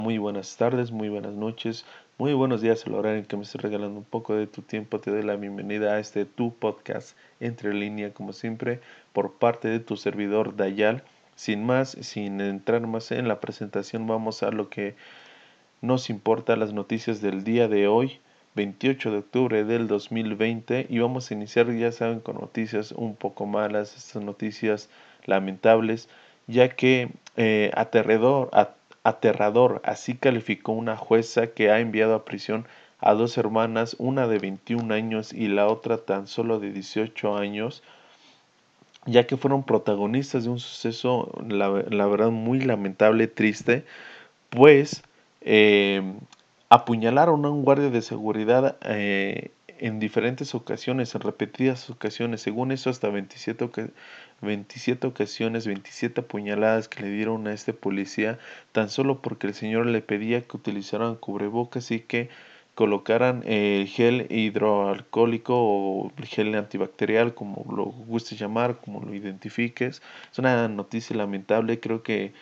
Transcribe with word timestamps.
Muy 0.00 0.18
buenas 0.18 0.56
tardes, 0.56 0.92
muy 0.92 1.08
buenas 1.08 1.32
noches, 1.32 1.84
muy 2.18 2.32
buenos 2.32 2.60
días 2.60 2.86
al 2.86 2.94
horario 2.94 3.18
en 3.18 3.24
que 3.24 3.36
me 3.36 3.42
estés 3.42 3.60
regalando 3.60 3.98
un 3.98 4.04
poco 4.04 4.36
de 4.36 4.46
tu 4.46 4.62
tiempo. 4.62 5.00
Te 5.00 5.10
doy 5.10 5.24
la 5.24 5.34
bienvenida 5.34 5.94
a 5.94 5.98
este 5.98 6.24
tu 6.24 6.54
podcast 6.54 7.16
entre 7.40 7.74
línea, 7.74 8.14
como 8.14 8.32
siempre, 8.32 8.80
por 9.12 9.32
parte 9.32 9.66
de 9.66 9.80
tu 9.80 9.96
servidor 9.96 10.54
Dayal. 10.54 11.02
Sin 11.34 11.66
más, 11.66 11.96
sin 12.00 12.40
entrar 12.40 12.86
más 12.86 13.10
en 13.10 13.26
la 13.26 13.40
presentación, 13.40 14.06
vamos 14.06 14.44
a 14.44 14.52
lo 14.52 14.68
que 14.68 14.94
nos 15.80 16.10
importa, 16.10 16.54
las 16.54 16.72
noticias 16.72 17.20
del 17.20 17.42
día 17.42 17.66
de 17.66 17.88
hoy, 17.88 18.20
28 18.54 19.10
de 19.10 19.18
octubre 19.18 19.64
del 19.64 19.88
2020. 19.88 20.86
Y 20.88 21.00
vamos 21.00 21.28
a 21.28 21.34
iniciar, 21.34 21.72
ya 21.72 21.90
saben, 21.90 22.20
con 22.20 22.36
noticias 22.36 22.92
un 22.92 23.16
poco 23.16 23.46
malas, 23.46 23.96
estas 23.96 24.22
noticias 24.22 24.90
lamentables, 25.24 26.08
ya 26.46 26.68
que 26.68 27.10
eh, 27.36 27.72
aterrador, 27.74 28.48
aterrador. 29.08 29.80
Así 29.84 30.14
calificó 30.14 30.72
una 30.72 30.96
jueza 30.96 31.48
que 31.48 31.70
ha 31.70 31.80
enviado 31.80 32.14
a 32.14 32.24
prisión 32.24 32.66
a 33.00 33.14
dos 33.14 33.38
hermanas, 33.38 33.96
una 33.98 34.26
de 34.26 34.38
21 34.38 34.92
años 34.92 35.32
y 35.32 35.48
la 35.48 35.66
otra 35.66 35.98
tan 35.98 36.26
solo 36.26 36.58
de 36.58 36.72
18 36.72 37.36
años, 37.36 37.82
ya 39.06 39.26
que 39.26 39.36
fueron 39.36 39.62
protagonistas 39.62 40.44
de 40.44 40.50
un 40.50 40.58
suceso, 40.58 41.30
la, 41.48 41.68
verdad, 41.68 42.30
muy 42.30 42.60
lamentable, 42.60 43.28
triste, 43.28 43.84
pues 44.50 45.02
eh, 45.42 46.02
apuñalaron 46.68 47.44
a 47.44 47.50
un 47.50 47.64
guardia 47.64 47.90
de 47.90 48.02
seguridad 48.02 48.76
eh, 48.82 49.52
en 49.80 50.00
diferentes 50.00 50.54
ocasiones, 50.54 51.14
en 51.14 51.20
repetidas 51.22 51.90
ocasiones, 51.90 52.40
según 52.42 52.72
eso 52.72 52.90
hasta 52.90 53.08
27, 53.08 53.70
27 54.40 55.06
ocasiones, 55.06 55.66
27 55.66 56.20
apuñaladas 56.20 56.88
que 56.88 57.02
le 57.02 57.10
dieron 57.10 57.46
a 57.46 57.52
este 57.52 57.72
policía, 57.72 58.38
tan 58.72 58.88
solo 58.90 59.22
porque 59.22 59.46
el 59.48 59.54
señor 59.54 59.86
le 59.86 60.00
pedía 60.02 60.42
que 60.46 60.56
utilizaran 60.56 61.16
cubrebocas 61.16 61.90
y 61.90 62.00
que 62.00 62.28
colocaran 62.74 63.42
el 63.44 63.88
gel 63.88 64.26
hidroalcohólico 64.30 65.54
o 65.56 66.12
gel 66.22 66.54
antibacterial, 66.54 67.34
como 67.34 67.66
lo 67.74 67.86
guste 67.86 68.36
llamar, 68.36 68.78
como 68.78 69.02
lo 69.02 69.14
identifiques. 69.14 70.00
Es 70.30 70.38
una 70.38 70.68
noticia 70.68 71.16
lamentable, 71.16 71.80
creo 71.80 72.04
que 72.04 72.32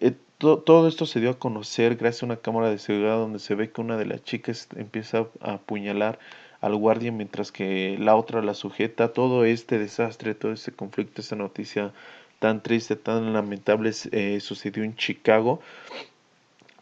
eh, 0.00 0.14
todo 0.42 0.88
esto 0.88 1.06
se 1.06 1.20
dio 1.20 1.30
a 1.30 1.38
conocer 1.38 1.94
gracias 1.94 2.24
a 2.24 2.26
una 2.26 2.36
cámara 2.36 2.68
de 2.68 2.78
seguridad 2.78 3.16
donde 3.16 3.38
se 3.38 3.54
ve 3.54 3.70
que 3.70 3.80
una 3.80 3.96
de 3.96 4.06
las 4.06 4.24
chicas 4.24 4.66
empieza 4.76 5.26
a 5.40 5.54
apuñalar 5.54 6.18
al 6.60 6.74
guardia 6.74 7.12
mientras 7.12 7.52
que 7.52 7.96
la 8.00 8.16
otra 8.16 8.42
la 8.42 8.54
sujeta. 8.54 9.12
Todo 9.12 9.44
este 9.44 9.78
desastre, 9.78 10.34
todo 10.34 10.52
este 10.52 10.72
conflicto, 10.72 11.20
esta 11.20 11.36
noticia 11.36 11.92
tan 12.40 12.60
triste, 12.60 12.96
tan 12.96 13.32
lamentable 13.32 13.92
eh, 14.10 14.40
sucedió 14.40 14.82
en 14.82 14.96
Chicago. 14.96 15.60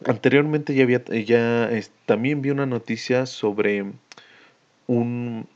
Anteriormente 0.05 0.73
ya 0.73 0.83
había, 0.83 1.03
ya 1.05 1.69
también 2.07 2.41
vi 2.41 2.49
una 2.49 2.65
noticia 2.65 3.27
sobre 3.27 3.85
un, 4.87 5.47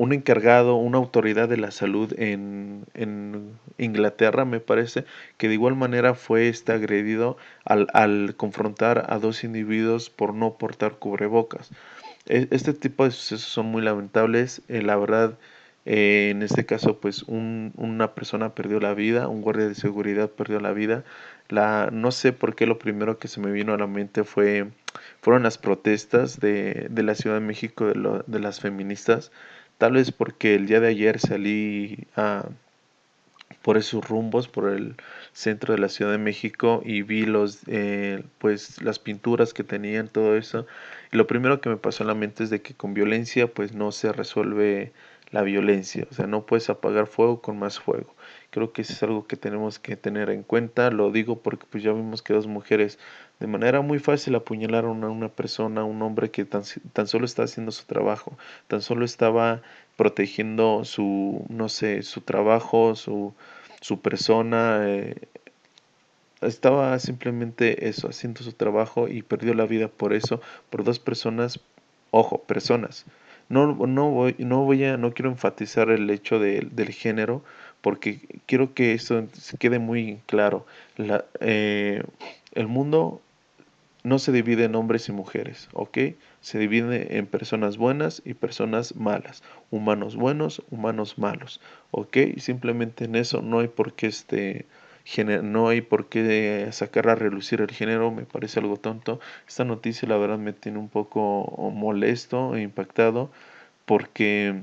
un 0.00 0.14
encargado, 0.14 0.76
una 0.76 0.96
autoridad 0.96 1.46
de 1.46 1.58
la 1.58 1.70
salud 1.70 2.14
en, 2.18 2.86
en, 2.94 3.58
Inglaterra, 3.76 4.46
me 4.46 4.58
parece, 4.58 5.04
que 5.36 5.48
de 5.48 5.54
igual 5.54 5.76
manera 5.76 6.14
fue 6.14 6.48
este 6.48 6.72
agredido 6.72 7.36
al, 7.66 7.86
al 7.92 8.34
confrontar 8.34 9.04
a 9.10 9.18
dos 9.18 9.44
individuos 9.44 10.08
por 10.08 10.32
no 10.32 10.54
portar 10.54 10.92
cubrebocas. 10.92 11.70
E, 12.24 12.48
este 12.50 12.72
tipo 12.72 13.04
de 13.04 13.10
sucesos 13.10 13.50
son 13.50 13.66
muy 13.66 13.82
lamentables. 13.82 14.62
Eh, 14.68 14.80
la 14.80 14.96
verdad, 14.96 15.38
eh, 15.84 16.30
en 16.30 16.42
este 16.42 16.64
caso, 16.64 16.98
pues 16.98 17.22
un, 17.24 17.72
una 17.76 18.14
persona 18.14 18.54
perdió 18.54 18.80
la 18.80 18.94
vida, 18.94 19.28
un 19.28 19.42
guardia 19.42 19.68
de 19.68 19.74
seguridad 19.74 20.30
perdió 20.30 20.60
la 20.60 20.72
vida. 20.72 21.04
La, 21.50 21.90
no 21.92 22.10
sé 22.10 22.32
por 22.32 22.54
qué 22.54 22.64
lo 22.66 22.78
primero 22.78 23.18
que 23.18 23.28
se 23.28 23.40
me 23.40 23.52
vino 23.52 23.74
a 23.74 23.78
la 23.78 23.86
mente 23.86 24.24
fue, 24.24 24.70
fueron 25.20 25.42
las 25.42 25.58
protestas 25.58 26.40
de, 26.40 26.86
de 26.90 27.02
la 27.02 27.14
Ciudad 27.14 27.36
de 27.36 27.46
México 27.46 27.86
de, 27.86 27.96
lo, 27.96 28.22
de 28.26 28.40
las 28.40 28.60
feministas. 28.60 29.30
Tal 29.80 29.92
vez 29.92 30.12
porque 30.12 30.56
el 30.56 30.66
día 30.66 30.78
de 30.78 30.88
ayer 30.88 31.18
salí 31.18 32.06
a, 32.14 32.44
por 33.62 33.78
esos 33.78 34.06
rumbos, 34.06 34.46
por 34.46 34.68
el 34.68 34.94
centro 35.32 35.72
de 35.72 35.80
la 35.80 35.88
Ciudad 35.88 36.12
de 36.12 36.18
México 36.18 36.82
y 36.84 37.00
vi 37.00 37.24
los, 37.24 37.60
eh, 37.66 38.22
pues 38.36 38.82
las 38.82 38.98
pinturas 38.98 39.54
que 39.54 39.64
tenían, 39.64 40.08
todo 40.08 40.36
eso. 40.36 40.66
Y 41.12 41.16
lo 41.16 41.26
primero 41.26 41.62
que 41.62 41.70
me 41.70 41.78
pasó 41.78 42.02
en 42.02 42.08
la 42.08 42.14
mente 42.14 42.44
es 42.44 42.50
de 42.50 42.60
que 42.60 42.74
con 42.74 42.92
violencia 42.92 43.46
pues 43.46 43.72
no 43.72 43.90
se 43.90 44.12
resuelve 44.12 44.92
la 45.30 45.40
violencia, 45.40 46.06
o 46.10 46.14
sea, 46.14 46.26
no 46.26 46.44
puedes 46.44 46.68
apagar 46.68 47.06
fuego 47.06 47.40
con 47.40 47.58
más 47.58 47.80
fuego. 47.80 48.14
Creo 48.50 48.72
que 48.72 48.82
eso 48.82 48.92
es 48.92 49.02
algo 49.02 49.26
que 49.26 49.36
tenemos 49.36 49.78
que 49.78 49.96
tener 49.96 50.28
en 50.30 50.42
cuenta, 50.42 50.90
lo 50.90 51.12
digo 51.12 51.38
porque 51.40 51.66
pues 51.70 51.84
ya 51.84 51.92
vimos 51.92 52.22
que 52.22 52.32
dos 52.32 52.48
mujeres 52.48 52.98
de 53.38 53.46
manera 53.46 53.80
muy 53.80 53.98
fácil 54.00 54.34
apuñalaron 54.34 55.04
a 55.04 55.08
una 55.08 55.28
persona, 55.28 55.84
un 55.84 56.02
hombre 56.02 56.30
que 56.30 56.44
tan, 56.44 56.62
tan 56.92 57.06
solo 57.06 57.24
está 57.24 57.44
haciendo 57.44 57.72
su 57.72 57.84
trabajo, 57.86 58.36
tan 58.66 58.82
solo 58.82 59.04
estaba 59.04 59.62
protegiendo 59.96 60.84
su, 60.84 61.44
no 61.48 61.68
sé, 61.68 62.02
su 62.02 62.22
trabajo, 62.22 62.96
su, 62.96 63.34
su 63.80 64.00
persona, 64.00 64.80
eh, 64.84 65.14
estaba 66.40 66.98
simplemente 66.98 67.88
eso, 67.88 68.08
haciendo 68.08 68.42
su 68.42 68.52
trabajo 68.52 69.08
y 69.08 69.22
perdió 69.22 69.54
la 69.54 69.66
vida 69.66 69.88
por 69.88 70.12
eso, 70.12 70.40
por 70.70 70.84
dos 70.84 70.98
personas, 70.98 71.60
ojo, 72.10 72.42
personas. 72.42 73.04
No, 73.48 73.74
no, 73.74 74.10
voy, 74.10 74.36
no 74.38 74.64
voy 74.64 74.84
a, 74.84 74.96
no 74.96 75.12
quiero 75.12 75.30
enfatizar 75.30 75.90
el 75.90 76.08
hecho 76.10 76.38
de, 76.38 76.68
del 76.70 76.92
género, 76.92 77.42
porque 77.80 78.20
quiero 78.46 78.74
que 78.74 78.92
eso 78.94 79.26
se 79.32 79.56
quede 79.58 79.78
muy 79.78 80.20
claro. 80.26 80.66
La, 80.96 81.24
eh, 81.40 82.02
el 82.54 82.66
mundo 82.66 83.20
no 84.02 84.18
se 84.18 84.32
divide 84.32 84.64
en 84.64 84.74
hombres 84.74 85.08
y 85.08 85.12
mujeres, 85.12 85.68
¿ok? 85.72 85.98
Se 86.40 86.58
divide 86.58 87.18
en 87.18 87.26
personas 87.26 87.76
buenas 87.76 88.22
y 88.24 88.34
personas 88.34 88.96
malas, 88.96 89.42
humanos 89.70 90.16
buenos, 90.16 90.62
humanos 90.70 91.18
malos, 91.18 91.60
¿ok? 91.90 92.16
Simplemente 92.38 93.04
en 93.04 93.16
eso 93.16 93.42
no 93.42 93.60
hay 93.60 93.68
por 93.68 93.92
qué 93.94 94.06
este 94.06 94.66
no 95.42 95.68
hay 95.68 95.80
por 95.80 96.08
qué 96.08 96.68
sacar 96.72 97.08
a 97.08 97.14
relucir 97.14 97.60
el 97.62 97.70
género, 97.70 98.10
me 98.10 98.24
parece 98.24 98.60
algo 98.60 98.76
tonto. 98.76 99.18
Esta 99.48 99.64
noticia 99.64 100.08
la 100.08 100.16
verdad 100.18 100.38
me 100.38 100.52
tiene 100.52 100.78
un 100.78 100.88
poco 100.88 101.72
molesto 101.74 102.54
e 102.54 102.62
impactado 102.62 103.30
porque 103.86 104.62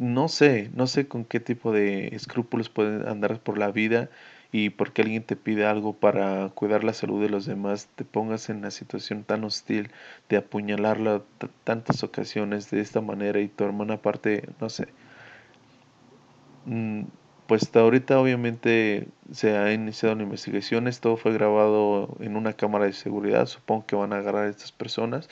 no 0.00 0.28
sé, 0.28 0.70
no 0.74 0.86
sé 0.86 1.06
con 1.08 1.24
qué 1.26 1.40
tipo 1.40 1.72
de 1.72 2.08
escrúpulos 2.08 2.70
pueden 2.70 3.06
andar 3.06 3.38
por 3.40 3.58
la 3.58 3.70
vida 3.70 4.08
y 4.50 4.70
porque 4.70 5.02
alguien 5.02 5.22
te 5.24 5.36
pide 5.36 5.66
algo 5.66 5.92
para 5.94 6.48
cuidar 6.50 6.84
la 6.84 6.94
salud 6.94 7.22
de 7.22 7.28
los 7.28 7.44
demás, 7.46 7.88
te 7.96 8.04
pongas 8.04 8.48
en 8.48 8.58
una 8.58 8.70
situación 8.70 9.24
tan 9.24 9.44
hostil 9.44 9.90
de 10.30 10.38
apuñalarla 10.38 11.22
tantas 11.64 12.02
ocasiones 12.02 12.70
de 12.70 12.80
esta 12.80 13.02
manera 13.02 13.40
y 13.40 13.48
tu 13.48 13.64
hermana 13.64 13.94
aparte, 13.94 14.48
no 14.60 14.70
sé. 14.70 14.88
Mm, 16.64 17.02
pues 17.46 17.62
hasta 17.64 17.80
ahorita 17.80 18.20
obviamente 18.20 19.08
se 19.32 19.56
ha 19.58 19.72
iniciado 19.72 20.14
la 20.14 20.22
investigación, 20.22 20.88
todo 21.00 21.16
fue 21.16 21.32
grabado 21.32 22.16
en 22.20 22.36
una 22.36 22.52
cámara 22.54 22.86
de 22.86 22.92
seguridad, 22.92 23.46
supongo 23.46 23.86
que 23.86 23.96
van 23.96 24.12
a 24.12 24.18
agarrar 24.18 24.46
a 24.46 24.50
estas 24.50 24.72
personas. 24.72 25.28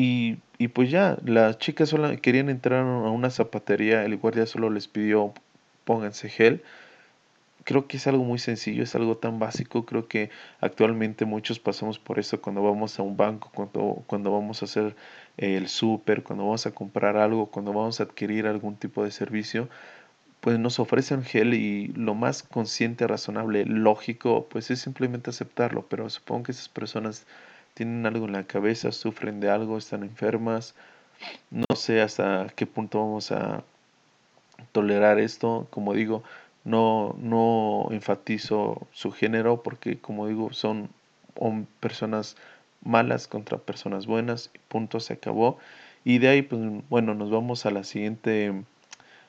Y, 0.00 0.38
y 0.58 0.68
pues 0.68 0.92
ya, 0.92 1.18
las 1.24 1.58
chicas 1.58 1.88
solo 1.88 2.08
querían 2.22 2.50
entrar 2.50 2.86
a 2.86 3.10
una 3.10 3.30
zapatería, 3.30 4.04
el 4.04 4.16
guardia 4.16 4.46
solo 4.46 4.70
les 4.70 4.86
pidió 4.86 5.34
pónganse 5.84 6.28
gel. 6.28 6.62
Creo 7.64 7.88
que 7.88 7.96
es 7.96 8.06
algo 8.06 8.22
muy 8.22 8.38
sencillo, 8.38 8.84
es 8.84 8.94
algo 8.94 9.16
tan 9.16 9.40
básico, 9.40 9.84
creo 9.86 10.06
que 10.06 10.30
actualmente 10.60 11.24
muchos 11.24 11.58
pasamos 11.58 11.98
por 11.98 12.20
eso 12.20 12.40
cuando 12.40 12.62
vamos 12.62 12.96
a 13.00 13.02
un 13.02 13.16
banco, 13.16 13.50
cuando, 13.52 14.04
cuando 14.06 14.30
vamos 14.30 14.62
a 14.62 14.66
hacer 14.66 14.94
el 15.36 15.68
súper, 15.68 16.22
cuando 16.22 16.44
vamos 16.44 16.64
a 16.66 16.70
comprar 16.70 17.16
algo, 17.16 17.46
cuando 17.46 17.72
vamos 17.72 17.98
a 17.98 18.04
adquirir 18.04 18.46
algún 18.46 18.76
tipo 18.76 19.02
de 19.02 19.10
servicio, 19.10 19.68
pues 20.40 20.60
nos 20.60 20.78
ofrecen 20.78 21.24
gel 21.24 21.54
y 21.54 21.88
lo 21.88 22.14
más 22.14 22.44
consciente, 22.44 23.08
razonable, 23.08 23.64
lógico, 23.66 24.46
pues 24.48 24.70
es 24.70 24.78
simplemente 24.80 25.30
aceptarlo, 25.30 25.86
pero 25.88 26.08
supongo 26.08 26.44
que 26.44 26.52
esas 26.52 26.68
personas 26.68 27.26
tienen 27.78 28.04
algo 28.06 28.26
en 28.26 28.32
la 28.32 28.42
cabeza, 28.42 28.90
sufren 28.90 29.38
de 29.38 29.50
algo, 29.50 29.78
están 29.78 30.02
enfermas, 30.02 30.74
no 31.50 31.76
sé 31.76 32.00
hasta 32.00 32.48
qué 32.56 32.66
punto 32.66 32.98
vamos 32.98 33.30
a 33.30 33.62
tolerar 34.72 35.20
esto, 35.20 35.68
como 35.70 35.94
digo, 35.94 36.24
no, 36.64 37.14
no 37.20 37.86
enfatizo 37.92 38.88
su 38.90 39.12
género 39.12 39.62
porque, 39.62 39.98
como 39.98 40.26
digo, 40.26 40.52
son 40.52 40.90
personas 41.78 42.36
malas 42.82 43.28
contra 43.28 43.58
personas 43.58 44.06
buenas 44.06 44.50
punto, 44.66 44.98
se 44.98 45.14
acabó. 45.14 45.58
Y 46.04 46.18
de 46.18 46.28
ahí, 46.30 46.42
pues 46.42 46.60
bueno, 46.88 47.14
nos 47.14 47.30
vamos 47.30 47.64
a 47.64 47.70
la 47.70 47.84
siguiente, 47.84 48.52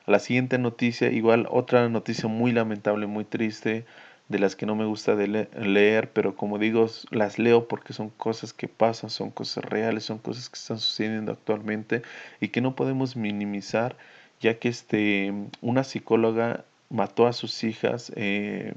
a 0.08 0.12
la 0.12 0.18
siguiente 0.18 0.58
noticia. 0.58 1.12
Igual 1.12 1.48
otra 1.52 1.88
noticia 1.88 2.28
muy 2.28 2.52
lamentable, 2.52 3.06
muy 3.06 3.26
triste, 3.26 3.86
de 4.30 4.40
las 4.40 4.56
que 4.56 4.66
no 4.66 4.76
me 4.76 4.86
gusta 4.86 5.16
de 5.16 5.28
leer, 5.28 6.12
pero 6.12 6.36
como 6.36 6.60
digo, 6.60 6.88
las 7.12 7.40
leo 7.40 7.68
porque 7.68 7.94
son 7.94 8.10
cosas 8.10 8.54
que 8.54 8.68
pasan, 8.68 9.10
son 9.10 9.32
cosas 9.32 9.66
reales, 9.66 10.06
son 10.06 10.20
cosas 10.20 10.50
que 10.50 10.58
están 10.58 10.80
sucediendo 10.80 11.32
actualmente 11.32 12.04
y 12.40 12.50
que 12.50 12.62
no 12.62 12.76
podemos 12.76 13.16
minimizar, 13.16 13.98
ya 14.40 14.60
que 14.60 14.70
este, 14.70 15.34
una 15.62 15.84
psicóloga 15.84 16.64
mató 16.90 17.28
a 17.28 17.34
sus 17.34 17.64
hijas 17.64 18.12
eh, 18.16 18.74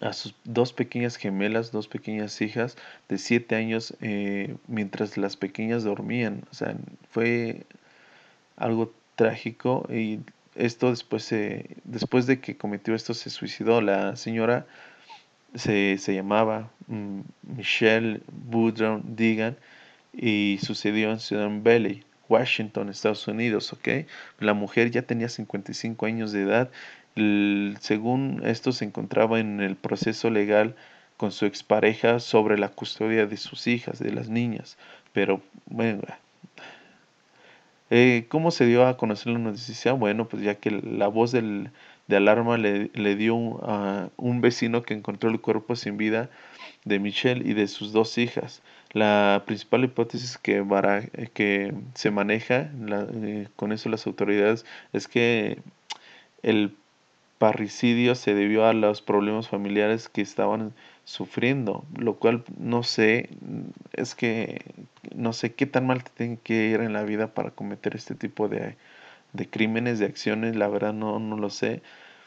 a 0.00 0.12
sus 0.12 0.34
dos 0.44 0.72
pequeñas 0.72 1.16
gemelas, 1.16 1.72
dos 1.72 1.88
pequeñas 1.88 2.40
hijas 2.40 2.76
de 3.08 3.18
siete 3.18 3.56
años, 3.56 3.94
eh, 4.00 4.56
mientras 4.68 5.16
las 5.16 5.36
pequeñas 5.36 5.82
dormían. 5.82 6.42
O 6.50 6.54
sea, 6.54 6.76
fue 7.10 7.66
algo 8.56 8.92
trágico 9.16 9.86
y 9.90 10.20
esto 10.54 10.90
después, 10.90 11.32
después 11.84 12.26
de 12.26 12.40
que 12.40 12.56
cometió 12.56 12.94
esto 12.94 13.14
se 13.14 13.30
suicidó. 13.30 13.80
La 13.80 14.16
señora 14.16 14.66
se, 15.54 15.96
llamaba 15.96 16.70
mm, 16.86 17.20
Michelle 17.56 18.20
Woodrow 18.50 19.00
Deegan 19.04 19.56
y 20.12 20.58
sucedió 20.62 21.10
en 21.10 21.20
Ciudad 21.20 21.50
Valley, 21.62 22.04
Washington, 22.28 22.88
Estados 22.88 23.26
Unidos, 23.28 23.72
¿ok? 23.72 24.06
La 24.38 24.54
mujer 24.54 24.90
ya 24.90 25.02
tenía 25.02 25.28
55 25.28 26.06
años 26.06 26.32
de 26.32 26.42
edad. 26.42 26.70
según 27.80 28.42
esto 28.44 28.72
se 28.72 28.84
encontraba 28.84 29.40
en 29.40 29.60
el 29.60 29.76
proceso 29.76 30.30
legal 30.30 30.74
con 31.16 31.32
su 31.32 31.44
expareja 31.46 32.18
sobre 32.20 32.56
la 32.58 32.68
custodia 32.68 33.26
de 33.26 33.36
sus 33.36 33.66
hijas, 33.66 33.98
de 33.98 34.12
las 34.12 34.28
niñas. 34.28 34.78
Pero, 35.12 35.42
bueno, 35.66 36.02
eh, 37.90 38.26
¿cómo 38.28 38.50
se 38.50 38.66
dio 38.66 38.86
a 38.86 38.96
conocer 38.96 39.32
la 39.32 39.38
noticia? 39.38 39.92
Bueno, 39.92 40.28
pues 40.28 40.42
ya 40.42 40.54
que 40.54 40.70
la 40.70 41.08
voz 41.08 41.32
del, 41.32 41.70
de 42.10 42.16
alarma 42.16 42.58
le, 42.58 43.16
dio 43.16 43.64
a 43.64 44.10
un 44.16 44.40
vecino 44.40 44.82
que 44.82 44.94
encontró 44.94 45.30
el 45.30 45.40
cuerpo 45.40 45.76
sin 45.76 45.96
vida 45.96 46.30
de 46.84 46.98
Michelle 46.98 47.48
y 47.48 47.54
de 47.54 47.68
sus 47.68 47.92
dos 47.92 48.18
hijas. 48.18 48.62
La 48.92 49.44
principal 49.46 49.84
hipótesis 49.84 50.36
que, 50.38 50.64
que 51.32 51.74
se 51.94 52.10
maneja 52.10 52.70
eh, 53.14 53.48
con 53.56 53.72
eso 53.72 53.88
las 53.88 54.06
autoridades 54.06 54.66
es 54.92 55.06
que 55.08 55.58
el 56.42 56.74
parricidio 57.38 58.14
se 58.16 58.34
debió 58.34 58.66
a 58.66 58.72
los 58.72 59.00
problemas 59.02 59.48
familiares 59.48 60.08
que 60.08 60.20
estaban 60.20 60.74
sufriendo, 61.10 61.84
lo 61.98 62.16
cual 62.20 62.44
no 62.56 62.84
sé, 62.84 63.30
es 63.92 64.14
que 64.14 64.62
no 65.14 65.32
sé 65.32 65.54
qué 65.54 65.66
tan 65.66 65.86
mal 65.86 66.04
te 66.04 66.10
tiene 66.10 66.38
que 66.38 66.68
ir 66.68 66.80
en 66.80 66.92
la 66.92 67.02
vida 67.02 67.34
para 67.34 67.50
cometer 67.50 67.96
este 67.96 68.14
tipo 68.14 68.48
de, 68.48 68.76
de 69.32 69.50
crímenes, 69.50 69.98
de 69.98 70.06
acciones, 70.06 70.54
la 70.54 70.68
verdad 70.68 70.92
no, 70.92 71.18
no 71.18 71.36
lo 71.36 71.50
sé. 71.50 71.82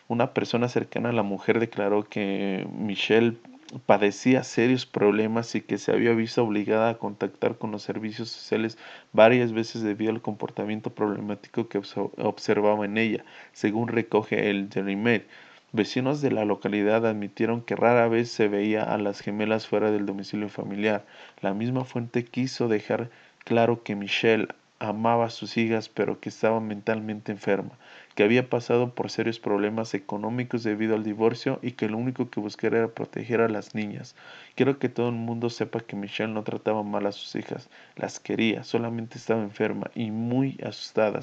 Una 0.09 0.33
persona 0.33 0.67
cercana 0.67 1.09
a 1.09 1.13
la 1.13 1.23
mujer 1.23 1.61
declaró 1.61 2.03
que 2.03 2.67
Michelle 2.77 3.37
padecía 3.85 4.43
serios 4.43 4.85
problemas 4.85 5.55
y 5.55 5.61
que 5.61 5.77
se 5.77 5.93
había 5.93 6.11
visto 6.13 6.43
obligada 6.43 6.89
a 6.89 6.97
contactar 6.97 7.57
con 7.57 7.71
los 7.71 7.83
servicios 7.83 8.29
sociales 8.29 8.77
varias 9.13 9.53
veces 9.53 9.81
debido 9.81 10.11
al 10.11 10.21
comportamiento 10.21 10.93
problemático 10.93 11.69
que 11.69 11.79
observaba 12.17 12.85
en 12.85 12.97
ella, 12.97 13.23
según 13.53 13.87
recoge 13.87 14.49
el 14.49 14.69
Daily 14.69 14.97
Mail. 14.97 15.23
Vecinos 15.73 16.21
de 16.21 16.31
la 16.31 16.45
localidad 16.45 17.05
admitieron 17.05 17.61
que 17.61 17.75
rara 17.75 18.07
vez 18.07 18.31
se 18.31 18.47
veía 18.47 18.83
a 18.83 18.97
las 18.97 19.19
gemelas 19.19 19.67
fuera 19.67 19.91
del 19.91 20.05
domicilio 20.05 20.47
familiar. 20.47 21.05
La 21.41 21.53
misma 21.53 21.83
fuente 21.83 22.23
quiso 22.23 22.69
dejar 22.69 23.09
claro 23.43 23.83
que 23.83 23.95
Michelle 23.95 24.47
amaba 24.79 25.25
a 25.25 25.29
sus 25.29 25.57
hijas 25.57 25.89
pero 25.89 26.19
que 26.21 26.29
estaba 26.29 26.61
mentalmente 26.61 27.31
enferma 27.31 27.71
que 28.15 28.23
había 28.23 28.49
pasado 28.49 28.93
por 28.93 29.09
serios 29.09 29.39
problemas 29.39 29.93
económicos 29.93 30.63
debido 30.63 30.95
al 30.95 31.03
divorcio 31.03 31.59
y 31.61 31.71
que 31.71 31.89
lo 31.89 31.97
único 31.97 32.29
que 32.29 32.39
buscaba 32.39 32.77
era 32.77 32.87
proteger 32.89 33.41
a 33.41 33.49
las 33.49 33.73
niñas. 33.73 34.15
Quiero 34.55 34.77
que 34.77 34.89
todo 34.89 35.09
el 35.09 35.15
mundo 35.15 35.49
sepa 35.49 35.79
que 35.79 35.95
Michelle 35.95 36.31
no 36.31 36.43
trataba 36.43 36.83
mal 36.83 37.07
a 37.07 37.11
sus 37.11 37.35
hijas, 37.35 37.69
las 37.95 38.19
quería, 38.19 38.63
solamente 38.63 39.17
estaba 39.17 39.41
enferma 39.41 39.89
y 39.95 40.11
muy 40.11 40.59
asustada. 40.63 41.21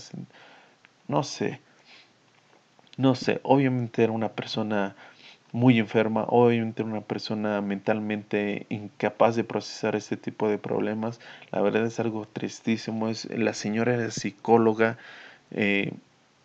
No 1.07 1.23
sé, 1.23 1.61
no 3.01 3.15
sé, 3.15 3.41
obviamente 3.43 4.03
era 4.05 4.13
una 4.13 4.31
persona 4.31 4.95
muy 5.53 5.79
enferma, 5.79 6.25
obviamente 6.29 6.83
una 6.83 7.01
persona 7.01 7.61
mentalmente 7.61 8.67
incapaz 8.69 9.37
de 9.37 9.45
procesar 9.45 9.97
este 9.97 10.17
tipo 10.17 10.49
de 10.49 10.59
problemas. 10.59 11.21
La 11.51 11.61
verdad 11.61 11.85
es 11.87 11.99
algo 11.99 12.27
tristísimo. 12.27 13.09
Es, 13.09 13.25
la 13.31 13.55
señora 13.55 13.95
era 13.95 14.11
psicóloga. 14.11 14.99
Eh, 15.51 15.93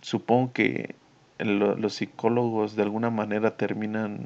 supongo 0.02 0.54
que 0.54 0.96
los 1.40 1.94
psicólogos 1.94 2.76
de 2.76 2.84
alguna 2.84 3.10
manera 3.10 3.58
terminan 3.58 4.26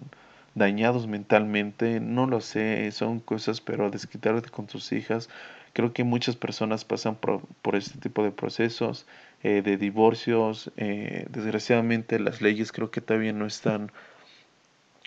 dañados 0.55 1.07
mentalmente, 1.07 1.99
no 1.99 2.27
lo 2.27 2.41
sé, 2.41 2.91
son 2.91 3.19
cosas, 3.19 3.61
pero 3.61 3.89
desquitarte 3.89 4.49
con 4.49 4.67
tus 4.67 4.91
hijas, 4.91 5.29
creo 5.73 5.93
que 5.93 6.03
muchas 6.03 6.35
personas 6.35 6.85
pasan 6.85 7.15
por, 7.15 7.41
este 7.75 7.99
tipo 7.99 8.23
de 8.23 8.31
procesos, 8.31 9.05
eh, 9.43 9.61
de 9.61 9.77
divorcios, 9.77 10.71
eh, 10.77 11.25
desgraciadamente 11.29 12.19
las 12.19 12.41
leyes 12.41 12.71
creo 12.71 12.91
que 12.91 13.01
todavía 13.01 13.33
no 13.33 13.45
están 13.45 13.91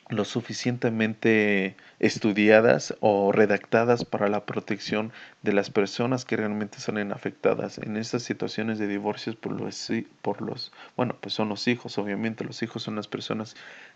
lo 0.09 0.25
suficientemente 0.25 1.77
estudiadas 1.99 2.95
o 3.01 3.33
redactadas 3.33 4.05
para 4.05 4.29
la 4.29 4.45
protección 4.45 5.13
de 5.43 5.53
las 5.53 5.71
personas 5.71 6.25
que 6.25 6.37
realmente 6.37 6.79
salen 6.79 7.13
afectadas 7.13 7.79
en 7.79 7.97
estas 7.97 8.23
situaciones 8.23 8.79
de 8.79 8.89
divorcios 8.89 9.37
por 9.37 9.53
los, 9.53 9.91
por 10.21 10.43
los 10.43 10.73
bueno 10.97 11.17
pues 11.21 11.35
son 11.35 11.49
los 11.49 11.67
hijos 11.69 11.99
obviamente 11.99 12.45
los 12.45 12.63
hijos 12.63 12.83
son 12.83 12.97
las 12.97 13.09
personas 13.09 13.55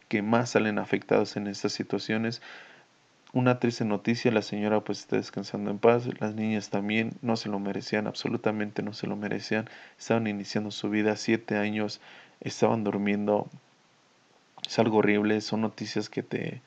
que 0.09 0.23
más 0.23 0.51
salen 0.51 0.79
afectadas 0.79 1.37
en 1.37 1.47
estas 1.47 1.73
situaciones 1.73 2.41
una 3.37 3.59
triste 3.61 3.85
noticia 3.85 4.31
la 4.33 4.43
señora 4.43 4.81
pues 4.81 5.01
está 5.01 5.17
descansando 5.17 5.71
en 5.71 5.79
paz 5.79 6.09
las 6.21 6.35
niñas 6.35 6.71
también 6.71 7.13
no 7.23 7.37
se 7.37 7.49
lo 7.49 7.59
merecían 7.59 8.07
absolutamente 8.07 8.83
no 8.83 8.93
se 8.93 9.07
lo 9.07 9.17
merecían 9.17 9.69
estaban 9.99 10.27
iniciando 10.27 10.71
su 10.71 10.89
vida 10.91 11.17
siete 11.17 11.57
años 11.57 12.01
estaban 12.41 12.85
durmiendo 12.85 13.49
es 14.67 14.79
algo 14.79 14.99
horrible, 14.99 15.41
son 15.41 15.61
noticias 15.61 16.09
que 16.09 16.23
te, 16.23 16.61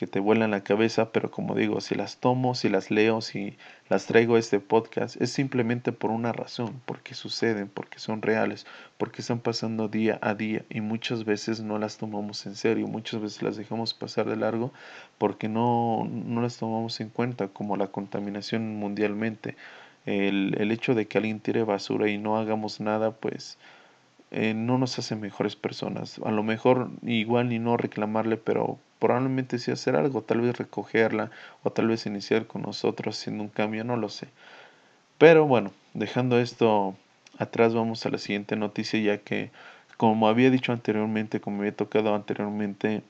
que 0.00 0.06
te 0.06 0.18
vuelan 0.18 0.52
la 0.52 0.62
cabeza, 0.62 1.12
pero 1.12 1.30
como 1.30 1.54
digo, 1.54 1.82
si 1.82 1.94
las 1.94 2.16
tomo, 2.16 2.54
si 2.54 2.70
las 2.70 2.90
leo, 2.90 3.20
si 3.20 3.58
las 3.90 4.06
traigo 4.06 4.36
a 4.36 4.38
este 4.38 4.58
podcast, 4.58 5.20
es 5.20 5.30
simplemente 5.30 5.92
por 5.92 6.10
una 6.10 6.32
razón, 6.32 6.80
porque 6.86 7.12
suceden, 7.12 7.68
porque 7.68 7.98
son 7.98 8.22
reales, 8.22 8.64
porque 8.96 9.20
están 9.20 9.40
pasando 9.40 9.88
día 9.88 10.18
a 10.22 10.32
día 10.34 10.64
y 10.70 10.80
muchas 10.80 11.26
veces 11.26 11.60
no 11.60 11.78
las 11.78 11.98
tomamos 11.98 12.46
en 12.46 12.54
serio, 12.54 12.86
muchas 12.86 13.20
veces 13.20 13.42
las 13.42 13.58
dejamos 13.58 13.92
pasar 13.92 14.24
de 14.24 14.36
largo 14.36 14.72
porque 15.18 15.50
no, 15.50 16.08
no 16.10 16.40
las 16.40 16.56
tomamos 16.56 16.98
en 17.00 17.10
cuenta, 17.10 17.48
como 17.48 17.76
la 17.76 17.88
contaminación 17.88 18.76
mundialmente. 18.76 19.54
El, 20.06 20.56
el 20.58 20.72
hecho 20.72 20.94
de 20.94 21.08
que 21.08 21.18
alguien 21.18 21.40
tire 21.40 21.62
basura 21.62 22.08
y 22.08 22.16
no 22.16 22.38
hagamos 22.38 22.80
nada, 22.80 23.10
pues 23.10 23.58
eh, 24.30 24.54
no 24.54 24.78
nos 24.78 24.98
hace 24.98 25.16
mejores 25.16 25.56
personas. 25.56 26.20
A 26.24 26.30
lo 26.30 26.42
mejor 26.42 26.90
igual 27.02 27.48
ni 27.48 27.58
no 27.58 27.76
reclamarle, 27.76 28.36
pero 28.36 28.78
probablemente 28.98 29.58
sí 29.58 29.70
hacer 29.70 29.96
algo, 29.96 30.22
tal 30.22 30.40
vez 30.42 30.56
recogerla 30.58 31.30
o 31.62 31.70
tal 31.70 31.88
vez 31.88 32.06
iniciar 32.06 32.46
con 32.46 32.62
nosotros 32.62 33.18
haciendo 33.18 33.42
un 33.42 33.48
cambio, 33.48 33.84
no 33.84 33.96
lo 33.96 34.08
sé. 34.08 34.28
Pero 35.18 35.46
bueno, 35.46 35.72
dejando 35.94 36.38
esto 36.38 36.94
atrás 37.38 37.74
vamos 37.74 38.06
a 38.06 38.10
la 38.10 38.18
siguiente 38.18 38.56
noticia 38.56 39.00
ya 39.00 39.18
que 39.18 39.50
como 39.96 40.28
había 40.28 40.50
dicho 40.50 40.72
anteriormente, 40.72 41.40
como 41.40 41.58
había 41.58 41.76
tocado 41.76 42.14
anteriormente, 42.14 43.02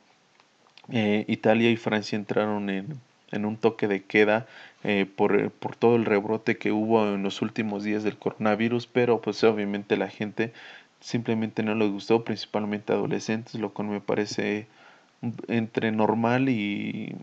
eh, 0.91 1.25
Italia 1.29 1.71
y 1.71 1.77
Francia 1.77 2.17
entraron 2.17 2.69
en, 2.69 3.01
en 3.31 3.45
un 3.45 3.57
toque 3.57 3.87
de 3.87 4.03
queda 4.03 4.47
eh, 4.83 5.07
por, 5.07 5.53
por, 5.53 5.77
todo 5.77 5.95
el 5.97 6.05
rebrote 6.05 6.57
que 6.59 6.73
hubo 6.73 7.07
en 7.07 7.23
los 7.23 7.43
últimos 7.43 7.85
días 7.85 8.03
del 8.03 8.19
coronavirus, 8.19 8.87
pero 8.87 9.21
pues 9.21 9.45
obviamente 9.45 9.97
la 9.97 10.09
gente 10.09 10.53
simplemente 11.01 11.63
no 11.63 11.75
les 11.75 11.91
gustó, 11.91 12.25
principalmente 12.25 12.93
adolescentes, 12.93 13.55
lo 13.55 13.73
cual 13.73 13.89
me 13.89 14.01
parece 14.01 14.67
entre 15.49 15.93
normal 15.93 16.49
y 16.49 17.15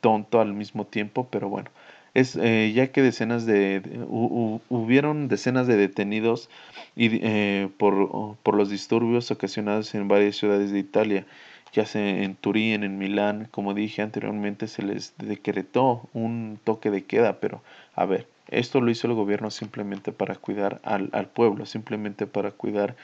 tonto 0.00 0.40
al 0.40 0.52
mismo 0.52 0.86
tiempo, 0.86 1.28
pero 1.30 1.48
bueno, 1.48 1.70
es 2.14 2.36
eh, 2.36 2.72
ya 2.74 2.88
que 2.92 3.02
decenas 3.02 3.46
de, 3.46 3.82
hubieron 4.08 5.28
decenas 5.28 5.66
de 5.66 5.76
detenidos 5.76 6.48
y, 6.96 7.20
eh, 7.22 7.68
por, 7.76 8.36
por, 8.42 8.56
los 8.56 8.70
disturbios 8.70 9.30
ocasionados 9.30 9.94
en 9.94 10.08
varias 10.08 10.36
ciudades 10.36 10.70
de 10.72 10.78
Italia, 10.78 11.26
ya 11.72 11.84
sea 11.84 12.08
en 12.08 12.34
Turín, 12.36 12.84
en 12.84 12.98
Milán, 12.98 13.48
como 13.50 13.74
dije 13.74 14.02
anteriormente, 14.02 14.66
se 14.66 14.82
les 14.82 15.14
decretó 15.18 16.08
un 16.14 16.58
toque 16.64 16.90
de 16.90 17.04
queda, 17.04 17.38
pero 17.38 17.62
a 17.94 18.06
ver, 18.06 18.26
esto 18.48 18.80
lo 18.80 18.90
hizo 18.90 19.06
el 19.06 19.14
gobierno 19.14 19.50
simplemente 19.50 20.12
para 20.12 20.36
cuidar 20.36 20.80
al, 20.84 21.10
al 21.12 21.28
pueblo, 21.28 21.66
simplemente 21.66 22.26
para 22.26 22.50
cuidar 22.50 22.96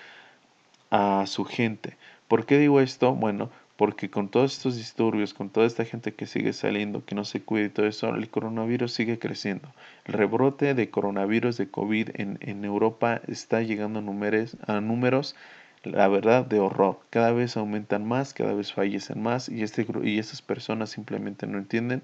a 0.90 1.24
su 1.26 1.44
gente. 1.44 1.96
¿Por 2.28 2.46
qué 2.46 2.58
digo 2.58 2.80
esto? 2.80 3.14
Bueno, 3.14 3.50
porque 3.76 4.10
con 4.10 4.28
todos 4.28 4.52
estos 4.52 4.76
disturbios, 4.76 5.34
con 5.34 5.50
toda 5.50 5.66
esta 5.66 5.84
gente 5.84 6.14
que 6.14 6.26
sigue 6.26 6.52
saliendo, 6.52 7.04
que 7.04 7.14
no 7.14 7.24
se 7.24 7.42
cuida 7.42 7.66
y 7.66 7.70
todo 7.70 7.86
eso, 7.86 8.14
el 8.14 8.28
coronavirus 8.28 8.92
sigue 8.92 9.18
creciendo. 9.18 9.68
El 10.04 10.14
rebrote 10.14 10.74
de 10.74 10.90
coronavirus 10.90 11.56
de 11.56 11.68
COVID 11.68 12.10
en, 12.14 12.38
en 12.42 12.64
Europa 12.64 13.20
está 13.26 13.62
llegando 13.62 13.98
a 13.98 14.02
números, 14.02 14.56
a 14.66 14.80
números, 14.80 15.34
la 15.82 16.06
verdad, 16.08 16.44
de 16.46 16.60
horror. 16.60 17.00
Cada 17.10 17.32
vez 17.32 17.56
aumentan 17.56 18.06
más, 18.06 18.34
cada 18.34 18.52
vez 18.54 18.72
fallecen 18.72 19.22
más 19.22 19.48
y, 19.48 19.62
este, 19.62 19.86
y 20.04 20.18
estas 20.18 20.42
personas 20.42 20.90
simplemente 20.90 21.46
no 21.46 21.58
entienden 21.58 22.02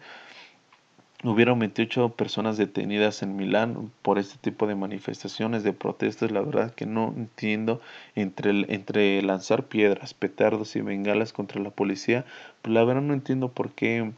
Hubieron 1.25 1.59
28 1.59 2.11
personas 2.11 2.59
detenidas 2.59 3.25
en 3.25 3.35
Milán 3.35 3.91
por 4.03 4.21
este 4.21 4.39
tipo 4.39 4.69
de 4.69 4.77
manifestaciones, 4.77 5.65
de 5.65 5.73
protestas. 5.73 6.31
La 6.31 6.43
verdad 6.43 6.73
que 6.73 6.87
no 6.87 7.13
entiendo 7.17 7.81
entre, 8.15 8.51
entre 8.73 9.21
lanzar 9.23 9.65
piedras, 9.65 10.15
petardos 10.15 10.77
y 10.77 10.81
bengalas 10.81 11.33
contra 11.33 11.61
la 11.61 11.71
policía. 11.71 12.25
Pues 12.63 12.73
la 12.73 12.85
verdad 12.85 13.03
no 13.03 13.15
entiendo 13.15 13.49
por 13.49 13.73
qué, 13.73 14.13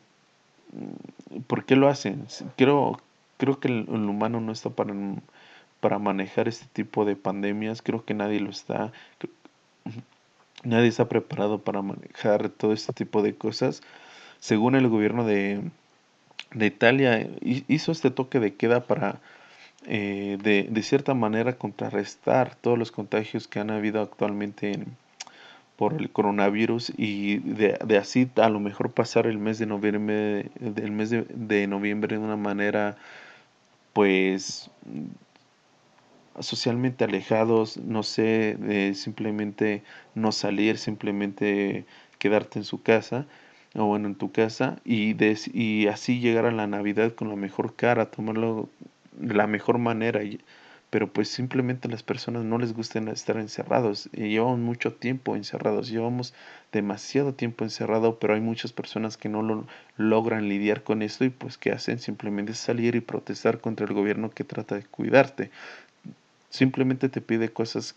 mm, 0.73 1.40
por 1.47 1.64
qué 1.64 1.75
lo 1.75 1.88
hacen. 1.88 2.26
Creo, 2.57 3.00
creo 3.38 3.61
que 3.61 3.69
el, 3.69 3.88
humano 3.88 4.42
no 4.42 4.52
está 4.52 4.69
para, 4.69 4.95
para 5.80 5.99
manejar 5.99 6.49
este 6.49 6.66
tipo 6.71 7.07
de 7.07 7.16
pandemias. 7.16 7.80
Creo 7.80 8.04
que 8.04 8.12
nadie 8.12 8.40
lo 8.40 8.50
está. 8.50 8.92
Nadie 10.64 10.88
está 10.88 11.09
preparado 11.09 11.59
para 11.61 11.80
manejar 11.80 12.50
todo 12.50 12.75
este 12.75 12.92
tipo 12.92 13.23
de 13.23 13.35
cosas. 13.35 13.83
Según 14.40 14.75
el 14.75 14.88
gobierno 14.88 15.25
de, 15.25 15.62
de 16.54 16.66
Italia 16.66 17.28
hizo 17.40 17.92
este 17.92 18.11
toque 18.11 18.40
de 18.40 18.54
queda 18.54 18.85
para 18.85 19.21
eh, 19.87 20.38
de, 20.42 20.66
de, 20.71 20.83
cierta 20.83 21.14
manera 21.14 21.57
contrarrestar 21.57 22.54
todos 22.54 22.78
los 22.78 22.92
contagios 22.92 23.49
que 23.49 23.61
han 23.61 23.71
habido 23.71 24.02
actualmente 24.02 24.73
en, 24.73 24.97
por 25.76 25.95
el 25.95 26.11
coronavirus 26.11 26.92
y 26.99 27.38
de, 27.38 27.78
de, 27.83 27.97
así 27.97 28.30
a 28.37 28.50
lo 28.50 28.61
mejor 28.61 28.92
pasar 28.92 29.26
el 29.26 29.38
mes 29.38 29.59
de 29.59 29.64
noviembre 29.64 30.50
el 30.61 30.92
mes 30.92 31.09
de, 31.09 31.23
de 31.23 31.66
noviembre 31.66 32.19
de 32.19 32.23
una 32.23 32.37
manera 32.37 32.99
pues 33.95 34.71
socialmente 36.38 37.04
alejados 37.04 37.78
no 37.78 38.02
sé 38.02 38.57
de 38.59 38.95
simplemente 38.95 39.83
no 40.14 40.33
salir 40.33 40.76
simplemente 40.76 41.87
quedarte 42.19 42.59
en 42.59 42.66
su 42.66 42.83
casa 42.83 43.26
o 43.74 43.84
bueno, 43.84 44.08
en 44.08 44.14
tu 44.16 44.32
casa 44.32 44.78
y, 44.84 45.16
y 45.52 45.86
así 45.86 46.20
llegar 46.20 46.46
a 46.46 46.50
la 46.50 46.66
Navidad 46.66 47.14
con 47.14 47.28
la 47.28 47.36
mejor 47.36 47.74
cara, 47.76 48.10
tomarlo 48.10 48.68
de 49.12 49.34
la 49.34 49.46
mejor 49.46 49.78
manera. 49.78 50.20
pero 50.90 51.12
pues 51.12 51.28
simplemente 51.28 51.88
las 51.88 52.02
personas 52.02 52.44
no 52.44 52.58
les 52.58 52.74
gusta 52.74 52.98
estar 53.12 53.36
encerrados. 53.36 54.08
Y 54.12 54.28
llevamos 54.30 54.58
mucho 54.58 54.94
tiempo 54.94 55.36
encerrados, 55.36 55.88
llevamos 55.88 56.34
demasiado 56.72 57.34
tiempo 57.34 57.64
encerrado, 57.64 58.18
pero 58.18 58.34
hay 58.34 58.40
muchas 58.40 58.72
personas 58.72 59.16
que 59.16 59.28
no 59.28 59.42
lo 59.42 59.66
logran 59.96 60.48
lidiar 60.48 60.82
con 60.82 61.02
esto 61.02 61.24
y 61.24 61.30
pues 61.30 61.58
¿qué 61.58 61.70
hacen? 61.72 62.00
Simplemente 62.00 62.54
salir 62.54 62.96
y 62.96 63.00
protestar 63.00 63.60
contra 63.60 63.86
el 63.86 63.92
gobierno 63.92 64.30
que 64.30 64.44
trata 64.44 64.74
de 64.74 64.84
cuidarte. 64.84 65.50
Simplemente 66.50 67.08
te 67.08 67.20
pide 67.20 67.50
cosas 67.50 67.94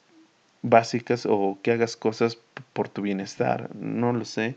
básicas 0.61 1.25
o 1.25 1.57
que 1.63 1.71
hagas 1.71 1.97
cosas 1.97 2.37
por 2.73 2.89
tu 2.89 3.01
bienestar, 3.01 3.75
no 3.75 4.13
lo 4.13 4.25
sé 4.25 4.55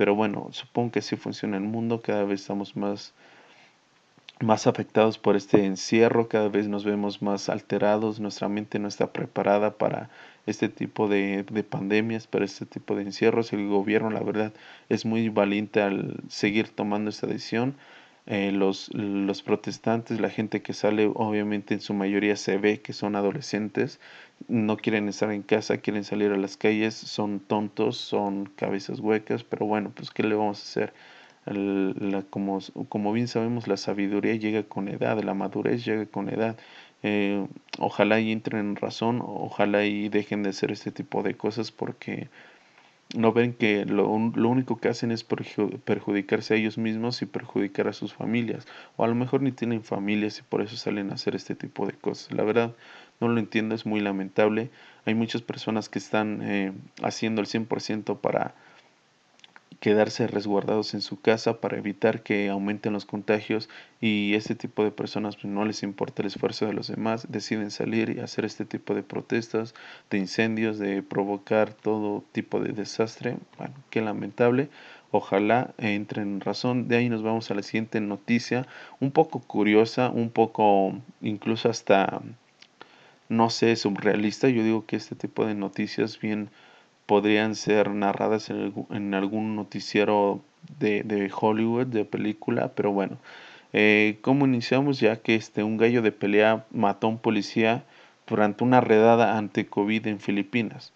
pero 0.00 0.14
bueno, 0.14 0.48
supongo 0.52 0.92
que 0.92 1.00
así 1.00 1.16
funciona 1.16 1.58
el 1.58 1.62
mundo, 1.62 2.00
cada 2.00 2.24
vez 2.24 2.40
estamos 2.40 2.74
más, 2.74 3.12
más 4.40 4.66
afectados 4.66 5.18
por 5.18 5.36
este 5.36 5.66
encierro, 5.66 6.26
cada 6.26 6.48
vez 6.48 6.68
nos 6.68 6.84
vemos 6.84 7.20
más 7.20 7.50
alterados, 7.50 8.18
nuestra 8.18 8.48
mente 8.48 8.78
no 8.78 8.88
está 8.88 9.12
preparada 9.12 9.76
para 9.76 10.08
este 10.46 10.70
tipo 10.70 11.06
de, 11.06 11.42
de 11.42 11.62
pandemias, 11.64 12.26
para 12.26 12.46
este 12.46 12.64
tipo 12.64 12.96
de 12.96 13.02
encierros. 13.02 13.52
El 13.52 13.68
gobierno, 13.68 14.08
la 14.08 14.20
verdad, 14.20 14.54
es 14.88 15.04
muy 15.04 15.28
valiente 15.28 15.82
al 15.82 16.16
seguir 16.30 16.70
tomando 16.70 17.10
esta 17.10 17.26
decisión 17.26 17.74
eh, 18.26 18.52
los, 18.52 18.94
los 18.94 19.42
protestantes, 19.42 20.20
la 20.20 20.30
gente 20.30 20.62
que 20.62 20.72
sale, 20.72 21.10
obviamente 21.14 21.74
en 21.74 21.80
su 21.80 21.94
mayoría 21.94 22.36
se 22.36 22.58
ve 22.58 22.80
que 22.80 22.92
son 22.92 23.16
adolescentes, 23.16 23.98
no 24.48 24.76
quieren 24.76 25.08
estar 25.08 25.30
en 25.30 25.42
casa, 25.42 25.78
quieren 25.78 26.04
salir 26.04 26.32
a 26.32 26.36
las 26.36 26.56
calles, 26.56 26.94
son 26.94 27.40
tontos, 27.40 27.96
son 27.96 28.46
cabezas 28.56 29.00
huecas, 29.00 29.44
pero 29.44 29.66
bueno, 29.66 29.92
pues 29.94 30.10
¿qué 30.10 30.22
le 30.22 30.34
vamos 30.34 30.58
a 30.60 30.62
hacer? 30.62 30.92
la, 31.46 32.22
como, 32.22 32.58
como 32.88 33.12
bien 33.12 33.28
sabemos, 33.28 33.66
la 33.66 33.76
sabiduría 33.76 34.34
llega 34.34 34.62
con 34.64 34.88
edad, 34.88 35.20
la 35.22 35.34
madurez 35.34 35.84
llega 35.84 36.06
con 36.06 36.28
edad. 36.28 36.56
Eh, 37.02 37.46
ojalá 37.78 38.20
y 38.20 38.30
entren 38.30 38.60
en 38.60 38.76
razón, 38.76 39.22
ojalá 39.24 39.84
y 39.86 40.08
dejen 40.08 40.42
de 40.42 40.50
hacer 40.50 40.70
este 40.70 40.92
tipo 40.92 41.22
de 41.22 41.34
cosas 41.34 41.72
porque 41.72 42.28
no 43.16 43.32
ven 43.32 43.54
que 43.54 43.86
lo, 43.86 44.04
lo, 44.34 44.48
único 44.48 44.78
que 44.78 44.88
hacen 44.88 45.10
es 45.10 45.24
perjudicarse 45.24 46.54
a 46.54 46.56
ellos 46.58 46.78
mismos 46.78 47.22
y 47.22 47.26
perjudicar 47.26 47.88
a 47.88 47.92
sus 47.92 48.14
familias. 48.14 48.66
O 48.96 49.04
a 49.04 49.08
lo 49.08 49.14
mejor 49.14 49.42
ni 49.42 49.50
tienen 49.50 49.82
familias 49.82 50.38
y 50.38 50.42
por 50.42 50.62
eso 50.62 50.76
salen 50.76 51.10
a 51.10 51.14
hacer 51.14 51.34
este 51.34 51.54
tipo 51.54 51.86
de 51.86 51.94
cosas. 51.94 52.32
La 52.32 52.44
verdad, 52.44 52.74
no 53.20 53.28
lo 53.28 53.38
entiendo, 53.38 53.74
es 53.74 53.86
muy 53.86 54.00
lamentable. 54.00 54.70
Hay 55.04 55.14
muchas 55.14 55.42
personas 55.42 55.88
que 55.88 55.98
están 55.98 56.40
eh, 56.42 56.72
haciendo 57.02 57.40
el 57.40 57.46
100% 57.46 58.18
para 58.18 58.54
quedarse 59.80 60.26
resguardados 60.26 60.92
en 60.92 61.00
su 61.00 61.20
casa 61.20 61.60
para 61.60 61.78
evitar 61.78 62.22
que 62.22 62.50
aumenten 62.50 62.92
los 62.92 63.06
contagios 63.06 63.70
y 64.00 64.34
este 64.34 64.54
tipo 64.54 64.84
de 64.84 64.90
personas 64.90 65.36
pues, 65.36 65.46
no 65.46 65.64
les 65.64 65.82
importa 65.82 66.20
el 66.20 66.28
esfuerzo 66.28 66.66
de 66.66 66.74
los 66.74 66.88
demás, 66.88 67.26
deciden 67.30 67.70
salir 67.70 68.10
y 68.10 68.20
hacer 68.20 68.44
este 68.44 68.66
tipo 68.66 68.94
de 68.94 69.02
protestas, 69.02 69.74
de 70.10 70.18
incendios, 70.18 70.78
de 70.78 71.02
provocar 71.02 71.72
todo 71.72 72.22
tipo 72.32 72.60
de 72.60 72.72
desastre. 72.72 73.38
Bueno, 73.56 73.74
qué 73.88 74.02
lamentable. 74.02 74.68
Ojalá 75.12 75.74
entren 75.78 76.34
en 76.34 76.40
razón. 76.40 76.86
De 76.86 76.96
ahí 76.96 77.08
nos 77.08 77.22
vamos 77.22 77.50
a 77.50 77.54
la 77.54 77.62
siguiente 77.62 78.00
noticia, 78.00 78.66
un 79.00 79.10
poco 79.10 79.40
curiosa, 79.40 80.10
un 80.10 80.30
poco 80.30 80.94
incluso 81.20 81.68
hasta, 81.68 82.20
no 83.30 83.48
sé, 83.48 83.76
surrealista. 83.76 84.50
Yo 84.50 84.62
digo 84.62 84.84
que 84.84 84.96
este 84.96 85.14
tipo 85.14 85.46
de 85.46 85.54
noticias 85.54 86.20
bien 86.20 86.50
podrían 87.06 87.54
ser 87.54 87.90
narradas 87.90 88.50
en, 88.50 89.14
algún 89.14 89.56
noticiero 89.56 90.42
de, 90.78 91.02
de, 91.04 91.30
Hollywood, 91.34 91.86
de 91.86 92.04
película, 92.04 92.72
pero 92.74 92.92
bueno. 92.92 93.16
Eh, 93.72 94.18
¿Cómo 94.20 94.46
iniciamos? 94.46 95.00
Ya 95.00 95.16
que 95.16 95.36
este, 95.36 95.62
un 95.62 95.76
gallo 95.76 96.02
de 96.02 96.12
pelea 96.12 96.66
mató 96.72 97.06
a 97.06 97.10
un 97.10 97.18
policía 97.18 97.84
durante 98.26 98.64
una 98.64 98.80
redada 98.80 99.38
ante 99.38 99.66
COVID 99.66 100.06
en 100.08 100.20
Filipinas. 100.20 100.92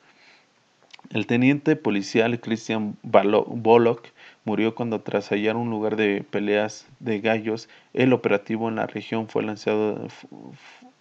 El 1.10 1.26
teniente 1.26 1.76
policial 1.76 2.40
Christian 2.40 2.96
Bollock 3.02 4.06
murió 4.44 4.74
cuando 4.74 5.00
tras 5.02 5.28
hallar 5.28 5.56
un 5.56 5.70
lugar 5.70 5.96
de 5.96 6.24
peleas 6.28 6.86
de 6.98 7.20
gallos, 7.20 7.68
el 7.92 8.12
operativo 8.12 8.68
en 8.68 8.76
la 8.76 8.86
región 8.86 9.28
fue 9.28 9.42
lanzado, 9.42 10.08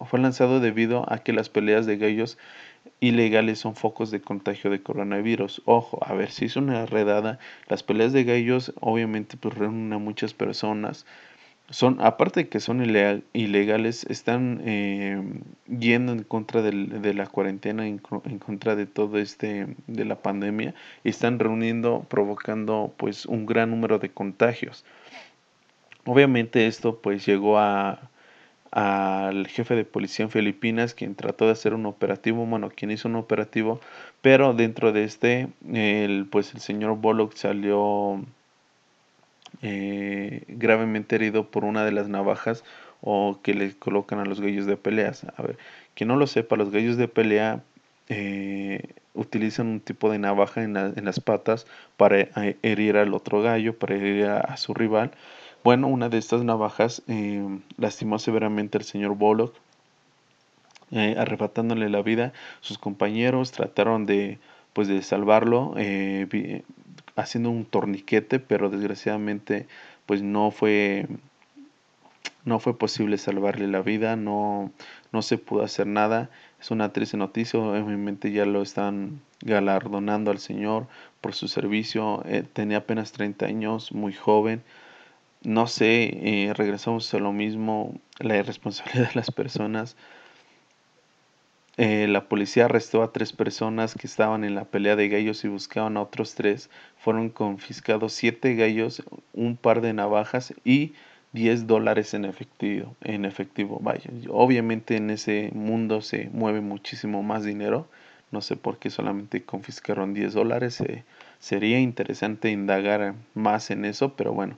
fue 0.00 0.20
lanzado 0.20 0.60
debido 0.60 1.10
a 1.12 1.18
que 1.18 1.32
las 1.32 1.48
peleas 1.48 1.86
de 1.86 1.96
gallos 1.96 2.38
ilegales 3.00 3.58
son 3.58 3.74
focos 3.74 4.10
de 4.10 4.20
contagio 4.20 4.70
de 4.70 4.82
coronavirus. 4.82 5.62
Ojo, 5.64 5.98
a 6.04 6.14
ver, 6.14 6.30
si 6.30 6.46
es 6.46 6.56
una 6.56 6.86
redada, 6.86 7.38
las 7.68 7.82
peleas 7.82 8.12
de 8.12 8.24
gallos 8.24 8.72
obviamente 8.80 9.36
pues 9.36 9.54
reúnen 9.54 9.92
a 9.92 9.98
muchas 9.98 10.34
personas. 10.34 11.06
Son, 11.70 11.98
aparte 12.02 12.40
de 12.40 12.48
que 12.48 12.60
son 12.60 12.84
ilegales, 12.84 14.04
están 14.10 14.60
eh, 14.66 15.22
yendo 15.66 16.12
en 16.12 16.22
contra 16.22 16.60
de 16.60 17.14
la 17.14 17.26
cuarentena, 17.26 17.86
en, 17.86 18.02
en, 18.26 18.38
contra 18.38 18.76
de 18.76 18.84
todo 18.84 19.18
este, 19.18 19.74
de 19.86 20.04
la 20.04 20.16
pandemia, 20.16 20.74
y 21.04 21.08
están 21.08 21.38
reuniendo, 21.38 22.04
provocando 22.10 22.92
pues 22.98 23.24
un 23.24 23.46
gran 23.46 23.70
número 23.70 23.98
de 23.98 24.10
contagios. 24.10 24.84
Obviamente 26.04 26.66
esto 26.66 27.00
pues 27.00 27.24
llegó 27.24 27.58
a, 27.58 28.10
al 28.74 29.46
jefe 29.46 29.76
de 29.76 29.84
policía 29.84 30.24
en 30.24 30.32
Filipinas, 30.32 30.94
quien 30.94 31.14
trató 31.14 31.46
de 31.46 31.52
hacer 31.52 31.74
un 31.74 31.86
operativo, 31.86 32.44
bueno, 32.44 32.70
quien 32.70 32.90
hizo 32.90 33.06
un 33.06 33.14
operativo, 33.14 33.80
pero 34.20 34.52
dentro 34.52 34.90
de 34.90 35.04
este, 35.04 35.46
el, 35.72 36.26
pues 36.28 36.52
el 36.54 36.60
señor 36.60 36.96
Bullock 36.96 37.36
salió 37.36 38.20
eh, 39.62 40.42
gravemente 40.48 41.14
herido 41.14 41.52
por 41.52 41.64
una 41.64 41.84
de 41.84 41.92
las 41.92 42.08
navajas 42.08 42.64
o 43.00 43.38
que 43.44 43.54
le 43.54 43.78
colocan 43.78 44.18
a 44.18 44.24
los 44.24 44.40
gallos 44.40 44.66
de 44.66 44.76
peleas. 44.76 45.24
A 45.36 45.42
ver, 45.42 45.56
que 45.94 46.04
no 46.04 46.16
lo 46.16 46.26
sepa, 46.26 46.56
los 46.56 46.72
gallos 46.72 46.96
de 46.96 47.06
pelea 47.06 47.62
eh, 48.08 48.82
utilizan 49.14 49.68
un 49.68 49.80
tipo 49.80 50.10
de 50.10 50.18
navaja 50.18 50.64
en, 50.64 50.76
en, 50.76 51.04
las 51.04 51.20
patas 51.20 51.68
para 51.96 52.18
eh, 52.22 52.56
herir 52.62 52.96
al 52.96 53.14
otro 53.14 53.40
gallo, 53.40 53.78
para 53.78 53.94
herir 53.94 54.26
a 54.26 54.56
su 54.56 54.74
rival. 54.74 55.12
Bueno, 55.64 55.88
una 55.88 56.10
de 56.10 56.18
estas 56.18 56.44
navajas 56.44 57.02
eh, 57.08 57.42
lastimó 57.78 58.18
severamente 58.18 58.76
al 58.76 58.84
señor 58.84 59.14
Bullock, 59.16 59.54
eh, 60.90 61.16
arrebatándole 61.18 61.88
la 61.88 62.02
vida. 62.02 62.34
Sus 62.60 62.76
compañeros 62.76 63.50
trataron 63.50 64.04
de, 64.04 64.38
pues, 64.74 64.88
de 64.88 65.00
salvarlo, 65.00 65.72
eh, 65.78 66.64
haciendo 67.16 67.48
un 67.48 67.64
torniquete, 67.64 68.40
pero 68.40 68.68
desgraciadamente, 68.68 69.66
pues, 70.04 70.20
no 70.20 70.50
fue, 70.50 71.06
no 72.44 72.58
fue 72.60 72.76
posible 72.76 73.16
salvarle 73.16 73.66
la 73.66 73.80
vida, 73.80 74.16
no, 74.16 74.70
no 75.12 75.22
se 75.22 75.38
pudo 75.38 75.62
hacer 75.62 75.86
nada. 75.86 76.28
Es 76.60 76.72
una 76.72 76.92
triste 76.92 77.16
noticia, 77.16 77.58
obviamente 77.58 78.32
ya 78.32 78.44
lo 78.44 78.60
están 78.60 79.22
galardonando 79.40 80.30
al 80.30 80.40
señor 80.40 80.88
por 81.22 81.32
su 81.34 81.48
servicio. 81.48 82.22
tenía 82.52 82.78
apenas 82.78 83.12
30 83.12 83.46
años, 83.46 83.92
muy 83.92 84.12
joven 84.12 84.62
no 85.44 85.66
sé, 85.66 86.46
eh, 86.48 86.54
regresamos 86.54 87.12
a 87.14 87.18
lo 87.18 87.32
mismo, 87.32 87.94
la 88.18 88.36
irresponsabilidad 88.36 89.08
de 89.10 89.14
las 89.14 89.30
personas. 89.30 89.96
Eh, 91.76 92.06
la 92.08 92.28
policía 92.28 92.66
arrestó 92.66 93.02
a 93.02 93.12
tres 93.12 93.32
personas 93.32 93.94
que 93.94 94.06
estaban 94.06 94.44
en 94.44 94.54
la 94.54 94.64
pelea 94.64 94.94
de 94.94 95.08
gallos 95.08 95.44
y 95.44 95.48
buscaban 95.48 95.96
a 95.96 96.02
otros 96.02 96.34
tres. 96.34 96.70
Fueron 96.98 97.30
confiscados 97.30 98.12
siete 98.12 98.54
gallos, 98.54 99.02
un 99.32 99.56
par 99.56 99.80
de 99.80 99.92
navajas 99.92 100.54
y 100.64 100.94
10 101.32 101.66
dólares 101.66 102.14
en 102.14 102.24
efectivo, 102.24 102.94
en 103.02 103.24
efectivo, 103.24 103.80
vaya. 103.82 104.08
Obviamente 104.30 104.96
en 104.96 105.10
ese 105.10 105.50
mundo 105.52 106.00
se 106.00 106.30
mueve 106.32 106.60
muchísimo 106.60 107.24
más 107.24 107.44
dinero. 107.44 107.88
No 108.30 108.40
sé 108.40 108.56
por 108.56 108.78
qué 108.78 108.88
solamente 108.90 109.42
confiscaron 109.42 110.14
10 110.14 110.32
dólares. 110.32 110.80
Eh, 110.80 111.02
sería 111.40 111.80
interesante 111.80 112.50
indagar 112.50 113.14
más 113.34 113.70
en 113.72 113.84
eso, 113.84 114.14
pero 114.16 114.32
bueno. 114.32 114.56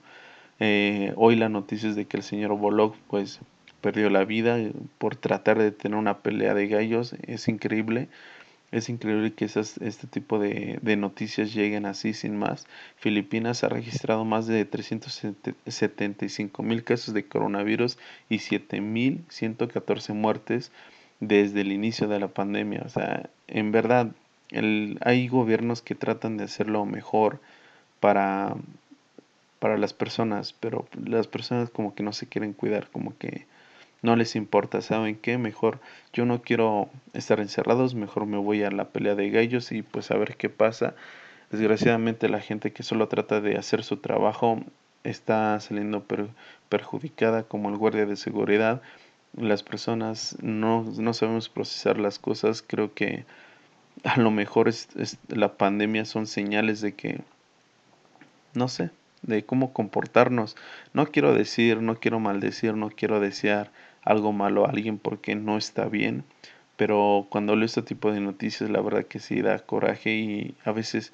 Eh, 0.60 1.12
hoy 1.16 1.36
la 1.36 1.48
noticia 1.48 1.88
es 1.88 1.96
de 1.96 2.06
que 2.06 2.16
el 2.16 2.22
señor 2.22 2.56
Bolog 2.56 2.94
pues 3.08 3.40
perdió 3.80 4.10
la 4.10 4.24
vida 4.24 4.58
por 4.98 5.16
tratar 5.16 5.58
de 5.58 5.70
tener 5.72 5.98
una 5.98 6.18
pelea 6.18 6.54
de 6.54 6.68
gallos. 6.68 7.14
Es 7.26 7.48
increíble. 7.48 8.08
Es 8.72 8.88
increíble 8.88 9.32
que 9.32 9.44
esas, 9.44 9.78
este 9.78 10.08
tipo 10.08 10.40
de, 10.40 10.80
de, 10.82 10.96
noticias 10.96 11.54
lleguen 11.54 11.86
así 11.86 12.12
sin 12.12 12.36
más. 12.36 12.66
Filipinas 12.96 13.62
ha 13.62 13.68
registrado 13.68 14.24
más 14.24 14.48
de 14.48 14.64
375 14.64 16.62
mil 16.64 16.82
casos 16.82 17.14
de 17.14 17.26
coronavirus 17.26 17.96
y 18.28 18.38
7.114 18.38 20.14
muertes 20.14 20.72
desde 21.20 21.60
el 21.60 21.70
inicio 21.72 22.08
de 22.08 22.18
la 22.18 22.28
pandemia. 22.28 22.82
O 22.84 22.88
sea, 22.88 23.30
en 23.46 23.70
verdad, 23.72 24.08
el, 24.50 24.98
hay 25.02 25.28
gobiernos 25.28 25.82
que 25.82 25.94
tratan 25.94 26.36
de 26.36 26.44
hacerlo 26.44 26.84
mejor 26.86 27.40
para, 28.00 28.56
para 29.58 29.78
las 29.78 29.92
personas, 29.92 30.52
pero 30.52 30.86
las 31.04 31.26
personas 31.26 31.70
como 31.70 31.94
que 31.94 32.02
no 32.02 32.12
se 32.12 32.26
quieren 32.26 32.52
cuidar, 32.52 32.88
como 32.90 33.16
que 33.16 33.46
no 34.02 34.16
les 34.16 34.36
importa, 34.36 34.82
¿saben 34.82 35.16
qué? 35.16 35.38
Mejor 35.38 35.80
yo 36.12 36.26
no 36.26 36.42
quiero 36.42 36.88
estar 37.12 37.40
encerrados, 37.40 37.94
mejor 37.94 38.26
me 38.26 38.36
voy 38.36 38.62
a 38.62 38.70
la 38.70 38.88
pelea 38.88 39.14
de 39.14 39.30
gallos 39.30 39.72
y 39.72 39.82
pues 39.82 40.10
a 40.10 40.16
ver 40.16 40.36
qué 40.36 40.48
pasa. 40.48 40.94
Desgraciadamente 41.50 42.28
la 42.28 42.40
gente 42.40 42.72
que 42.72 42.82
solo 42.82 43.08
trata 43.08 43.40
de 43.40 43.56
hacer 43.56 43.84
su 43.84 43.98
trabajo 43.98 44.60
está 45.04 45.58
saliendo 45.60 46.04
perjudicada 46.68 47.44
como 47.44 47.68
el 47.68 47.76
guardia 47.76 48.06
de 48.06 48.16
seguridad. 48.16 48.82
Las 49.36 49.62
personas 49.62 50.36
no, 50.40 50.84
no 50.98 51.14
sabemos 51.14 51.48
procesar 51.48 51.98
las 51.98 52.18
cosas. 52.18 52.62
Creo 52.62 52.92
que 52.94 53.24
a 54.04 54.18
lo 54.18 54.30
mejor 54.30 54.68
es, 54.68 54.88
la 55.28 55.56
pandemia 55.56 56.04
son 56.04 56.26
señales 56.26 56.80
de 56.80 56.94
que, 56.94 57.20
no 58.54 58.68
sé, 58.68 58.90
de 59.26 59.44
cómo 59.44 59.72
comportarnos. 59.72 60.56
No 60.92 61.06
quiero 61.06 61.34
decir, 61.34 61.82
no 61.82 61.96
quiero 61.96 62.20
maldecir, 62.20 62.74
no 62.74 62.90
quiero 62.90 63.20
desear 63.20 63.70
algo 64.02 64.32
malo 64.32 64.66
a 64.66 64.70
alguien 64.70 64.98
porque 64.98 65.34
no 65.34 65.58
está 65.58 65.86
bien. 65.86 66.24
Pero 66.76 67.26
cuando 67.30 67.56
leo 67.56 67.66
este 67.66 67.82
tipo 67.82 68.12
de 68.12 68.20
noticias, 68.20 68.70
la 68.70 68.80
verdad 68.80 69.06
que 69.06 69.18
sí 69.18 69.40
da 69.40 69.58
coraje 69.58 70.14
y 70.14 70.54
a 70.64 70.72
veces 70.72 71.12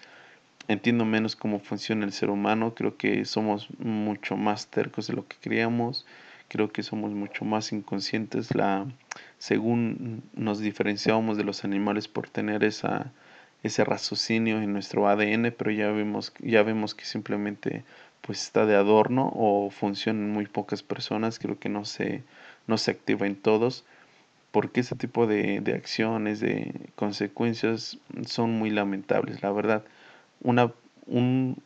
entiendo 0.69 1.05
menos 1.05 1.37
cómo 1.37 1.61
funciona 1.61 2.05
el 2.05 2.13
ser 2.13 2.31
humano. 2.31 2.75
Creo 2.75 2.97
que 2.97 3.25
somos 3.25 3.69
mucho 3.79 4.37
más 4.37 4.69
tercos 4.69 5.07
de 5.07 5.15
lo 5.15 5.27
que 5.27 5.37
creíamos. 5.41 6.07
Creo 6.49 6.71
que 6.71 6.83
somos 6.83 7.13
mucho 7.13 7.45
más 7.45 7.73
inconscientes. 7.73 8.55
La, 8.55 8.87
según 9.39 10.23
nos 10.35 10.59
diferenciábamos 10.59 11.37
de 11.37 11.45
los 11.45 11.65
animales 11.65 12.09
por 12.09 12.29
tener 12.29 12.65
esa, 12.65 13.13
ese 13.63 13.85
raciocinio 13.85 14.61
en 14.61 14.73
nuestro 14.73 15.09
ADN, 15.09 15.53
pero 15.53 15.71
ya 15.71 15.91
vemos, 15.91 16.33
ya 16.41 16.63
vemos 16.63 16.95
que 16.95 17.05
simplemente 17.05 17.85
pues 18.21 18.43
está 18.43 18.67
de 18.67 18.77
adorno 18.77 19.33
o 19.35 19.71
funciona 19.71 20.21
en 20.21 20.33
muy 20.33 20.47
pocas 20.47 20.83
personas. 20.83 21.39
Creo 21.39 21.59
que 21.59 21.69
no 21.69 21.85
se 21.85 22.23
no 22.67 22.79
se 22.79 22.91
activa 22.93 23.27
en 23.27 23.37
todos, 23.37 23.85
porque 24.51 24.81
ese 24.81 24.97
tipo 24.97 25.27
de, 25.27 25.61
de 25.61 25.75
acciones, 25.75 26.41
de 26.41 26.73
consecuencias 26.95 27.99
son 28.27 28.53
muy 28.53 28.71
lamentables. 28.71 29.43
La 29.43 29.53
verdad, 29.53 29.85
una, 30.43 30.73
un, 31.07 31.57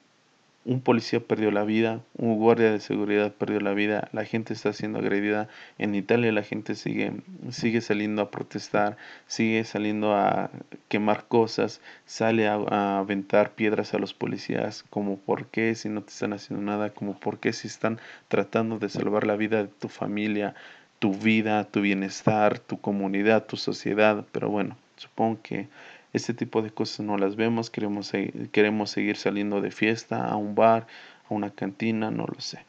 un 0.66 0.80
policía 0.80 1.20
perdió 1.20 1.52
la 1.52 1.62
vida, 1.62 2.00
un 2.18 2.38
guardia 2.38 2.73
de 2.73 2.80
seguridad 2.80 3.32
perdió 3.32 3.61
la 3.61 3.73
vida, 3.73 4.08
la 4.12 4.25
gente 4.25 4.52
está 4.52 4.73
siendo 4.73 4.99
agredida. 4.99 5.49
En 5.78 5.94
Italia 5.94 6.32
la 6.32 6.42
gente 6.42 6.75
sigue, 6.75 7.12
sigue 7.50 7.80
saliendo 7.80 8.20
a 8.20 8.32
protestar, 8.32 8.96
sigue 9.28 9.62
saliendo 9.64 10.14
a 10.16 10.50
quemar 10.88 11.28
cosas, 11.28 11.80
sale 12.04 12.49
a, 12.49 12.99
aventar 12.99 13.52
piedras 13.52 13.94
a 13.94 13.99
los 13.99 14.12
policías, 14.12 14.85
como 14.90 15.18
por 15.18 15.46
qué 15.46 15.73
si 15.76 15.88
no 15.88 16.02
te 16.02 16.11
están 16.11 16.32
haciendo 16.32 16.64
nada, 16.64 16.90
como 16.90 17.18
por 17.18 17.38
qué 17.38 17.52
si 17.52 17.68
están 17.68 18.00
tratando 18.26 18.80
de 18.80 18.88
salvar 18.88 19.25
la 19.25 19.37
vida 19.37 19.62
de 19.62 19.68
tu 19.68 19.88
familia, 19.88 20.57
tu 20.98 21.14
vida, 21.14 21.62
tu 21.64 21.81
bienestar, 21.81 22.59
tu 22.59 22.81
comunidad, 22.81 23.46
tu 23.46 23.57
sociedad. 23.57 24.24
Pero 24.33 24.50
bueno, 24.50 24.76
supongo 24.96 25.38
que 25.42 25.68
este 26.16 26.35
tipo 26.35 26.62
de 26.62 26.70
cosas 26.70 27.00
no 27.00 27.16
las 27.18 27.37
vemos, 27.37 27.70
queremos, 27.70 28.12
queremos 28.52 28.90
seguir 28.90 29.16
saliendo 29.16 29.61
de 29.61 29.70
fiesta, 29.70 30.26
a 30.26 30.37
un 30.37 30.55
bar, 30.55 30.87
a 31.29 31.35
una 31.35 31.50
cantina, 31.50 32.11
no 32.11 32.26
lo 32.26 32.40
sé. 32.40 32.64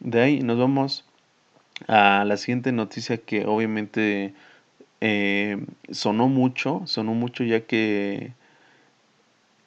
De 0.00 0.20
ahí 0.22 0.40
nos 0.40 0.58
vamos 0.58 1.04
a 1.88 2.24
la 2.24 2.36
siguiente 2.36 2.72
noticia 2.72 3.18
que 3.18 3.46
obviamente 3.46 4.34
eh, 5.00 5.58
sonó 5.90 6.28
mucho, 6.28 6.82
sonó 6.86 7.14
mucho 7.14 7.44
ya 7.44 7.60
que 7.62 8.32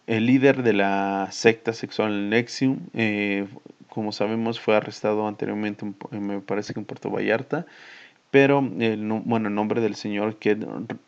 el 0.08 0.26
líder 0.26 0.64
de 0.64 0.74
la 0.74 1.28
secta 1.32 1.74
sexual 1.74 2.30
Nexium, 2.30 2.80
eh, 2.94 3.48
como 3.90 4.12
sabemos, 4.12 4.60
fue 4.60 4.76
arrestado 4.76 5.28
anteriormente, 5.28 5.86
me 6.12 6.40
parece 6.40 6.74
que 6.74 6.80
en 6.80 6.86
Puerto 6.86 7.10
Vallarta, 7.10 7.66
pero, 8.32 8.60
el, 8.80 9.06
bueno, 9.26 9.48
el 9.48 9.56
nombre 9.56 9.82
del 9.82 9.96
señor 9.96 10.36
que 10.38 10.58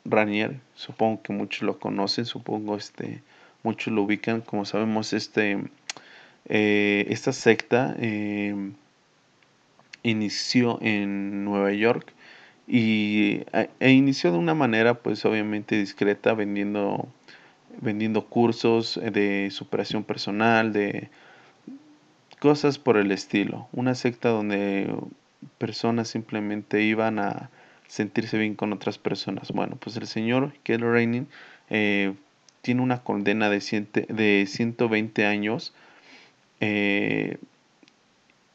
Ranier, 0.05 0.59
supongo 0.75 1.21
que 1.21 1.33
muchos 1.33 1.63
lo 1.63 1.79
conocen, 1.79 2.25
supongo 2.25 2.77
este, 2.77 3.21
muchos 3.63 3.93
lo 3.93 4.03
ubican. 4.03 4.41
Como 4.41 4.65
sabemos, 4.65 5.13
este, 5.13 5.59
eh, 6.47 7.05
esta 7.09 7.33
secta 7.33 7.95
eh, 7.99 8.71
inició 10.03 10.79
en 10.81 11.43
Nueva 11.43 11.73
York 11.73 12.13
y 12.67 13.41
e 13.79 13.91
inició 13.91 14.31
de 14.31 14.37
una 14.37 14.53
manera, 14.53 14.95
pues 14.95 15.25
obviamente 15.25 15.77
discreta, 15.77 16.33
vendiendo, 16.33 17.07
vendiendo 17.81 18.25
cursos 18.27 18.99
de 19.03 19.49
superación 19.51 20.03
personal, 20.03 20.71
de 20.71 21.09
cosas 22.39 22.77
por 22.77 22.97
el 22.97 23.11
estilo. 23.11 23.67
Una 23.73 23.95
secta 23.95 24.29
donde 24.29 24.93
personas 25.57 26.07
simplemente 26.07 26.81
iban 26.81 27.19
a 27.19 27.49
sentirse 27.87 28.37
bien 28.37 28.55
con 28.55 28.73
otras 28.73 28.97
personas. 28.97 29.51
Bueno, 29.51 29.77
pues 29.79 29.97
el 29.97 30.07
señor 30.07 30.53
Kelly 30.63 30.83
Raining 30.83 31.27
eh, 31.69 32.13
tiene 32.61 32.81
una 32.81 33.03
condena 33.03 33.49
de, 33.49 33.59
de 34.09 34.45
120 34.47 35.25
años 35.25 35.73
eh, 36.59 37.37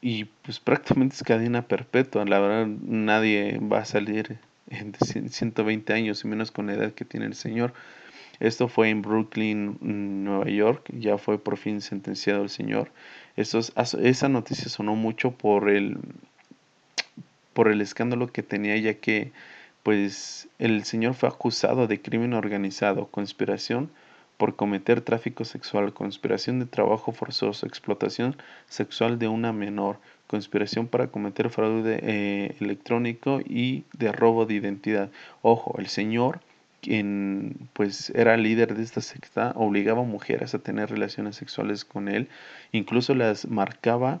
y 0.01 0.25
pues 0.25 0.59
prácticamente 0.59 1.15
es 1.15 1.23
cadena 1.23 1.67
perpetua. 1.67 2.25
La 2.25 2.39
verdad, 2.39 2.67
nadie 2.67 3.59
va 3.59 3.79
a 3.79 3.85
salir 3.85 4.37
en 4.69 4.93
120 5.29 5.93
años, 5.93 6.23
y 6.23 6.27
menos 6.27 6.51
con 6.51 6.67
la 6.67 6.73
edad 6.73 6.93
que 6.93 7.05
tiene 7.05 7.25
el 7.25 7.35
señor. 7.35 7.73
Esto 8.39 8.67
fue 8.67 8.89
en 8.89 9.01
Brooklyn, 9.01 9.77
Nueva 9.81 10.49
York. 10.49 10.89
Ya 10.93 11.17
fue 11.17 11.39
por 11.39 11.57
fin 11.57 11.81
sentenciado 11.81 12.43
el 12.43 12.49
señor. 12.49 12.91
esa 13.35 14.29
noticia 14.29 14.69
sonó 14.69 14.95
mucho 14.95 15.31
por 15.31 15.69
el, 15.69 15.97
por 17.55 17.69
el 17.69 17.79
escándalo 17.79 18.27
que 18.27 18.43
tenía 18.43 18.75
ya 18.77 18.95
que 18.95 19.31
pues 19.81 20.49
el 20.59 20.83
señor 20.83 21.13
fue 21.13 21.29
acusado 21.29 21.87
de 21.87 22.01
crimen 22.01 22.33
organizado, 22.33 23.07
conspiración 23.07 23.89
por 24.37 24.57
cometer 24.57 24.99
tráfico 24.99 25.45
sexual, 25.45 25.93
conspiración 25.93 26.59
de 26.59 26.65
trabajo 26.65 27.13
forzoso, 27.13 27.65
explotación 27.65 28.35
sexual 28.67 29.17
de 29.19 29.29
una 29.29 29.53
menor, 29.53 29.99
conspiración 30.27 30.87
para 30.87 31.07
cometer 31.07 31.49
fraude 31.49 31.99
eh, 32.03 32.55
electrónico 32.59 33.39
y 33.45 33.85
de 33.93 34.11
robo 34.11 34.45
de 34.45 34.55
identidad. 34.55 35.09
Ojo, 35.41 35.75
el 35.79 35.87
señor, 35.87 36.41
quien 36.81 37.69
pues 37.71 38.09
era 38.09 38.35
líder 38.35 38.75
de 38.75 38.83
esta 38.83 38.99
secta, 38.99 39.53
obligaba 39.55 40.01
a 40.01 40.05
mujeres 40.05 40.53
a 40.53 40.59
tener 40.59 40.89
relaciones 40.89 41.37
sexuales 41.37 41.85
con 41.85 42.09
él, 42.09 42.27
incluso 42.73 43.15
las 43.15 43.47
marcaba 43.47 44.19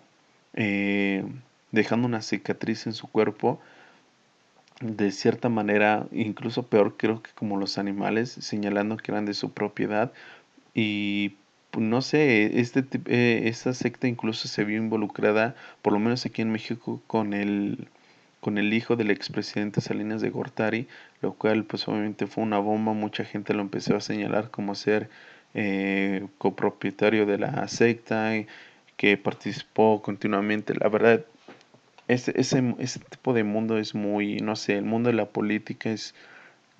eh, 0.53 1.25
dejando 1.71 2.07
una 2.07 2.21
cicatriz 2.21 2.87
en 2.87 2.93
su 2.93 3.07
cuerpo, 3.07 3.59
de 4.81 5.11
cierta 5.11 5.49
manera, 5.49 6.07
incluso 6.11 6.63
peor 6.67 6.95
creo 6.97 7.21
que 7.23 7.31
como 7.33 7.57
los 7.57 7.77
animales, 7.77 8.31
señalando 8.31 8.97
que 8.97 9.11
eran 9.11 9.25
de 9.25 9.33
su 9.33 9.51
propiedad. 9.53 10.11
Y 10.73 11.35
pues, 11.71 11.85
no 11.85 12.01
sé, 12.01 12.59
este, 12.59 12.85
eh, 13.07 13.43
esta 13.45 13.73
secta 13.73 14.07
incluso 14.07 14.47
se 14.47 14.63
vio 14.65 14.77
involucrada, 14.77 15.55
por 15.81 15.93
lo 15.93 15.99
menos 15.99 16.25
aquí 16.25 16.41
en 16.41 16.51
México, 16.51 17.01
con 17.07 17.33
el, 17.33 17.87
con 18.41 18.57
el 18.57 18.73
hijo 18.73 18.95
del 18.95 19.11
expresidente 19.11 19.81
Salinas 19.81 20.21
de 20.21 20.29
Gortari, 20.29 20.87
lo 21.21 21.33
cual 21.33 21.63
pues 21.65 21.87
obviamente 21.87 22.27
fue 22.27 22.43
una 22.43 22.59
bomba, 22.59 22.93
mucha 22.93 23.25
gente 23.25 23.53
lo 23.53 23.61
empezó 23.61 23.95
a 23.95 24.01
señalar 24.01 24.51
como 24.51 24.75
ser 24.75 25.09
eh, 25.53 26.27
copropietario 26.37 27.25
de 27.25 27.37
la 27.39 27.67
secta, 27.67 28.31
que 28.97 29.17
participó 29.17 30.01
continuamente. 30.01 30.73
La 30.75 30.89
verdad, 30.89 31.25
ese, 32.07 32.33
ese, 32.35 32.75
ese 32.79 32.99
tipo 32.99 33.33
de 33.33 33.43
mundo 33.43 33.77
es 33.77 33.95
muy, 33.95 34.37
no 34.37 34.55
sé, 34.55 34.77
el 34.77 34.85
mundo 34.85 35.09
de 35.09 35.15
la 35.15 35.25
política 35.25 35.89
es 35.91 36.13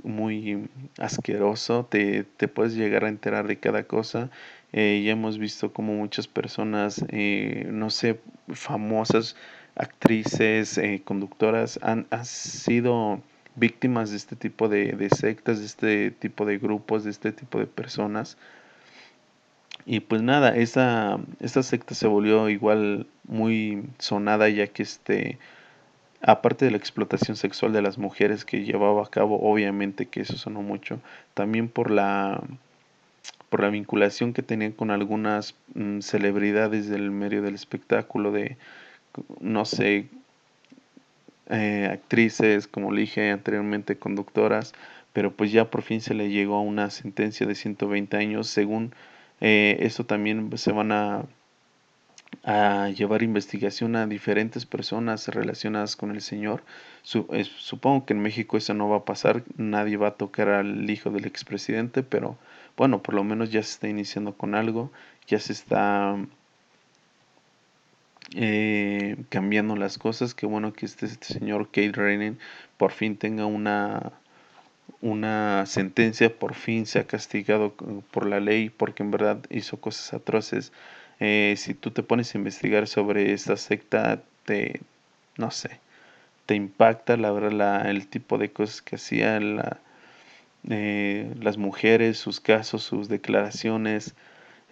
muy 0.04 0.68
asqueroso, 1.00 1.86
te, 1.86 2.24
te 2.24 2.48
puedes 2.48 2.76
llegar 2.76 3.06
a 3.06 3.10
enterar 3.10 3.48
de 3.48 3.58
cada 3.58 3.84
cosa. 3.84 4.30
Eh, 4.74 5.02
ya 5.06 5.14
hemos 5.14 5.38
visto 5.38 5.72
como 5.72 5.94
muchas 5.94 6.28
personas, 6.28 7.04
eh, 7.10 7.68
no 7.72 7.90
sé, 7.90 8.20
famosas, 8.54 9.36
actrices, 9.76 10.78
eh, 10.78 11.02
conductoras 11.04 11.80
han, 11.82 12.08
sido 12.26 13.22
víctimas 13.56 14.12
de 14.12 14.18
este 14.18 14.36
tipo 14.36 14.68
de, 14.68 14.94
de, 14.94 15.10
sectas, 15.10 15.60
de 15.60 15.66
este 15.66 16.12
tipo 16.12 16.46
de 16.46 16.58
grupos, 16.58 17.06
de 17.06 17.12
este 17.12 17.32
tipo 17.32 17.60
de 17.60 17.68
personas. 17.68 18.38
Y 19.86 20.00
pues 20.00 20.22
nada, 20.22 20.56
esta, 20.56 21.20
secta 21.42 21.94
se 21.94 22.08
volvió 22.08 22.50
igual 22.50 23.08
muy 23.28 23.84
sonada 24.00 24.50
ya 24.50 24.68
que 24.68 24.82
este, 24.84 25.38
aparte 26.22 26.66
de 26.66 26.72
la 26.72 26.78
explotación 26.78 27.38
sexual 27.38 27.72
de 27.72 27.84
las 27.84 27.98
mujeres 28.00 28.46
que 28.46 28.64
llevaba 28.64 29.04
a 29.04 29.10
cabo, 29.10 29.40
obviamente 29.42 30.08
que 30.08 30.22
eso 30.22 30.38
sonó 30.38 30.64
mucho, 30.64 31.00
también 31.36 31.70
por 31.70 31.92
la 31.92 32.42
por 33.50 33.62
la 33.62 33.70
vinculación 33.70 34.34
que 34.34 34.42
tenían 34.42 34.72
con 34.72 34.92
algunas 34.92 35.56
mm, 35.76 36.02
celebridades 36.02 36.90
del 36.90 37.12
medio 37.12 37.42
del 37.42 37.56
espectáculo, 37.56 38.32
de, 38.32 38.58
no 39.40 39.66
sé, 39.66 40.10
eh, 41.50 41.88
actrices, 41.92 42.68
como 42.68 42.92
le 42.92 43.02
dije 43.02 43.32
anteriormente, 43.32 43.98
conductoras, 43.98 44.74
pero 45.14 45.32
pues 45.32 45.52
ya 45.52 45.70
por 45.70 45.84
fin 45.84 46.02
se 46.02 46.16
le 46.16 46.30
llegó 46.30 46.56
a 46.56 46.62
una 46.62 46.90
sentencia 46.90 47.46
de 47.46 47.56
120 47.56 48.18
años, 48.18 48.48
según 48.48 48.94
eh, 49.42 49.78
esto 49.82 50.06
también 50.06 50.58
se 50.58 50.72
van 50.72 50.92
a, 50.92 51.26
a 52.44 52.90
llevar 52.90 53.24
investigación 53.24 53.96
a 53.96 54.08
diferentes 54.08 54.66
personas 54.66 55.28
relacionadas 55.28 55.96
con 55.96 56.12
el 56.12 56.22
Señor. 56.22 56.64
supongo 57.04 58.06
que 58.06 58.14
en 58.14 58.22
México 58.22 58.58
eso 58.58 58.74
no 58.74 58.90
va 58.90 58.98
a 58.98 59.06
pasar, 59.06 59.44
nadie 59.58 59.98
va 59.98 60.10
a 60.10 60.18
tocar 60.18 60.50
al 60.50 60.90
hijo 60.90 61.10
del 61.10 61.26
expresidente, 61.26 62.04
pero 62.04 62.38
bueno, 62.78 63.02
por 63.02 63.16
lo 63.16 63.24
menos 63.24 63.52
ya 63.52 63.64
se 63.64 63.72
está 63.74 63.88
iniciando 63.88 64.34
con 64.36 64.56
algo, 64.56 64.92
ya 65.28 65.40
se 65.40 65.54
está 65.54 66.18
eh, 68.34 69.18
cambiando 69.30 69.76
las 69.76 69.98
cosas. 69.98 70.34
Qué 70.34 70.46
bueno 70.46 70.74
que 70.74 70.86
este, 70.86 71.06
este 71.06 71.34
señor 71.34 71.68
Kate 71.68 71.94
Rainen 71.94 72.40
por 72.78 72.92
fin 72.92 73.18
tenga 73.18 73.46
una, 73.46 74.14
una 75.06 75.68
sentencia, 75.68 76.36
por 76.36 76.56
fin 76.56 76.88
se 76.88 76.98
ha 76.98 77.06
castigado 77.06 77.74
por 78.10 78.26
la 78.26 78.40
ley 78.40 78.72
porque 78.72 79.04
en 79.04 79.12
verdad 79.12 79.38
hizo 79.52 79.80
cosas 79.80 80.16
atroces. 80.16 80.74
Eh, 81.20 81.54
si 81.58 81.76
tú 81.76 81.92
te 81.92 82.02
pones 82.02 82.34
a 82.34 82.40
investigar 82.40 82.88
sobre 82.88 83.32
esta 83.32 83.56
secta, 83.56 84.24
te, 84.46 84.82
no 85.38 85.52
sé, 85.52 85.80
te 86.48 86.56
impacta 86.56 87.18
la 87.18 87.32
verdad 87.32 87.88
el 87.88 88.08
tipo 88.08 88.40
de 88.40 88.52
cosas 88.52 88.82
que 88.82 88.96
hacía 88.96 89.40
la, 89.40 89.80
eh, 90.70 91.32
las 91.40 91.58
mujeres, 91.58 92.18
sus 92.18 92.40
casos, 92.40 92.82
sus 92.82 93.08
declaraciones. 93.08 94.16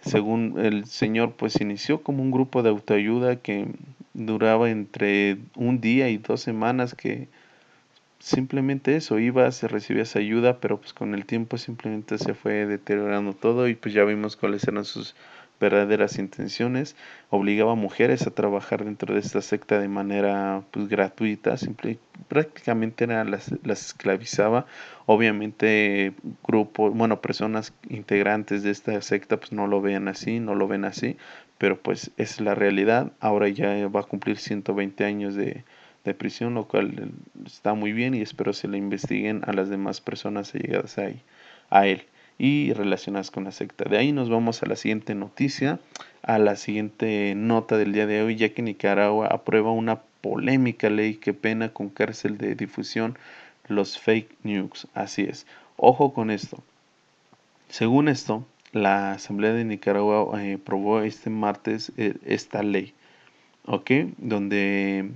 Según 0.00 0.56
el 0.58 0.86
Señor, 0.86 1.34
pues 1.34 1.60
inició 1.60 2.02
como 2.02 2.24
un 2.24 2.32
grupo 2.32 2.64
de 2.64 2.70
autoayuda 2.70 3.36
que 3.36 3.68
duraba 4.14 4.68
entre 4.68 5.38
un 5.54 5.80
día 5.80 6.08
y 6.08 6.18
dos 6.18 6.40
semanas 6.40 6.94
que 6.94 7.28
simplemente 8.24 8.96
eso, 8.96 9.18
ibas, 9.18 9.62
recibías 9.64 10.16
ayuda, 10.16 10.58
pero 10.58 10.80
pues 10.80 10.94
con 10.94 11.14
el 11.14 11.26
tiempo 11.26 11.58
simplemente 11.58 12.16
se 12.16 12.32
fue 12.32 12.64
deteriorando 12.64 13.34
todo 13.34 13.68
y 13.68 13.74
pues 13.74 13.94
ya 13.94 14.02
vimos 14.04 14.36
cuáles 14.36 14.66
eran 14.66 14.86
sus 14.86 15.14
verdaderas 15.60 16.18
intenciones, 16.18 16.96
obligaba 17.28 17.72
a 17.72 17.74
mujeres 17.76 18.26
a 18.26 18.30
trabajar 18.30 18.82
dentro 18.82 19.12
de 19.12 19.20
esta 19.20 19.42
secta 19.42 19.78
de 19.78 19.88
manera 19.88 20.62
pues, 20.70 20.88
gratuita, 20.88 21.58
simple, 21.58 21.98
prácticamente 22.28 23.04
era, 23.04 23.24
las, 23.24 23.52
las 23.62 23.88
esclavizaba. 23.88 24.64
Obviamente 25.04 26.14
grupos, 26.42 26.94
bueno, 26.94 27.20
personas 27.20 27.74
integrantes 27.90 28.62
de 28.62 28.70
esta 28.70 29.00
secta 29.02 29.36
pues 29.36 29.52
no 29.52 29.66
lo 29.66 29.82
vean 29.82 30.08
así, 30.08 30.40
no 30.40 30.54
lo 30.54 30.66
ven 30.66 30.86
así, 30.86 31.18
pero 31.58 31.78
pues 31.78 32.10
es 32.16 32.40
la 32.40 32.54
realidad. 32.54 33.12
Ahora 33.20 33.48
ya 33.50 33.86
va 33.88 34.00
a 34.00 34.04
cumplir 34.04 34.38
120 34.38 35.04
años 35.04 35.34
de, 35.34 35.64
de 36.04 36.14
prisión, 36.14 36.54
lo 36.54 36.68
cual 36.68 37.12
está 37.46 37.74
muy 37.74 37.92
bien 37.92 38.14
y 38.14 38.20
espero 38.20 38.52
se 38.52 38.68
le 38.68 38.78
investiguen 38.78 39.42
a 39.46 39.52
las 39.52 39.68
demás 39.68 40.00
personas 40.00 40.54
allegadas 40.54 40.98
ahí, 40.98 41.22
a 41.70 41.86
él 41.86 42.04
y 42.38 42.72
relacionadas 42.72 43.30
con 43.30 43.44
la 43.44 43.52
secta. 43.52 43.84
De 43.88 43.96
ahí 43.96 44.12
nos 44.12 44.28
vamos 44.28 44.62
a 44.62 44.66
la 44.66 44.76
siguiente 44.76 45.14
noticia, 45.14 45.80
a 46.22 46.38
la 46.38 46.56
siguiente 46.56 47.34
nota 47.36 47.76
del 47.76 47.92
día 47.92 48.06
de 48.06 48.22
hoy, 48.22 48.36
ya 48.36 48.50
que 48.50 48.62
Nicaragua 48.62 49.28
aprueba 49.28 49.72
una 49.72 50.00
polémica 50.20 50.90
ley 50.90 51.14
que 51.14 51.32
pena 51.32 51.70
con 51.70 51.88
cárcel 51.88 52.38
de 52.38 52.54
difusión 52.54 53.16
los 53.68 53.98
fake 53.98 54.36
news. 54.42 54.88
Así 54.94 55.22
es. 55.22 55.46
Ojo 55.76 56.12
con 56.12 56.30
esto. 56.30 56.62
Según 57.68 58.08
esto, 58.08 58.46
la 58.72 59.12
Asamblea 59.12 59.52
de 59.52 59.64
Nicaragua 59.64 60.42
eh, 60.42 60.54
aprobó 60.54 61.00
este 61.00 61.30
martes 61.30 61.92
eh, 61.96 62.14
esta 62.24 62.62
ley, 62.62 62.92
¿ok? 63.66 63.90
Donde 64.18 65.10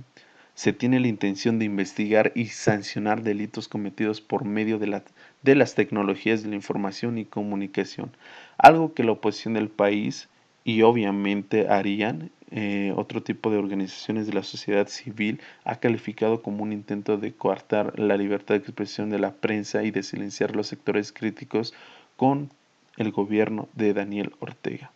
se 0.59 0.73
tiene 0.73 0.99
la 0.99 1.07
intención 1.07 1.57
de 1.57 1.63
investigar 1.63 2.33
y 2.35 2.47
sancionar 2.47 3.23
delitos 3.23 3.69
cometidos 3.69 4.19
por 4.19 4.43
medio 4.43 4.77
de, 4.77 4.87
la, 4.87 5.03
de 5.41 5.55
las 5.55 5.73
tecnologías 5.73 6.43
de 6.43 6.49
la 6.49 6.55
información 6.55 7.17
y 7.17 7.23
comunicación, 7.23 8.11
algo 8.57 8.93
que 8.93 9.05
la 9.05 9.13
oposición 9.13 9.53
del 9.53 9.69
país 9.69 10.27
y 10.65 10.81
obviamente 10.81 11.69
harían 11.69 12.29
eh, 12.51 12.93
otro 12.97 13.23
tipo 13.23 13.49
de 13.51 13.57
organizaciones 13.57 14.27
de 14.27 14.33
la 14.33 14.43
sociedad 14.43 14.89
civil 14.89 15.39
ha 15.63 15.77
calificado 15.77 16.41
como 16.41 16.61
un 16.63 16.73
intento 16.73 17.15
de 17.15 17.31
coartar 17.31 17.97
la 17.97 18.17
libertad 18.17 18.55
de 18.55 18.59
expresión 18.59 19.09
de 19.09 19.19
la 19.19 19.31
prensa 19.31 19.83
y 19.83 19.91
de 19.91 20.03
silenciar 20.03 20.57
los 20.57 20.67
sectores 20.67 21.13
críticos 21.13 21.73
con 22.17 22.49
el 22.97 23.13
gobierno 23.13 23.69
de 23.75 23.93
Daniel 23.93 24.33
Ortega. 24.41 24.91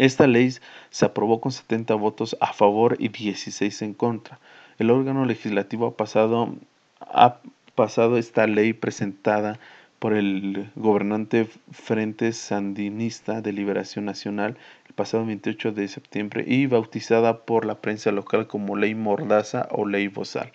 Esta 0.00 0.26
ley 0.26 0.54
se 0.88 1.04
aprobó 1.04 1.42
con 1.42 1.52
70 1.52 1.94
votos 1.94 2.34
a 2.40 2.54
favor 2.54 2.96
y 2.98 3.08
16 3.08 3.82
en 3.82 3.92
contra. 3.92 4.40
El 4.78 4.90
órgano 4.90 5.26
legislativo 5.26 5.88
ha 5.88 5.96
pasado, 5.98 6.54
ha 7.00 7.36
pasado 7.74 8.16
esta 8.16 8.46
ley 8.46 8.72
presentada 8.72 9.60
por 9.98 10.14
el 10.14 10.70
gobernante 10.74 11.50
Frente 11.70 12.32
Sandinista 12.32 13.42
de 13.42 13.52
Liberación 13.52 14.06
Nacional 14.06 14.56
el 14.88 14.94
pasado 14.94 15.26
28 15.26 15.72
de 15.72 15.86
septiembre 15.86 16.44
y 16.46 16.64
bautizada 16.64 17.40
por 17.44 17.66
la 17.66 17.82
prensa 17.82 18.10
local 18.10 18.46
como 18.46 18.76
Ley 18.76 18.94
Mordaza 18.94 19.68
o 19.70 19.84
Ley 19.84 20.08
Bozal. 20.08 20.50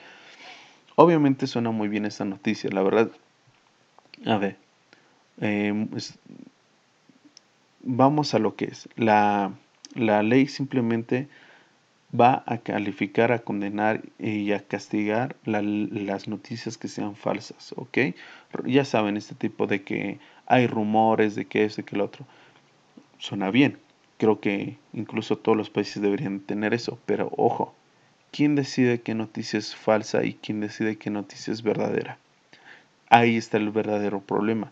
Obviamente 0.96 1.46
suena 1.46 1.70
muy 1.70 1.88
bien 1.88 2.06
esta 2.06 2.26
noticia, 2.26 2.72
la 2.72 2.82
verdad. 2.82 3.12
A 4.26 4.38
ver, 4.38 4.58
eh, 5.40 5.86
vamos 7.86 8.34
a 8.34 8.40
lo 8.40 8.56
que 8.56 8.66
es. 8.66 8.90
La, 8.98 9.54
la 9.94 10.24
ley 10.24 10.48
simplemente 10.48 11.30
va 12.20 12.44
a 12.46 12.58
calificar, 12.58 13.32
a 13.32 13.40
condenar 13.40 14.02
y 14.20 14.52
a 14.52 14.66
castigar 14.66 15.36
las 15.46 16.28
noticias 16.28 16.78
que 16.78 16.88
sean 16.88 17.16
falsas, 17.16 17.74
¿ok? 17.78 17.98
Ya 18.66 18.86
saben, 18.86 19.18
este 19.18 19.36
tipo 19.36 19.68
de 19.68 19.84
que 19.84 20.20
hay 20.46 20.68
rumores 20.68 21.36
de 21.36 21.46
que 21.46 21.64
esto 21.64 21.82
y 21.82 21.84
que 21.84 21.96
el 21.96 22.02
otro. 22.02 22.26
Suena 23.18 23.50
bien. 23.52 23.78
Creo 24.18 24.40
que 24.40 24.78
incluso 24.94 25.38
todos 25.38 25.58
los 25.58 25.70
países 25.70 26.02
deberían 26.02 26.40
tener 26.40 26.74
eso, 26.74 26.98
pero 27.06 27.32
ojo, 27.36 27.74
¿quién 28.32 28.56
decide 28.56 29.02
qué 29.02 29.14
noticia 29.14 29.60
es 29.60 29.76
falsa 29.76 30.24
y 30.24 30.36
quién 30.36 30.62
decide 30.62 30.98
qué 30.98 31.10
noticia 31.10 31.52
es 31.52 31.64
verdadera? 31.64 32.18
Ahí 33.10 33.36
está 33.36 33.58
el 33.58 33.72
verdadero 33.72 34.22
problema. 34.22 34.72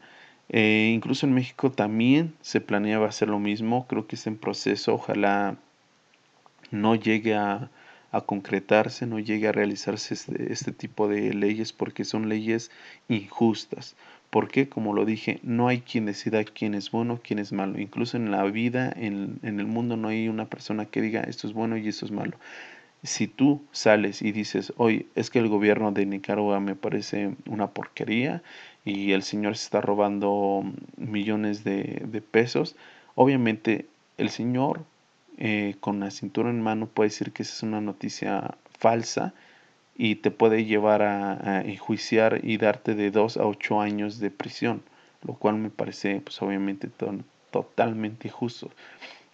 Eh, 0.56 0.92
incluso 0.94 1.26
en 1.26 1.34
México 1.34 1.72
también 1.72 2.36
se 2.42 2.62
planeaba 2.62 3.08
hacer 3.08 3.28
lo 3.28 3.40
mismo, 3.40 3.88
creo 3.88 4.06
que 4.06 4.16
es 4.16 4.28
en 4.28 4.38
proceso, 4.38 4.94
ojalá 4.94 5.58
no 6.70 6.94
llegue 6.94 7.34
a, 7.36 7.72
concretarse, 8.28 9.08
no 9.08 9.18
llegue 9.18 9.48
a 9.48 9.52
realizarse 9.52 10.14
este, 10.14 10.54
este, 10.54 10.72
tipo 10.72 11.08
de 11.08 11.34
leyes 11.34 11.74
porque 11.74 12.06
son 12.06 12.30
leyes 12.30 12.70
injustas. 13.10 13.96
Porque, 14.30 14.70
como 14.70 14.94
lo 14.94 15.06
dije, 15.06 15.40
no 15.42 15.68
hay 15.68 15.82
quien 15.82 16.06
decida 16.06 16.44
quién 16.44 16.76
es 16.76 16.92
bueno, 16.92 17.20
quién 17.24 17.40
es 17.40 17.52
malo. 17.52 17.80
Incluso 17.80 18.18
en 18.18 18.30
la 18.30 18.44
vida, 18.44 18.94
en, 18.96 19.40
en 19.42 19.60
el 19.60 19.66
mundo, 19.66 19.98
no 19.98 20.10
hay 20.10 20.28
una 20.28 20.46
persona 20.46 20.86
que 20.86 21.02
diga 21.02 21.22
esto 21.22 21.48
es 21.48 21.54
bueno 21.54 21.78
y 21.78 21.88
esto 21.88 22.06
es 22.06 22.12
malo 22.12 22.38
si 23.04 23.28
tú 23.28 23.62
sales 23.74 24.22
y 24.22 24.32
dices, 24.32 24.74
oye, 24.78 25.08
es 25.16 25.30
que 25.30 25.40
el 25.40 25.50
gobierno 25.50 25.92
de 25.92 26.06
Nicaragua 26.06 26.62
me 26.62 26.76
parece 26.76 27.36
una 27.46 27.68
porquería 27.68 28.42
y 28.86 29.14
el 29.14 29.24
señor 29.24 29.56
se 29.58 29.66
está 29.66 29.82
robando 29.82 30.64
millones 30.98 31.64
de, 31.64 32.04
de 32.06 32.22
pesos, 32.22 32.76
obviamente 33.16 33.86
el 34.18 34.30
señor 34.30 34.82
eh, 35.38 35.76
con 35.80 36.00
la 36.00 36.12
cintura 36.12 36.50
en 36.50 36.62
mano 36.62 36.88
puede 36.88 37.10
decir 37.10 37.32
que 37.32 37.44
esa 37.44 37.54
es 37.54 37.64
una 37.64 37.82
noticia 37.82 38.56
falsa 38.78 39.34
y 39.96 40.16
te 40.16 40.32
puede 40.32 40.66
llevar 40.66 41.02
a, 41.02 41.62
enjuiciar 41.62 42.42
y 42.44 42.58
darte 42.58 42.96
de 42.96 43.12
dos 43.12 43.38
a 43.38 43.46
ocho 43.46 43.82
años 43.82 44.20
de 44.20 44.32
prisión, 44.32 44.84
lo 45.26 45.34
cual 45.34 45.56
me 45.56 45.70
parece 45.70 46.22
pues 46.22 46.42
obviamente 46.42 46.90
totalmente 47.52 48.28
injusto. 48.28 48.70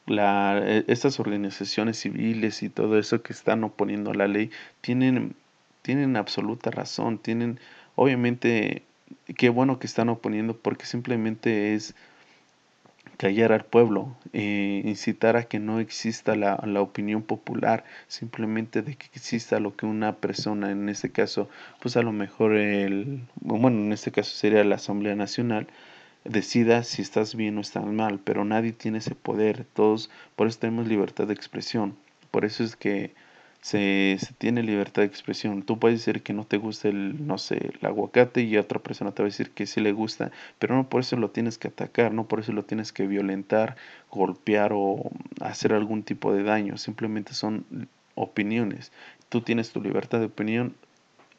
La, 0.05 0.61
e, 0.63 0.85
estas 0.87 1.19
organizaciones 1.19 1.99
civiles 1.99 2.63
y 2.63 2.69
todo 2.69 2.97
eso 2.97 3.21
que 3.21 3.33
están 3.33 3.63
oponiendo 3.63 4.11
a 4.11 4.15
la 4.15 4.27
ley 4.27 4.51
tienen, 4.81 5.35
tienen 5.81 6.15
absoluta 6.17 6.71
razón, 6.71 7.17
tienen 7.17 7.59
obviamente 7.95 8.83
qué 9.37 9.49
bueno 9.49 9.79
que 9.79 9.87
están 9.87 10.09
oponiendo 10.09 10.57
porque 10.57 10.85
simplemente 10.85 11.73
es 11.73 11.95
callar 13.17 13.51
al 13.51 13.65
pueblo, 13.65 14.15
eh, 14.31 14.81
incitar 14.85 15.35
a 15.35 15.43
que 15.43 15.59
no 15.59 15.79
exista 15.79 16.35
la, 16.37 16.57
la, 16.65 16.81
opinión 16.81 17.21
popular, 17.21 17.83
simplemente 18.07 18.81
de 18.81 18.95
que 18.95 19.07
exista 19.13 19.59
lo 19.59 19.75
que 19.75 19.85
una 19.85 20.15
persona, 20.15 20.71
en 20.71 20.87
este 20.87 21.11
caso, 21.11 21.49
pues 21.81 21.97
a 21.97 22.01
lo 22.01 22.13
mejor 22.13 22.53
el, 22.53 23.21
bueno, 23.41 23.79
en 23.79 23.91
este 23.91 24.13
caso 24.13 24.33
sería 24.33 24.63
la 24.63 24.75
Asamblea 24.75 25.15
Nacional, 25.15 25.67
decida 26.23 26.83
si 26.85 27.01
estás 27.01 27.35
bien 27.35 27.57
o 27.57 27.61
estás 27.61 27.85
mal, 27.85 28.19
pero 28.23 28.45
nadie 28.45 28.71
tiene 28.71 28.99
ese 28.99 29.15
poder, 29.15 29.65
todos, 29.73 30.09
por 30.37 30.47
eso 30.47 30.59
tenemos 30.59 30.87
libertad 30.87 31.27
de 31.27 31.33
expresión, 31.33 31.97
por 32.31 32.45
eso 32.45 32.63
es 32.63 32.77
que 32.77 33.13
se, 33.61 34.17
se, 34.19 34.33
tiene 34.33 34.63
libertad 34.63 35.01
de 35.01 35.07
expresión. 35.07 35.63
Tú 35.63 35.79
puedes 35.79 35.99
decir 35.99 36.23
que 36.23 36.33
no 36.33 36.45
te 36.45 36.57
gusta 36.57 36.87
el, 36.87 37.27
no 37.27 37.37
sé, 37.37 37.71
el 37.79 37.85
aguacate 37.85 38.41
y 38.41 38.57
otra 38.57 38.79
persona 38.79 39.11
te 39.11 39.21
va 39.21 39.27
a 39.27 39.31
decir 39.31 39.51
que 39.51 39.65
sí 39.65 39.81
le 39.81 39.91
gusta, 39.91 40.31
pero 40.59 40.75
no 40.75 40.89
por 40.89 41.01
eso 41.01 41.17
lo 41.17 41.29
tienes 41.31 41.57
que 41.57 41.67
atacar, 41.67 42.13
no 42.13 42.27
por 42.27 42.39
eso 42.39 42.53
lo 42.53 42.63
tienes 42.63 42.93
que 42.93 43.07
violentar, 43.07 43.75
golpear 44.11 44.71
o 44.73 45.11
hacer 45.41 45.73
algún 45.73 46.03
tipo 46.03 46.33
de 46.33 46.43
daño. 46.43 46.77
Simplemente 46.77 47.33
son 47.33 47.65
opiniones. 48.15 48.91
Tú 49.29 49.41
tienes 49.41 49.71
tu 49.71 49.81
libertad 49.81 50.19
de 50.19 50.25
opinión 50.25 50.75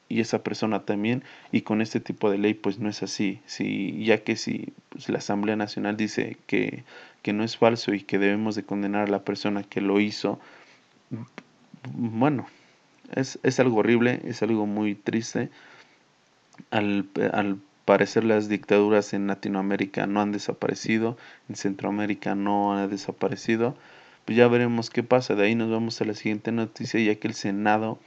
y 0.09 0.21
esa 0.21 0.43
persona 0.43 0.85
también 0.85 1.23
y 1.53 1.63
con 1.63 1.81
este 1.81 2.01
tipo 2.01 2.31
de 2.31 2.39
ley 2.39 2.53
pues 2.55 2.79
no 2.79 2.91
es 2.91 3.03
así. 3.03 3.41
Si, 3.47 4.05
ya 4.05 4.19
que 4.25 4.37
si 4.37 4.73
pues, 4.91 5.09
la 5.09 5.19
Asamblea 5.19 5.57
Nacional 5.57 5.97
dice 5.97 6.37
que, 6.47 6.85
que 7.23 7.33
no 7.33 7.45
es 7.45 7.57
falso 7.57 7.95
y 7.95 8.03
que 8.03 8.19
debemos 8.19 8.57
de 8.57 8.65
condenar 8.65 9.09
a 9.09 9.11
la 9.11 9.25
persona 9.25 9.63
que 9.63 9.81
lo 9.81 10.01
hizo, 10.01 10.41
bueno, 11.93 12.47
es, 13.15 13.39
es, 13.43 13.61
algo 13.61 13.79
horrible, 13.79 14.21
es 14.25 14.43
algo 14.43 14.67
muy 14.67 14.95
triste. 14.95 15.51
Al, 16.71 17.09
al, 17.33 17.59
parecer 17.85 18.23
las 18.23 18.49
dictaduras 18.49 19.15
en 19.15 19.27
Latinoamérica 19.27 20.07
no 20.07 20.21
han 20.21 20.31
desaparecido, 20.31 21.17
en 21.49 21.57
Centroamérica 21.57 22.37
no 22.37 22.77
ha 22.77 22.87
desaparecido. 22.87 23.77
Pues 24.25 24.39
ya 24.39 24.47
veremos 24.47 24.91
qué 24.91 25.03
pasa. 25.03 25.35
De 25.35 25.47
ahí 25.47 25.57
nos 25.57 25.71
vamos 25.71 26.01
a 26.01 26.05
la 26.05 26.15
siguiente 26.15 26.53
noticia, 26.53 27.01
ya 27.01 27.17
que 27.17 27.27
el 27.27 27.35
Senado 27.35 27.99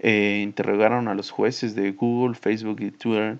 eh, 0.00 0.40
interrogaron 0.42 1.08
a 1.08 1.14
los 1.14 1.30
jueces 1.30 1.74
de 1.74 1.92
Google, 1.92 2.34
Facebook 2.34 2.80
y 2.80 2.90
Twitter, 2.90 3.38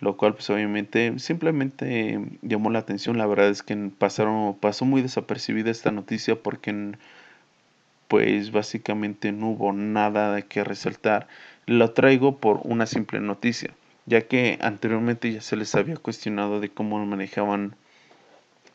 lo 0.00 0.16
cual 0.16 0.34
pues 0.34 0.50
obviamente 0.50 1.18
simplemente 1.18 2.20
llamó 2.42 2.70
la 2.70 2.80
atención. 2.80 3.16
La 3.16 3.26
verdad 3.26 3.48
es 3.48 3.62
que 3.62 3.74
pasaron, 3.96 4.56
pasó 4.58 4.84
muy 4.84 5.00
desapercibida 5.00 5.70
esta 5.70 5.92
noticia 5.92 6.36
porque 6.42 6.92
pues 8.12 8.52
básicamente 8.52 9.32
no 9.32 9.52
hubo 9.52 9.72
nada 9.72 10.34
de 10.34 10.42
que 10.42 10.64
resaltar. 10.64 11.28
Lo 11.64 11.92
traigo 11.92 12.36
por 12.40 12.60
una 12.62 12.84
simple 12.84 13.20
noticia, 13.20 13.72
ya 14.04 14.28
que 14.28 14.58
anteriormente 14.60 15.32
ya 15.32 15.40
se 15.40 15.56
les 15.56 15.74
había 15.74 15.96
cuestionado 15.96 16.60
de 16.60 16.68
cómo 16.68 17.02
manejaban 17.06 17.74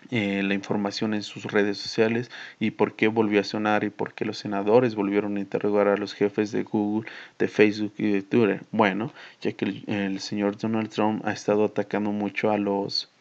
eh, 0.09 0.41
la 0.41 0.55
información 0.55 1.13
en 1.13 1.21
sus 1.21 1.43
redes 1.43 1.77
sociales 1.77 2.31
y 2.59 2.71
por 2.71 2.95
qué 2.95 3.09
volvió 3.09 3.39
a 3.39 3.43
sonar 3.43 3.83
y 3.83 3.91
por 3.91 4.15
qué 4.15 4.25
los 4.25 4.39
senadores 4.39 4.95
volvieron 4.95 5.37
a 5.37 5.41
interrogar 5.41 5.87
a 5.87 5.97
los 5.97 6.15
jefes 6.15 6.51
de 6.51 6.63
Google, 6.63 7.07
de 7.37 7.47
Facebook 7.47 7.93
y 7.99 8.09
de 8.09 8.23
Twitter. 8.23 8.63
Bueno, 8.71 9.13
ya 9.39 9.51
que 9.51 9.65
el, 9.65 9.83
el 9.85 10.19
señor 10.19 10.57
Donald 10.57 10.89
Trump 10.89 11.23
ha 11.27 11.31
estado 11.31 11.65
atacando 11.65 12.11
mucho 12.11 12.49
a 12.49 12.57
los 12.57 13.11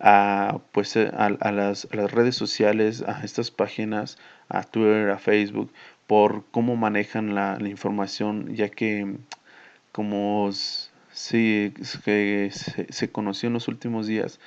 a, 0.00 0.58
pues, 0.72 0.96
a, 0.96 1.26
a, 1.26 1.52
las, 1.52 1.88
las, 1.92 2.10
redes 2.10 2.36
sociales, 2.36 3.02
a 3.02 3.22
estas 3.24 3.50
páginas, 3.50 4.18
a 4.48 4.64
Twitter, 4.64 5.10
a 5.10 5.18
Facebook, 5.18 5.72
por 6.06 6.44
cómo 6.50 6.76
manejan 6.76 7.34
la, 7.34 7.58
la 7.58 7.68
información, 7.68 8.54
ya 8.54 8.68
que 8.68 9.16
como 9.92 10.50
sí, 11.12 11.72
se, 11.82 12.50
se, 12.50 13.12
conoció 13.12 13.48
en 13.48 13.54
los 13.54 13.68
últimos 13.68 14.06
días, 14.06 14.40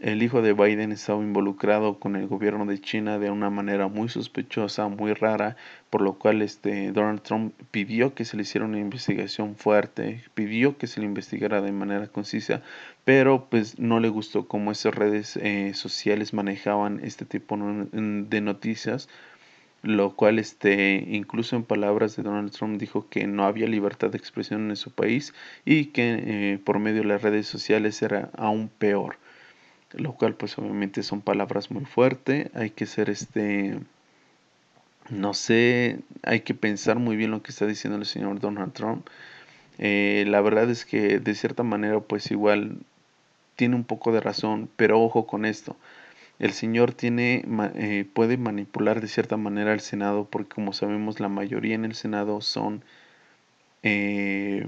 el 0.00 0.22
hijo 0.24 0.42
de 0.42 0.54
Biden 0.54 0.90
estaba 0.90 1.22
involucrado 1.22 2.00
con 2.00 2.16
el 2.16 2.26
gobierno 2.26 2.66
de 2.66 2.80
China 2.80 3.18
de 3.20 3.30
una 3.30 3.48
manera 3.48 3.86
muy 3.86 4.08
sospechosa, 4.08 4.88
muy 4.88 5.12
rara, 5.14 5.56
por 5.88 6.02
lo 6.02 6.14
cual 6.14 6.42
este 6.42 6.90
Donald 6.90 7.22
Trump 7.22 7.54
pidió 7.70 8.12
que 8.14 8.24
se 8.24 8.36
le 8.36 8.42
hiciera 8.42 8.66
una 8.66 8.80
investigación 8.80 9.54
fuerte, 9.54 10.24
pidió 10.34 10.78
que 10.78 10.88
se 10.88 11.00
le 11.00 11.06
investigara 11.06 11.60
de 11.60 11.70
manera 11.70 12.08
concisa, 12.08 12.60
pero 13.04 13.46
pues 13.48 13.78
no 13.78 14.00
le 14.00 14.08
gustó 14.08 14.48
cómo 14.48 14.72
esas 14.72 14.94
redes 14.94 15.36
eh, 15.36 15.74
sociales 15.74 16.34
manejaban 16.34 17.00
este 17.04 17.24
tipo 17.24 17.56
de 17.56 18.40
noticias, 18.40 19.08
lo 19.82 20.16
cual 20.16 20.40
este 20.40 21.04
incluso 21.08 21.54
en 21.54 21.62
palabras 21.62 22.16
de 22.16 22.24
Donald 22.24 22.50
Trump 22.50 22.80
dijo 22.80 23.08
que 23.08 23.28
no 23.28 23.44
había 23.46 23.68
libertad 23.68 24.10
de 24.10 24.18
expresión 24.18 24.70
en 24.70 24.76
su 24.76 24.90
país 24.90 25.34
y 25.64 25.86
que 25.86 26.54
eh, 26.54 26.58
por 26.58 26.80
medio 26.80 27.02
de 27.02 27.08
las 27.08 27.22
redes 27.22 27.46
sociales 27.46 28.02
era 28.02 28.30
aún 28.36 28.68
peor 28.68 29.18
lo 29.96 30.12
cual 30.14 30.34
pues 30.34 30.58
obviamente 30.58 31.02
son 31.02 31.20
palabras 31.20 31.70
muy 31.70 31.84
fuertes, 31.84 32.50
hay 32.54 32.70
que 32.70 32.86
ser 32.86 33.10
este, 33.10 33.78
no 35.10 35.34
sé, 35.34 36.00
hay 36.22 36.40
que 36.40 36.54
pensar 36.54 36.98
muy 36.98 37.16
bien 37.16 37.30
lo 37.30 37.42
que 37.42 37.52
está 37.52 37.66
diciendo 37.66 37.98
el 37.98 38.06
señor 38.06 38.40
Donald 38.40 38.72
Trump. 38.72 39.06
Eh, 39.78 40.24
la 40.28 40.40
verdad 40.40 40.70
es 40.70 40.84
que 40.84 41.18
de 41.18 41.34
cierta 41.34 41.62
manera 41.62 42.00
pues 42.00 42.30
igual 42.30 42.78
tiene 43.56 43.76
un 43.76 43.84
poco 43.84 44.12
de 44.12 44.20
razón, 44.20 44.68
pero 44.76 45.00
ojo 45.00 45.26
con 45.26 45.44
esto. 45.44 45.76
El 46.38 46.52
señor 46.52 46.92
tiene, 46.92 47.44
eh, 47.76 48.06
puede 48.12 48.36
manipular 48.36 49.00
de 49.00 49.08
cierta 49.08 49.36
manera 49.36 49.72
al 49.72 49.80
Senado 49.80 50.26
porque 50.30 50.54
como 50.54 50.72
sabemos 50.72 51.20
la 51.20 51.28
mayoría 51.28 51.74
en 51.76 51.84
el 51.84 51.94
Senado 51.94 52.40
son 52.40 52.82
eh, 53.82 54.66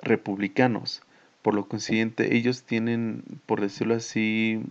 republicanos. 0.00 1.02
Por 1.42 1.54
lo 1.54 1.66
consiguiente, 1.66 2.36
ellos 2.36 2.64
tienen, 2.64 3.24
por 3.46 3.60
decirlo 3.60 3.94
así, 3.94 4.62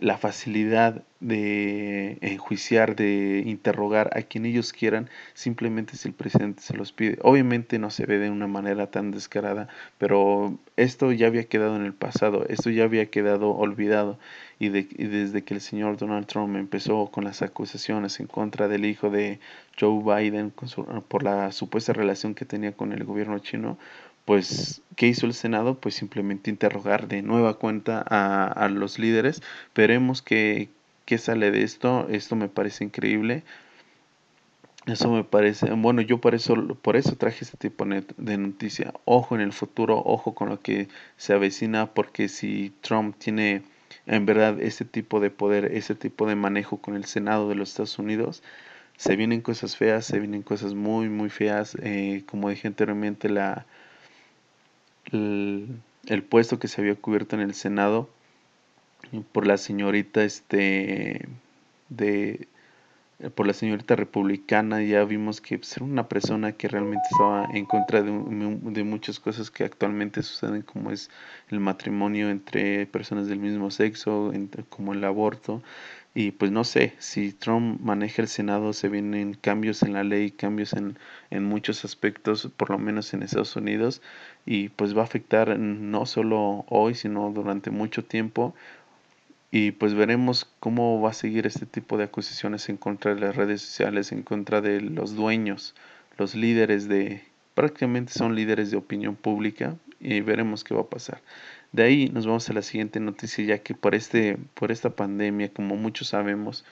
la 0.00 0.16
facilidad 0.16 1.02
de 1.20 2.16
enjuiciar, 2.22 2.96
de 2.96 3.42
interrogar 3.44 4.10
a 4.16 4.22
quien 4.22 4.46
ellos 4.46 4.72
quieran, 4.72 5.10
simplemente 5.34 5.96
si 5.96 6.08
el 6.08 6.14
presidente 6.14 6.62
se 6.62 6.74
los 6.74 6.92
pide. 6.92 7.18
Obviamente 7.20 7.78
no 7.78 7.90
se 7.90 8.06
ve 8.06 8.18
de 8.18 8.30
una 8.30 8.46
manera 8.46 8.90
tan 8.90 9.10
descarada, 9.10 9.68
pero 9.98 10.58
esto 10.76 11.12
ya 11.12 11.26
había 11.26 11.44
quedado 11.44 11.76
en 11.76 11.84
el 11.84 11.92
pasado, 11.92 12.46
esto 12.48 12.70
ya 12.70 12.84
había 12.84 13.10
quedado 13.10 13.50
olvidado. 13.50 14.18
Y, 14.58 14.70
de, 14.70 14.80
y 14.90 15.06
desde 15.06 15.42
que 15.42 15.54
el 15.54 15.60
señor 15.60 15.96
Donald 15.98 16.26
Trump 16.26 16.56
empezó 16.56 17.06
con 17.10 17.24
las 17.24 17.42
acusaciones 17.42 18.20
en 18.20 18.26
contra 18.26 18.68
del 18.68 18.84
hijo 18.86 19.10
de 19.10 19.38
Joe 19.78 20.02
Biden 20.02 20.52
por 21.08 21.22
la 21.22 21.52
supuesta 21.52 21.92
relación 21.92 22.34
que 22.34 22.44
tenía 22.44 22.72
con 22.72 22.92
el 22.92 23.04
gobierno 23.04 23.38
chino, 23.38 23.78
pues, 24.30 24.80
¿qué 24.94 25.08
hizo 25.08 25.26
el 25.26 25.34
Senado? 25.34 25.80
Pues 25.80 25.96
simplemente 25.96 26.50
interrogar 26.50 27.08
de 27.08 27.20
nueva 27.20 27.54
cuenta 27.54 28.04
a, 28.08 28.46
a 28.46 28.68
los 28.68 29.00
líderes. 29.00 29.42
Veremos 29.74 30.22
qué, 30.22 30.68
qué 31.04 31.18
sale 31.18 31.50
de 31.50 31.64
esto. 31.64 32.06
Esto 32.08 32.36
me 32.36 32.46
parece 32.46 32.84
increíble. 32.84 33.42
Eso 34.86 35.10
me 35.10 35.24
parece, 35.24 35.72
bueno, 35.72 36.00
yo 36.00 36.18
por 36.20 36.36
eso, 36.36 36.54
por 36.80 36.94
eso 36.94 37.16
traje 37.16 37.44
este 37.44 37.56
tipo 37.56 37.84
de 37.84 38.38
noticia. 38.38 38.94
Ojo 39.04 39.34
en 39.34 39.40
el 39.40 39.52
futuro, 39.52 40.00
ojo 40.06 40.32
con 40.32 40.48
lo 40.48 40.60
que 40.60 40.86
se 41.16 41.32
avecina, 41.32 41.86
porque 41.92 42.28
si 42.28 42.72
Trump 42.82 43.16
tiene 43.18 43.62
en 44.06 44.26
verdad 44.26 44.60
ese 44.62 44.84
tipo 44.84 45.18
de 45.18 45.30
poder, 45.30 45.72
ese 45.74 45.96
tipo 45.96 46.28
de 46.28 46.36
manejo 46.36 46.76
con 46.76 46.94
el 46.94 47.04
Senado 47.04 47.48
de 47.48 47.56
los 47.56 47.70
Estados 47.70 47.98
Unidos, 47.98 48.44
se 48.96 49.16
vienen 49.16 49.40
cosas 49.40 49.76
feas, 49.76 50.04
se 50.04 50.20
vienen 50.20 50.42
cosas 50.42 50.74
muy, 50.74 51.08
muy 51.08 51.30
feas. 51.30 51.76
Eh, 51.82 52.22
como 52.26 52.48
dije 52.48 52.68
anteriormente, 52.68 53.28
la, 53.28 53.66
el, 55.12 56.22
puesto 56.28 56.58
que 56.58 56.68
se 56.68 56.80
había 56.80 56.94
cubierto 56.94 57.36
en 57.36 57.42
el 57.42 57.54
Senado 57.54 58.08
por 59.32 59.46
la 59.46 59.56
señorita 59.56 60.22
este 60.22 61.28
de 61.88 62.48
por 63.34 63.46
la 63.46 63.52
señorita 63.52 63.96
republicana. 63.96 64.82
Ya 64.82 65.04
vimos 65.04 65.40
que 65.40 65.58
pues, 65.58 65.76
era 65.76 65.84
una 65.84 66.08
persona 66.08 66.52
que 66.52 66.68
realmente 66.68 67.02
estaba 67.10 67.46
en 67.52 67.66
contra 67.66 68.02
de, 68.02 68.10
de, 68.10 68.84
muchas 68.84 69.20
cosas 69.20 69.50
que 69.50 69.64
actualmente 69.64 70.22
suceden 70.22 70.62
como 70.62 70.90
es 70.90 71.10
el 71.50 71.60
matrimonio 71.60 72.30
entre 72.30 72.86
personas 72.86 73.26
del 73.26 73.38
mismo 73.38 73.70
sexo 73.70 74.32
como 74.70 74.94
el 74.94 75.04
aborto 75.04 75.62
y 76.14 76.32
pues 76.32 76.50
no 76.50 76.64
sé, 76.64 76.94
si 76.98 77.32
Trump 77.32 77.80
maneja 77.80 78.22
el 78.22 78.28
Senado 78.28 78.72
se 78.72 78.88
vienen 78.88 79.34
cambios 79.34 79.82
en 79.82 79.92
la 79.92 80.02
ley, 80.02 80.32
cambios 80.32 80.72
en, 80.72 80.98
en 81.30 81.44
muchos 81.44 81.84
aspectos, 81.84 82.48
por 82.56 82.70
lo 82.70 82.78
menos 82.78 83.14
en 83.14 83.22
Estados 83.22 83.54
Unidos, 83.54 84.02
y 84.44 84.70
pues 84.70 84.96
va 84.96 85.02
a 85.02 85.04
afectar 85.04 85.56
no 85.58 86.06
solo 86.06 86.64
hoy, 86.68 86.94
sino 86.94 87.30
durante 87.30 87.70
mucho 87.70 88.04
tiempo. 88.04 88.54
Y 89.52 89.72
pues 89.72 89.94
veremos 89.94 90.48
cómo 90.60 91.00
va 91.00 91.10
a 91.10 91.12
seguir 91.12 91.46
este 91.46 91.66
tipo 91.66 91.96
de 91.96 92.04
acusaciones 92.04 92.68
en 92.68 92.76
contra 92.76 93.14
de 93.14 93.20
las 93.20 93.36
redes 93.36 93.62
sociales, 93.62 94.12
en 94.12 94.22
contra 94.22 94.60
de 94.60 94.80
los 94.80 95.14
dueños, 95.16 95.74
los 96.18 96.34
líderes 96.34 96.88
de, 96.88 97.22
prácticamente 97.54 98.12
son 98.12 98.34
líderes 98.34 98.70
de 98.70 98.76
opinión 98.76 99.16
pública, 99.16 99.76
y 100.00 100.20
veremos 100.20 100.64
qué 100.64 100.74
va 100.74 100.82
a 100.82 100.88
pasar. 100.88 101.20
De 101.72 101.84
ahí 101.84 102.08
nos 102.08 102.26
vamos 102.26 102.48
a 102.50 102.52
la 102.52 102.62
siguiente 102.62 102.98
noticia, 102.98 103.44
ya 103.44 103.58
que 103.58 103.74
por, 103.74 103.94
este, 103.94 104.38
por 104.54 104.72
esta 104.72 104.90
pandemia, 104.90 105.52
como 105.52 105.76
muchos 105.76 106.08
sabemos, 106.08 106.64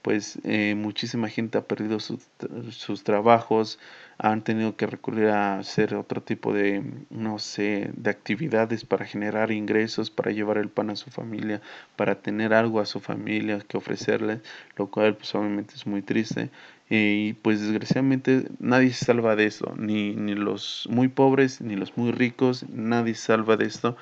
pues 0.00 0.38
eh, 0.44 0.74
muchísima 0.76 1.28
gente 1.28 1.58
ha 1.58 1.62
perdido 1.66 1.98
sus 2.00 3.02
trabajos, 3.02 3.78
han 4.18 4.42
tenido 4.44 4.76
que 4.76 4.86
recurrir 4.86 5.26
a 5.28 5.58
hacer 5.58 5.94
otro 5.94 6.22
tipo 6.22 6.54
de, 6.54 6.82
no 7.10 7.38
sé, 7.38 7.90
de 7.96 8.10
actividades 8.10 8.84
para 8.84 9.04
generar 9.04 9.50
ingresos, 9.50 10.10
para 10.10 10.30
llevar 10.30 10.58
el 10.58 10.68
pan 10.68 10.90
a 10.90 10.96
su 10.96 11.10
familia, 11.10 11.60
para 11.96 12.22
tener 12.22 12.54
algo 12.54 12.80
a 12.80 12.86
su 12.86 13.00
familia 13.00 13.58
que 13.66 13.76
ofrecerles, 13.76 14.40
lo 14.76 14.86
cual 14.90 15.16
pues 15.16 15.34
obviamente 15.34 15.74
es 15.74 15.86
muy 15.86 16.02
triste. 16.02 16.50
Y 16.88 17.32
pues 17.34 17.60
desgraciadamente 17.60 18.48
nadie 18.60 18.92
se 18.92 19.06
salva 19.06 19.34
de 19.34 19.46
eso, 19.46 19.74
ni, 19.76 20.14
ni 20.14 20.34
los 20.34 20.86
muy 20.88 21.08
pobres, 21.08 21.60
ni 21.60 21.74
los 21.74 21.96
muy 21.96 22.12
ricos, 22.12 22.64
nadie 22.70 23.14
se 23.14 23.26
salva 23.26 23.56
de 23.56 23.66
esto 23.66 23.96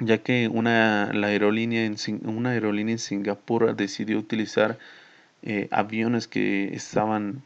ya 0.00 0.18
que 0.18 0.48
una, 0.48 1.12
la 1.12 1.28
aerolínea 1.28 1.84
en, 1.84 1.96
una 2.24 2.50
aerolínea 2.50 2.92
en 2.94 2.98
Singapur 2.98 3.76
decidió 3.76 4.18
utilizar 4.18 4.78
eh, 5.42 5.68
aviones 5.70 6.26
que 6.26 6.74
estaban 6.74 7.42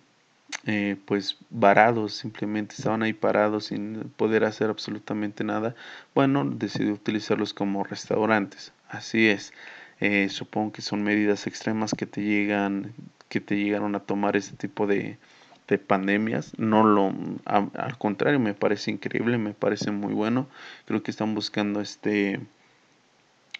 eh, 0.67 0.97
pues 1.05 1.37
varados, 1.51 2.15
simplemente 2.15 2.75
estaban 2.77 3.03
ahí 3.03 3.13
parados 3.13 3.67
sin 3.67 4.13
poder 4.17 4.45
hacer 4.45 4.71
absolutamente 4.71 5.45
nada, 5.45 5.75
bueno, 6.15 6.45
decidió 6.45 6.93
utilizarlos 6.93 7.53
como 7.55 7.85
restaurantes. 7.85 8.73
Así 8.89 9.29
es. 9.29 9.53
Eh, 10.01 10.29
supongo 10.29 10.73
que 10.73 10.83
son 10.83 11.03
medidas 11.03 11.47
extremas 11.47 11.93
que 11.95 12.07
te 12.07 12.23
llegan, 12.23 12.95
que 13.29 13.41
te 13.41 13.57
llegaron 13.57 13.95
a 13.95 14.01
tomar 14.01 14.37
este 14.37 14.57
tipo 14.57 14.87
de, 14.87 15.19
de 15.69 15.79
pandemias. 15.79 16.53
No 16.59 16.85
lo, 16.85 17.13
al 17.45 17.99
contrario, 17.99 18.41
me 18.41 18.55
parece 18.55 18.91
increíble, 18.91 19.39
me 19.39 19.55
parece 19.55 19.91
muy 19.91 20.15
bueno. 20.15 20.47
Creo 20.87 21.03
que 21.03 21.11
están 21.11 21.35
buscando 21.35 21.81
este 21.81 22.41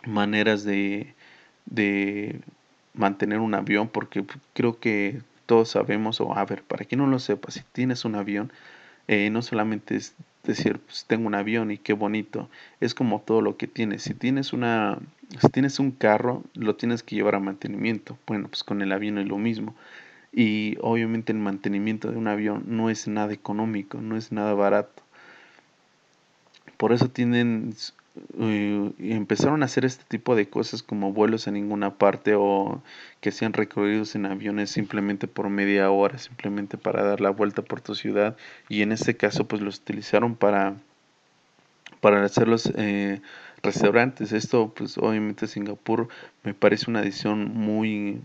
maneras 0.07 0.65
de, 0.65 1.15
de 1.67 2.41
mantener 2.95 3.41
un 3.41 3.55
avión, 3.55 3.89
porque 3.89 4.25
creo 4.53 4.79
que 4.79 5.23
todos 5.47 5.71
sabemos, 5.71 6.21
o 6.21 6.37
a 6.37 6.45
ver, 6.45 6.63
para 6.63 6.85
quien 6.85 7.01
no 7.01 7.07
lo 7.07 7.19
sepa, 7.19 7.51
si 7.51 7.61
tienes 7.73 8.05
un 8.05 8.15
avión, 8.15 8.53
eh, 9.09 9.31
no 9.31 9.43
solamente 9.43 9.97
es 9.97 10.15
decir, 10.45 10.79
pues 10.79 11.05
tengo 11.07 11.27
un 11.27 11.35
avión 11.35 11.71
y 11.71 11.79
qué 11.79 11.93
bonito, 11.93 12.49
es 12.81 12.95
como 12.95 13.21
todo 13.21 13.41
lo 13.41 13.57
que 13.57 13.67
tienes. 13.67 14.03
Si 14.03 14.15
tienes 14.15 14.53
una, 14.53 14.99
si 15.41 15.49
tienes 15.49 15.79
un 15.79 15.91
carro, 15.91 16.43
lo 16.55 16.77
tienes 16.77 17.03
que 17.03 17.17
llevar 17.17 17.35
a 17.35 17.41
mantenimiento. 17.41 18.19
Bueno, 18.27 18.49
pues 18.49 18.65
con 18.65 18.83
el 18.83 18.93
avión 18.93 19.19
es 19.19 19.27
lo 19.27 19.39
mismo. 19.39 19.75
Y 20.37 20.77
obviamente 20.81 21.33
el 21.33 21.39
mantenimiento 21.39 22.11
de 22.11 22.19
un 22.19 22.27
avión 22.27 22.65
no 22.67 22.91
es 22.91 23.07
nada 23.07 23.33
económico, 23.33 24.01
no 24.01 24.17
es 24.17 24.33
nada 24.33 24.53
barato. 24.55 25.03
Por 26.77 26.93
eso 26.93 27.09
tienen 27.09 27.75
eh, 28.39 28.93
empezaron 28.99 29.63
a 29.63 29.67
hacer 29.67 29.85
este 29.85 30.05
tipo 30.05 30.37
de 30.37 30.49
cosas 30.49 30.85
como 30.85 31.13
vuelos 31.13 31.49
a 31.49 31.51
ninguna 31.51 31.95
parte 31.99 32.35
o 32.37 32.81
que 33.21 33.33
sean 33.33 33.53
recorridos 33.53 34.15
en 34.15 34.27
aviones 34.27 34.71
simplemente 34.71 35.27
por 35.27 35.49
media 35.51 35.91
hora, 35.91 36.19
simplemente 36.19 36.79
para 36.79 37.03
dar 37.03 37.21
la 37.21 37.31
vuelta 37.31 37.63
por 37.63 37.81
tu 37.81 37.97
ciudad 37.97 38.37
y 38.69 38.83
en 38.83 38.93
este 38.93 39.17
caso 39.17 39.49
pues 39.49 39.63
los 39.63 39.79
utilizaron 39.79 40.37
para 40.37 40.77
para 42.01 42.25
hacer 42.25 42.47
los 42.49 42.67
eh, 42.77 43.21
restaurantes. 43.63 44.33
Esto 44.33 44.73
pues 44.77 44.97
obviamente 44.99 45.49
Singapur 45.49 46.09
me 46.45 46.55
parece 46.55 46.91
una 46.91 47.03
decisión 47.03 47.53
muy 47.53 48.21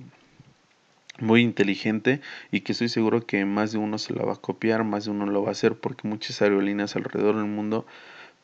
muy 1.22 1.42
inteligente 1.42 2.22
y 2.52 2.62
que 2.62 2.72
estoy 2.72 2.90
seguro 2.90 3.26
que 3.26 3.46
más 3.46 3.72
de 3.72 3.78
uno 3.78 3.98
se 3.98 4.14
la 4.14 4.24
va 4.24 4.34
a 4.34 4.38
copiar, 4.38 4.84
más 4.84 5.06
de 5.06 5.12
uno 5.12 5.26
lo 5.26 5.44
va 5.44 5.50
a 5.50 5.52
hacer 5.52 5.76
porque 5.76 6.08
muchas 6.08 6.42
aerolíneas 6.42 6.96
alrededor 6.96 7.36
del 7.36 7.46
mundo 7.46 7.86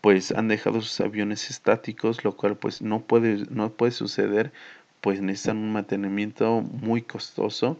pues 0.02 0.32
han 0.32 0.48
dejado 0.48 0.82
sus 0.82 1.00
aviones 1.02 1.50
estáticos, 1.50 2.24
lo 2.24 2.36
cual 2.38 2.58
pues 2.58 2.82
no 2.82 3.02
puede, 3.02 3.46
no 3.50 3.72
puede 3.72 3.92
suceder, 3.92 4.52
pues 5.02 5.20
necesitan 5.22 5.58
un 5.58 5.74
mantenimiento 5.74 6.62
muy 6.62 7.02
costoso. 7.02 7.80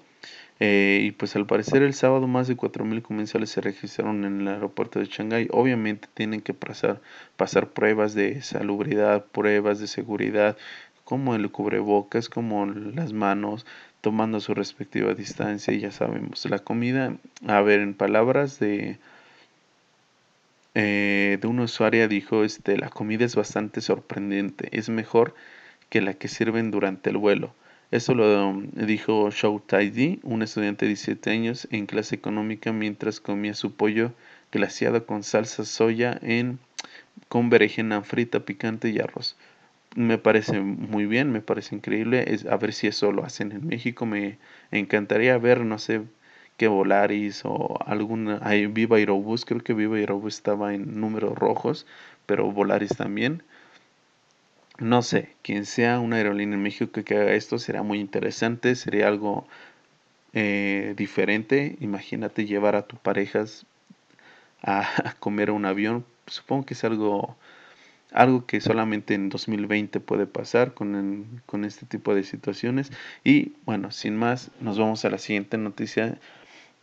Eh, 0.60 1.02
y 1.04 1.12
pues 1.12 1.36
al 1.36 1.46
parecer 1.46 1.84
el 1.84 1.94
sábado 1.94 2.28
más 2.28 2.48
de 2.48 2.56
4.000 2.56 3.02
comensales 3.02 3.50
se 3.52 3.62
registraron 3.62 4.24
en 4.26 4.42
el 4.42 4.48
aeropuerto 4.48 5.00
de 5.00 5.06
Shanghái. 5.06 5.50
Obviamente 5.52 6.08
tienen 6.14 6.42
que 6.42 6.54
pasar, 6.54 7.02
pasar 7.36 7.70
pruebas 7.72 8.16
de 8.16 8.42
salubridad, 8.42 9.26
pruebas 9.26 9.80
de 9.80 9.88
seguridad, 9.88 10.58
como 11.04 11.36
el 11.36 11.52
cubrebocas, 11.52 12.30
como 12.30 12.66
las 12.66 13.14
manos, 13.14 13.66
tomando 14.06 14.40
su 14.40 14.54
respectiva 14.54 15.16
distancia. 15.16 15.74
Y 15.74 15.80
ya 15.80 15.90
sabemos, 15.90 16.46
la 16.46 16.60
comida, 16.60 17.18
a 17.48 17.62
ver, 17.62 17.80
en 17.80 17.96
palabras 17.96 18.60
de 18.60 19.00
eh, 20.76 21.40
de 21.42 21.48
una 21.48 21.64
usuaria 21.64 22.08
dijo, 22.08 22.44
este, 22.44 22.78
la 22.78 22.90
comida 22.90 23.26
es 23.26 23.36
bastante 23.36 23.82
sorprendente, 23.82 24.70
es 24.78 24.90
mejor 24.90 25.34
que 25.90 26.02
la 26.02 26.14
que 26.14 26.28
sirven 26.28 26.70
durante 26.70 27.10
el 27.10 27.18
vuelo. 27.18 27.56
Eso 27.90 28.14
lo 28.14 28.50
um, 28.50 28.70
dijo 28.74 29.32
Shou 29.32 29.60
Taidi, 29.60 30.20
un 30.22 30.44
estudiante 30.44 30.86
de 30.86 30.90
17 30.90 31.32
años 31.32 31.68
en 31.72 31.88
clase 31.88 32.14
económica 32.14 32.74
mientras 32.74 33.20
comía 33.20 33.56
su 33.56 33.74
pollo 33.74 34.12
glaciado 34.52 35.08
con 35.08 35.24
salsa 35.24 35.66
soya 35.66 36.20
en, 36.22 36.60
con 37.28 37.50
berenjena 37.50 38.04
frita, 38.04 38.42
picante 38.42 38.90
y 38.90 39.00
arroz. 39.00 39.36
Me 39.96 40.18
parece 40.18 40.60
muy 40.62 41.06
bien, 41.06 41.32
me 41.32 41.42
parece 41.42 41.76
increíble. 41.76 42.26
Es, 42.34 42.46
a 42.46 42.58
ver 42.58 42.74
si 42.74 42.88
eso 42.88 43.12
lo 43.12 43.24
hacen 43.24 43.52
en 43.52 43.66
México. 43.68 44.06
Me 44.06 44.38
encantaría 44.72 45.38
ver, 45.38 45.62
no 45.62 45.80
sé, 45.80 46.02
que 46.58 46.68
Volaris 46.68 47.42
o 47.46 47.78
alguna, 47.86 48.40
hay 48.42 48.68
Viva 48.68 48.98
Aerobús, 48.98 49.46
creo 49.46 49.62
que 49.62 49.74
Viva 49.74 49.98
Aerobús 49.98 50.36
estaba 50.36 50.74
en 50.74 51.00
números 51.00 51.38
rojos, 51.38 51.86
pero 52.26 52.52
Volaris 52.52 52.96
también. 52.96 53.44
No 54.78 55.02
sé, 55.02 55.30
quien 55.42 55.66
sea 55.66 56.00
una 56.00 56.18
aerolínea 56.18 56.56
en 56.56 56.64
México 56.64 57.04
que 57.04 57.16
haga 57.18 57.34
esto 57.34 57.58
será 57.60 57.82
muy 57.82 58.00
interesante, 58.00 58.76
sería 58.76 59.08
algo 59.08 59.48
eh, 60.34 60.94
diferente. 60.98 61.78
Imagínate 61.80 62.46
llevar 62.46 62.76
a 62.76 62.84
tus 62.84 63.00
parejas 63.00 63.66
a, 64.64 65.16
comer 65.20 65.52
un 65.52 65.66
avión. 65.66 66.06
Supongo 66.28 66.66
que 66.66 66.74
es 66.74 66.84
algo, 66.84 67.38
algo 68.12 68.46
que 68.46 68.62
solamente 68.62 69.14
en 69.14 69.30
2020 69.30 70.00
puede 70.00 70.26
pasar 70.26 70.74
con, 70.74 71.42
con 71.46 71.66
este 71.66 71.86
tipo 71.86 72.16
de 72.16 72.24
situaciones. 72.24 72.92
Y 73.24 73.54
bueno, 73.66 73.92
sin 73.92 74.16
más, 74.16 74.52
nos 74.62 74.78
vamos 74.80 75.06
a 75.06 75.10
la 75.10 75.18
siguiente 75.18 75.58
noticia 75.58 76.18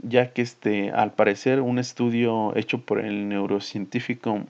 ya 0.03 0.33
que 0.33 0.43
este, 0.43 0.91
al 0.91 1.15
parecer 1.15 1.61
un 1.61 1.79
estudio 1.79 2.55
hecho 2.57 2.79
por 2.85 3.01
el 3.01 3.29
neurocientífico 3.29 4.47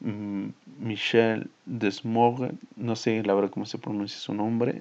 mm, 0.00 0.48
Michel 0.78 1.50
Desmorget, 1.66 2.54
no 2.76 2.96
sé 2.96 3.22
la 3.24 3.34
verdad 3.34 3.50
cómo 3.50 3.66
se 3.66 3.78
pronuncia 3.78 4.18
su 4.18 4.34
nombre, 4.34 4.80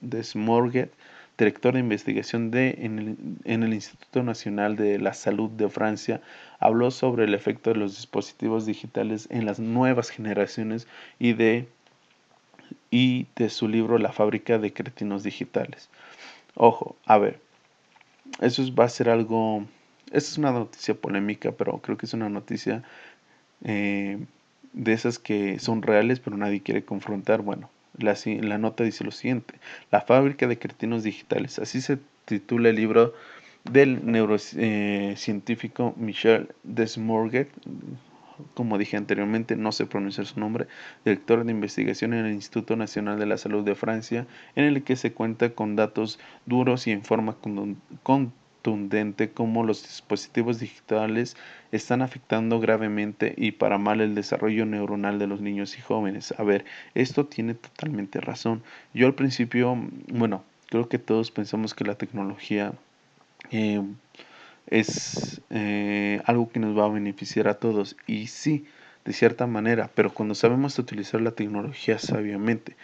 Desmorget, 0.00 0.92
director 1.42 1.74
de 1.74 1.80
investigación 1.80 2.52
de, 2.52 2.78
en, 2.78 3.62
el, 3.62 3.74
Instituto 3.74 4.22
Nacional 4.22 4.76
de 4.76 5.00
la 5.00 5.12
Salud 5.12 5.50
de 5.50 5.68
Francia, 5.68 6.20
habló 6.60 6.92
sobre 6.92 7.24
el 7.24 7.34
efecto 7.34 7.70
de 7.70 7.76
los 7.76 7.96
dispositivos 7.96 8.64
digitales 8.64 9.26
en 9.30 9.44
las 9.44 9.58
nuevas 9.58 10.10
generaciones 10.10 10.86
y 11.18 11.32
de, 11.32 11.66
y 12.92 13.26
de 13.34 13.50
su 13.50 13.66
libro 13.66 13.98
La 13.98 14.12
fábrica 14.12 14.58
de 14.58 14.72
cretinos 14.72 15.24
digitales. 15.24 15.90
Ojo, 16.54 16.94
a 17.06 17.18
ver, 17.18 17.40
eso 18.40 18.62
va 18.74 18.84
a 18.84 18.88
ser 18.88 19.08
algo, 19.08 19.64
esa 20.12 20.30
es 20.30 20.38
una 20.38 20.52
noticia 20.52 20.94
polémica, 20.94 21.50
pero 21.50 21.78
creo 21.78 21.96
que 21.96 22.06
es 22.06 22.14
una 22.14 22.28
noticia 22.28 22.84
eh, 23.64 24.24
de 24.72 24.92
esas 24.92 25.18
que 25.18 25.58
son 25.58 25.82
reales, 25.82 26.20
pero 26.20 26.36
nadie 26.36 26.60
quiere 26.60 26.84
confrontar. 26.84 27.42
Bueno, 27.42 27.68
la, 27.98 28.16
la 28.24 28.58
nota 28.58 28.84
dice 28.84 29.04
lo 29.04 29.10
siguiente, 29.10 29.54
la 29.90 30.00
fábrica 30.00 30.46
de 30.46 30.58
cretinos 30.58 31.02
digitales, 31.02 31.58
así 31.58 31.80
se 31.80 31.98
titula 32.24 32.70
el 32.70 32.76
libro 32.76 33.14
del 33.64 34.04
neurocientífico 34.04 35.94
Michel 35.96 36.48
Desmorget, 36.62 37.48
como 38.54 38.78
dije 38.78 38.96
anteriormente, 38.96 39.56
no 39.56 39.72
sé 39.72 39.86
pronunciar 39.86 40.26
su 40.26 40.40
nombre, 40.40 40.66
director 41.04 41.44
de 41.44 41.52
investigación 41.52 42.14
en 42.14 42.26
el 42.26 42.32
Instituto 42.32 42.76
Nacional 42.76 43.18
de 43.18 43.26
la 43.26 43.38
Salud 43.38 43.64
de 43.64 43.74
Francia, 43.74 44.26
en 44.56 44.64
el 44.64 44.82
que 44.82 44.96
se 44.96 45.12
cuenta 45.12 45.50
con 45.50 45.76
datos 45.76 46.18
duros 46.46 46.86
y 46.86 46.90
en 46.90 47.02
forma 47.02 47.36
contundente 48.62 49.30
cómo 49.30 49.64
los 49.64 49.82
dispositivos 49.82 50.60
digitales 50.60 51.36
están 51.72 52.00
afectando 52.02 52.60
gravemente 52.60 53.34
y 53.36 53.52
para 53.52 53.78
mal 53.78 54.00
el 54.00 54.14
desarrollo 54.14 54.66
neuronal 54.66 55.18
de 55.18 55.26
los 55.26 55.40
niños 55.40 55.76
y 55.78 55.80
jóvenes. 55.80 56.32
A 56.38 56.44
ver, 56.44 56.64
esto 56.94 57.26
tiene 57.26 57.54
totalmente 57.54 58.20
razón. 58.20 58.62
Yo 58.94 59.06
al 59.06 59.14
principio, 59.14 59.76
bueno, 60.08 60.44
creo 60.68 60.88
que 60.88 60.98
todos 60.98 61.30
pensamos 61.30 61.74
que 61.74 61.84
la 61.84 61.96
tecnología 61.96 62.72
eh, 63.50 63.82
es 64.68 65.40
eh, 65.50 66.20
algo 66.24 66.48
que 66.50 66.60
nos 66.60 66.78
va 66.78 66.84
a 66.84 66.88
beneficiar 66.88 67.48
a 67.48 67.54
todos. 67.54 67.96
Y 68.06 68.28
sí, 68.28 68.66
de 69.04 69.12
cierta 69.12 69.46
manera, 69.46 69.90
pero 69.94 70.14
cuando 70.14 70.34
sabemos 70.34 70.78
utilizar 70.78 71.20
la 71.20 71.32
tecnología 71.32 71.98
sabiamente, 71.98 72.76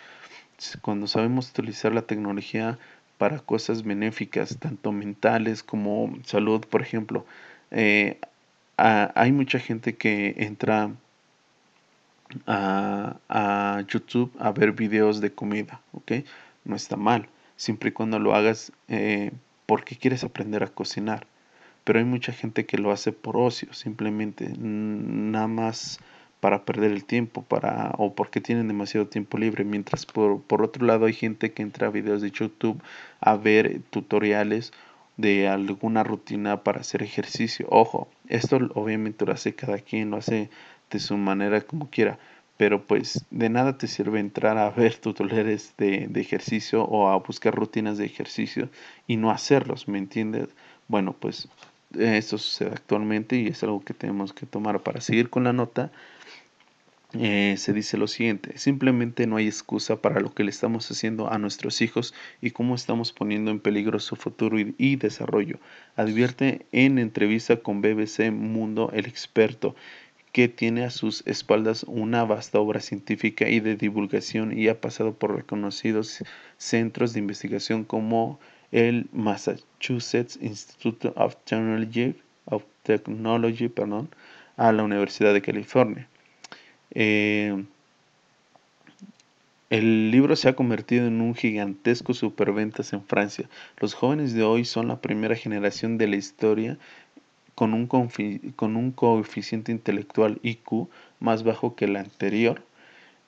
cuando 0.83 1.07
sabemos 1.07 1.51
utilizar 1.51 1.93
la 1.93 2.03
tecnología 2.03 2.79
para 3.19 3.41
cosas 3.41 3.83
benéficas, 3.83 4.59
tanto 4.59 4.93
mentales 4.93 5.63
como 5.63 6.17
salud, 6.25 6.65
por 6.65 6.83
ejemplo, 6.83 7.27
eh, 7.71 8.19
hay 8.77 9.33
mucha 9.33 9.59
gente 9.59 9.97
que 9.97 10.35
entra 10.39 10.93
a, 12.47 13.17
a, 13.29 13.83
YouTube 13.89 14.33
a 14.39 14.53
ver 14.53 14.73
videos 14.73 15.21
de 15.21 15.33
comida, 15.33 15.81
¿ok? 15.93 16.13
No 16.65 16.77
está 16.77 16.97
mal, 16.97 17.29
siempre 17.57 17.91
y 17.91 17.93
cuando 17.93 18.21
lo 18.21 18.35
hagas 18.35 18.73
eh, 18.87 19.33
porque 19.67 19.97
quieres 19.97 20.25
aprender 20.25 20.63
a 20.63 20.69
cocinar. 20.69 21.27
Pero 21.85 21.99
hay 21.99 22.05
mucha 22.05 22.33
gente 22.33 22.67
que 22.67 22.79
lo 22.79 22.93
hace 22.93 23.13
por 23.13 23.37
ocio, 23.37 23.73
simplemente, 23.73 24.53
nada 24.59 25.49
más 25.49 25.99
para 26.41 26.65
perder 26.65 26.93
el 26.93 27.05
tiempo 27.05 27.43
para 27.43 27.93
o 27.99 28.15
porque 28.15 28.41
tienen 28.41 28.69
demasiado 28.69 29.07
tiempo 29.07 29.39
libre 29.39 29.65
mientras 29.65 30.07
por, 30.07 30.41
por 30.43 30.63
otro 30.63 30.87
lado 30.87 31.07
hay 31.07 31.13
gente 31.13 31.53
que 31.53 31.63
entra 31.63 31.89
a 31.89 31.91
videos 31.91 32.23
de 32.23 32.31
YouTube 32.31 32.81
a 33.21 33.37
ver 33.37 33.81
tutoriales 33.91 34.73
de 35.17 35.49
alguna 35.49 36.05
rutina 36.05 36.63
para 36.63 36.81
hacer 36.81 37.03
ejercicio. 37.03 37.67
Ojo 37.71 38.09
esto 38.29 38.59
obviamente 38.75 39.27
lo 39.27 39.33
hace 39.33 39.55
cada 39.55 39.79
quien 39.79 40.11
lo 40.11 40.19
hace 40.19 40.51
de 40.91 40.99
su 41.01 41.17
manera 41.17 41.61
como 41.61 41.91
quiera 41.91 42.19
pero 42.57 42.85
pues 42.85 43.25
de 43.31 43.49
nada 43.49 43.79
te 43.79 43.87
sirve 43.87 44.21
entrar 44.21 44.59
a 44.59 44.71
ver 44.71 44.97
tutoriales 45.01 45.75
de, 45.77 46.07
de 46.09 46.21
ejercicio 46.21 46.85
o 46.85 47.09
a 47.09 47.17
buscar 47.17 47.55
rutinas 47.55 47.99
de 47.99 48.07
ejercicio 48.07 48.69
y 49.07 49.17
no 49.17 49.31
hacerlos 49.31 49.89
me 49.89 49.99
entiendes 49.99 50.49
bueno 50.87 51.15
pues 51.19 51.49
esto 51.99 52.37
sucede 52.37 52.71
actualmente 52.73 53.37
y 53.37 53.49
es 53.49 53.63
algo 53.63 53.81
que 53.81 53.95
tenemos 53.95 54.33
que 54.33 54.47
tomar 54.47 54.81
para 54.81 55.01
seguir 55.01 55.31
con 55.31 55.45
la 55.45 55.53
nota 55.53 55.91
eh, 57.15 57.55
se 57.57 57.73
dice 57.73 57.97
lo 57.97 58.07
siguiente, 58.07 58.59
simplemente 58.59 59.27
no 59.27 59.37
hay 59.37 59.47
excusa 59.47 59.97
para 60.03 60.21
lo 60.21 60.35
que 60.35 60.45
le 60.45 60.51
estamos 60.51 60.91
haciendo 60.91 61.33
a 61.33 61.39
nuestros 61.39 61.81
hijos 61.81 62.13
y 62.43 62.51
cómo 62.51 62.75
estamos 62.75 63.15
poniendo 63.15 63.51
en 63.51 63.61
peligro 63.61 63.99
su 63.99 64.15
futuro 64.15 64.59
y, 64.59 64.97
desarrollo. 64.97 65.59
Advierte 65.97 66.67
en 66.71 66.99
entrevista 66.99 67.57
con 67.57 67.81
BBC 67.81 68.31
Mundo 68.31 68.91
el 68.93 69.07
experto 69.07 69.75
que 70.33 70.49
tiene 70.49 70.85
a 70.85 70.91
sus 70.91 71.27
espaldas 71.27 71.85
una 71.85 72.25
vasta 72.25 72.61
obra 72.61 72.81
científica 72.81 73.49
y 73.49 73.61
de 73.61 73.77
divulgación 73.77 74.53
y 74.53 74.69
ha 74.69 74.79
pasado 74.79 75.15
por 75.15 75.35
reconocidos 75.35 76.23
centros 76.59 77.15
de 77.15 77.21
investigación 77.21 77.85
como 77.85 78.39
el 78.71 79.09
Massachusetts 79.13 80.39
Institute 80.43 81.11
of 81.17 81.37
Technology, 81.47 82.17
of 82.45 82.65
Technology 82.83 83.69
perdón, 83.69 84.11
a 84.59 84.73
la 84.73 84.83
Universidad 84.83 85.33
de 85.33 85.41
California. 85.41 86.07
Eh, 86.95 87.65
el 89.71 90.11
libro 90.11 90.35
se 90.35 90.49
ha 90.49 90.57
convertido 90.57 91.07
en 91.07 91.21
un 91.21 91.35
gigantesco 91.35 92.15
superventas 92.15 92.93
en 92.95 93.05
Francia. 93.05 93.49
Los 93.79 93.93
jóvenes 93.93 94.33
de 94.33 94.43
hoy 94.43 94.65
son 94.65 94.89
la 94.89 95.01
primera 95.01 95.37
generación 95.37 95.99
de 95.99 96.07
la 96.09 96.17
historia 96.17 96.79
con 97.55 97.75
un, 97.75 97.87
con 97.87 98.77
un 98.77 98.93
coeficiente 98.93 99.71
intelectual 99.73 100.39
IQ 100.43 100.89
más 101.21 101.43
bajo 101.43 101.75
que 101.75 101.85
el 101.85 101.97
anterior. 101.97 102.63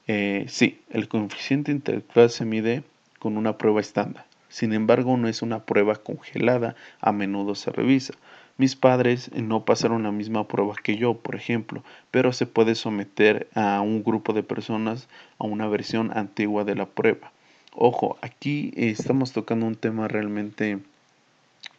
Eh, 0.06 0.46
sí, 0.48 0.80
el 0.88 1.08
coeficiente 1.08 1.72
intelectual 1.72 2.30
se 2.30 2.44
mide 2.44 2.84
con 3.18 3.36
una 3.36 3.58
prueba 3.58 3.80
estándar. 3.80 4.24
Sin 4.48 4.72
embargo, 4.72 5.16
no 5.16 5.28
es 5.28 5.42
una 5.42 5.64
prueba 5.64 5.96
congelada, 5.96 6.74
a 7.00 7.12
menudo 7.12 7.54
se 7.54 7.70
revisa. 7.70 8.14
Mis 8.60 8.76
padres 8.76 9.30
no 9.32 9.64
pasaron 9.64 10.02
la 10.02 10.12
misma 10.12 10.46
prueba 10.46 10.74
que 10.82 10.98
yo, 10.98 11.14
por 11.14 11.34
ejemplo, 11.34 11.82
pero 12.10 12.34
se 12.34 12.44
puede 12.44 12.74
someter 12.74 13.48
a 13.54 13.80
un 13.80 14.04
grupo 14.04 14.34
de 14.34 14.42
personas 14.42 15.08
a 15.38 15.44
una 15.44 15.66
versión 15.66 16.14
antigua 16.14 16.64
de 16.64 16.74
la 16.74 16.84
prueba. 16.84 17.32
Ojo, 17.74 18.18
aquí 18.20 18.70
estamos 18.76 19.32
tocando 19.32 19.64
un 19.64 19.76
tema 19.76 20.08
realmente 20.08 20.78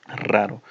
raro. 0.07 0.63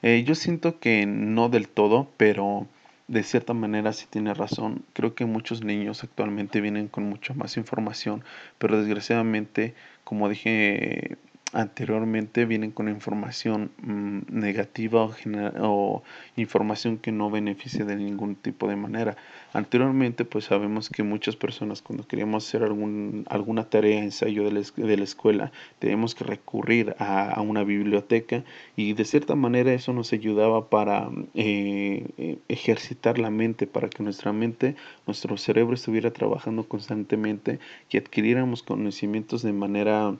Eh, 0.00 0.24
yo 0.26 0.34
siento 0.34 0.78
que 0.80 1.04
no 1.04 1.50
del 1.50 1.68
todo, 1.68 2.08
pero 2.16 2.66
de 3.06 3.22
cierta 3.22 3.52
manera 3.52 3.92
sí 3.92 4.06
tiene 4.08 4.32
razón. 4.32 4.86
Creo 4.94 5.14
que 5.14 5.26
muchos 5.26 5.62
niños 5.62 6.02
actualmente 6.02 6.62
vienen 6.62 6.88
con 6.88 7.04
mucha 7.04 7.34
más 7.34 7.58
información, 7.58 8.24
pero 8.56 8.78
desgraciadamente, 8.78 9.74
como 10.04 10.30
dije 10.30 11.18
anteriormente 11.52 12.44
vienen 12.44 12.72
con 12.72 12.88
información 12.88 13.70
mm, 13.82 14.20
negativa 14.28 15.04
o, 15.04 15.12
o, 15.60 16.02
información 16.36 16.98
que 16.98 17.10
no 17.10 17.30
beneficia 17.30 17.84
de 17.84 17.96
ningún 17.96 18.36
tipo 18.36 18.68
de 18.68 18.76
manera. 18.76 19.16
Anteriormente 19.54 20.24
pues 20.24 20.44
sabemos 20.44 20.90
que 20.90 21.02
muchas 21.02 21.36
personas 21.36 21.80
cuando 21.80 22.06
queríamos 22.06 22.46
hacer 22.46 22.62
algún, 22.62 23.24
alguna 23.30 23.64
tarea, 23.64 24.02
ensayo 24.02 24.44
de 24.44 24.52
la, 24.52 24.60
de 24.76 24.96
la 24.96 25.04
escuela, 25.04 25.52
tenemos 25.78 26.14
que 26.14 26.24
recurrir 26.24 26.94
a, 26.98 27.40
una 27.40 27.64
biblioteca 27.64 28.44
y 28.76 28.92
de 28.92 29.04
cierta 29.04 29.34
manera 29.34 29.72
eso 29.72 29.92
nos 29.92 30.12
ayudaba 30.12 30.68
para 30.68 31.08
eh, 31.34 32.06
eh, 32.18 32.38
ejercitar 32.48 33.18
la 33.18 33.30
mente, 33.30 33.66
para 33.66 33.88
que 33.88 34.02
nuestra 34.02 34.32
mente, 34.32 34.76
nuestro 35.06 35.36
cerebro 35.38 35.74
estuviera 35.74 36.12
trabajando 36.12 36.64
constantemente 36.64 37.58
y 37.90 37.96
adquiriéramos 37.96 38.62
conocimientos 38.62 39.42
de 39.42 39.52
manera 39.52 40.14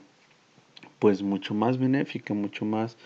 pues 0.99 1.23
mucho 1.23 1.53
más 1.53 1.77
benéfica, 1.77 2.33
mucho 2.33 2.65
más, 2.65 2.97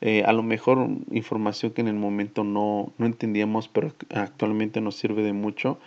eh, 0.00 0.22
a 0.24 0.32
lo 0.32 0.42
mejor 0.42 0.88
información 1.10 1.72
que 1.72 1.82
en 1.82 1.88
el 1.88 1.94
momento 1.94 2.44
no, 2.44 2.92
no 2.98 3.06
entendíamos, 3.06 3.68
pero 3.68 3.92
actualmente 4.14 4.80
nos 4.80 4.96
sirve 4.96 5.22
de 5.22 5.32
mucho. 5.32 5.78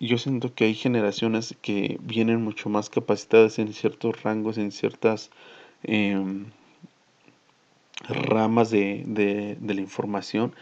Yo 0.00 0.18
siento 0.18 0.54
que 0.54 0.64
hay 0.64 0.74
generaciones 0.74 1.56
que 1.62 1.98
vienen 2.02 2.42
mucho 2.42 2.68
más 2.68 2.90
capacitadas 2.90 3.58
en 3.58 3.72
ciertos 3.72 4.22
rangos, 4.22 4.58
en 4.58 4.72
ciertas 4.72 5.30
em, 5.84 6.46
ramas 8.08 8.70
de, 8.70 9.04
de, 9.06 9.56
de 9.60 9.74
la 9.74 9.80
información 9.80 10.54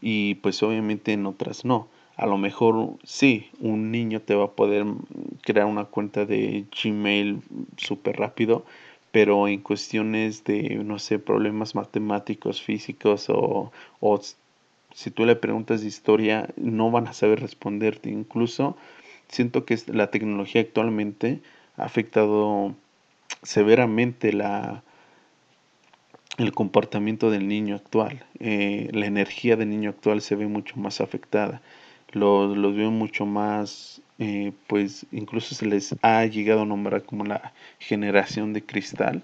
y 0.00 0.36
pues 0.36 0.62
obviamente 0.62 1.12
en 1.12 1.26
otras 1.26 1.64
no. 1.64 1.88
A 2.16 2.26
lo 2.26 2.36
mejor 2.36 2.94
sí, 3.04 3.48
un 3.60 3.92
niño 3.92 4.20
te 4.20 4.34
va 4.34 4.46
a 4.46 4.52
poder 4.52 4.84
crear 5.42 5.66
una 5.66 5.84
cuenta 5.84 6.24
de 6.26 6.64
Gmail 6.82 7.42
súper 7.76 8.16
rápido, 8.16 8.64
pero 9.18 9.48
en 9.48 9.62
cuestiones 9.62 10.44
de, 10.44 10.76
no 10.84 11.00
sé, 11.00 11.18
problemas 11.18 11.74
matemáticos, 11.74 12.62
físicos 12.62 13.28
o, 13.28 13.72
o 13.98 14.20
si 14.94 15.10
tú 15.10 15.26
le 15.26 15.34
preguntas 15.34 15.80
de 15.80 15.88
historia, 15.88 16.48
no 16.54 16.92
van 16.92 17.08
a 17.08 17.12
saber 17.12 17.40
responderte. 17.40 18.10
Incluso 18.10 18.76
siento 19.26 19.64
que 19.64 19.76
la 19.88 20.12
tecnología 20.12 20.60
actualmente 20.60 21.40
ha 21.76 21.82
afectado 21.82 22.76
severamente 23.42 24.32
la, 24.32 24.84
el 26.36 26.52
comportamiento 26.52 27.28
del 27.32 27.48
niño 27.48 27.74
actual. 27.74 28.24
Eh, 28.38 28.88
la 28.92 29.06
energía 29.06 29.56
del 29.56 29.70
niño 29.70 29.90
actual 29.90 30.22
se 30.22 30.36
ve 30.36 30.46
mucho 30.46 30.76
más 30.76 31.00
afectada. 31.00 31.60
Los, 32.12 32.56
los 32.56 32.74
veo 32.76 32.90
mucho 32.90 33.26
más 33.26 34.02
eh, 34.18 34.52
pues 34.66 35.06
incluso 35.12 35.54
se 35.54 35.66
les 35.66 35.94
ha 36.02 36.24
llegado 36.26 36.62
a 36.62 36.66
nombrar 36.66 37.04
como 37.04 37.24
la 37.24 37.52
generación 37.78 38.52
de 38.52 38.64
cristal. 38.64 39.22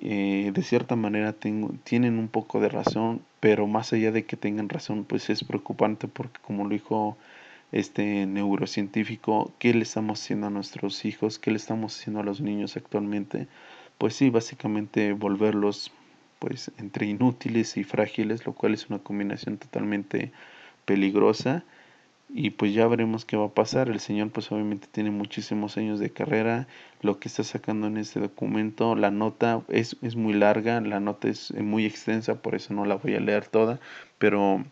Eh, 0.00 0.52
de 0.54 0.62
cierta 0.62 0.94
manera 0.94 1.32
tengo, 1.32 1.72
tienen 1.82 2.18
un 2.18 2.28
poco 2.28 2.60
de 2.60 2.68
razón, 2.68 3.22
pero 3.40 3.66
más 3.66 3.92
allá 3.92 4.12
de 4.12 4.24
que 4.24 4.36
tengan 4.36 4.68
razón, 4.68 5.04
pues 5.04 5.28
es 5.30 5.42
preocupante 5.42 6.06
porque 6.06 6.40
como 6.40 6.64
lo 6.64 6.70
dijo 6.70 7.16
este 7.72 8.26
neurocientífico, 8.26 9.52
¿qué 9.58 9.74
le 9.74 9.82
estamos 9.82 10.20
haciendo 10.22 10.46
a 10.46 10.50
nuestros 10.50 11.04
hijos? 11.04 11.38
¿Qué 11.40 11.50
le 11.50 11.56
estamos 11.56 11.98
haciendo 11.98 12.20
a 12.20 12.24
los 12.24 12.40
niños 12.40 12.76
actualmente? 12.76 13.48
Pues 13.98 14.14
sí, 14.14 14.30
básicamente 14.30 15.12
volverlos 15.14 15.90
pues 16.38 16.70
entre 16.78 17.06
inútiles 17.06 17.76
y 17.76 17.82
frágiles, 17.84 18.46
lo 18.46 18.52
cual 18.54 18.74
es 18.74 18.88
una 18.88 19.00
combinación 19.00 19.58
totalmente 19.58 20.30
peligrosa 20.84 21.64
y 22.28 22.50
pues 22.50 22.74
ya 22.74 22.86
veremos 22.86 23.24
qué 23.24 23.36
va 23.36 23.46
a 23.46 23.54
pasar. 23.54 23.88
El 23.88 24.00
señor 24.00 24.30
pues 24.30 24.50
obviamente 24.52 24.88
tiene 24.90 25.10
muchísimos 25.10 25.76
años 25.76 25.98
de 26.00 26.10
carrera, 26.10 26.66
lo 27.02 27.18
que 27.18 27.28
está 27.28 27.44
sacando 27.44 27.86
en 27.86 27.96
este 27.96 28.20
documento, 28.20 28.94
la 28.94 29.10
nota 29.10 29.62
es, 29.68 29.96
es 30.02 30.16
muy 30.16 30.34
larga, 30.34 30.80
la 30.80 31.00
nota 31.00 31.28
es 31.28 31.52
muy 31.54 31.86
extensa, 31.86 32.42
por 32.42 32.54
eso 32.54 32.74
no 32.74 32.84
la 32.84 32.96
voy 32.96 33.14
a 33.14 33.20
leer 33.20 33.46
toda, 33.46 33.80
pero 34.18 34.64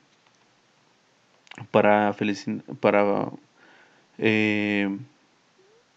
para 1.70 2.14
para 2.80 3.30
eh, 4.18 4.98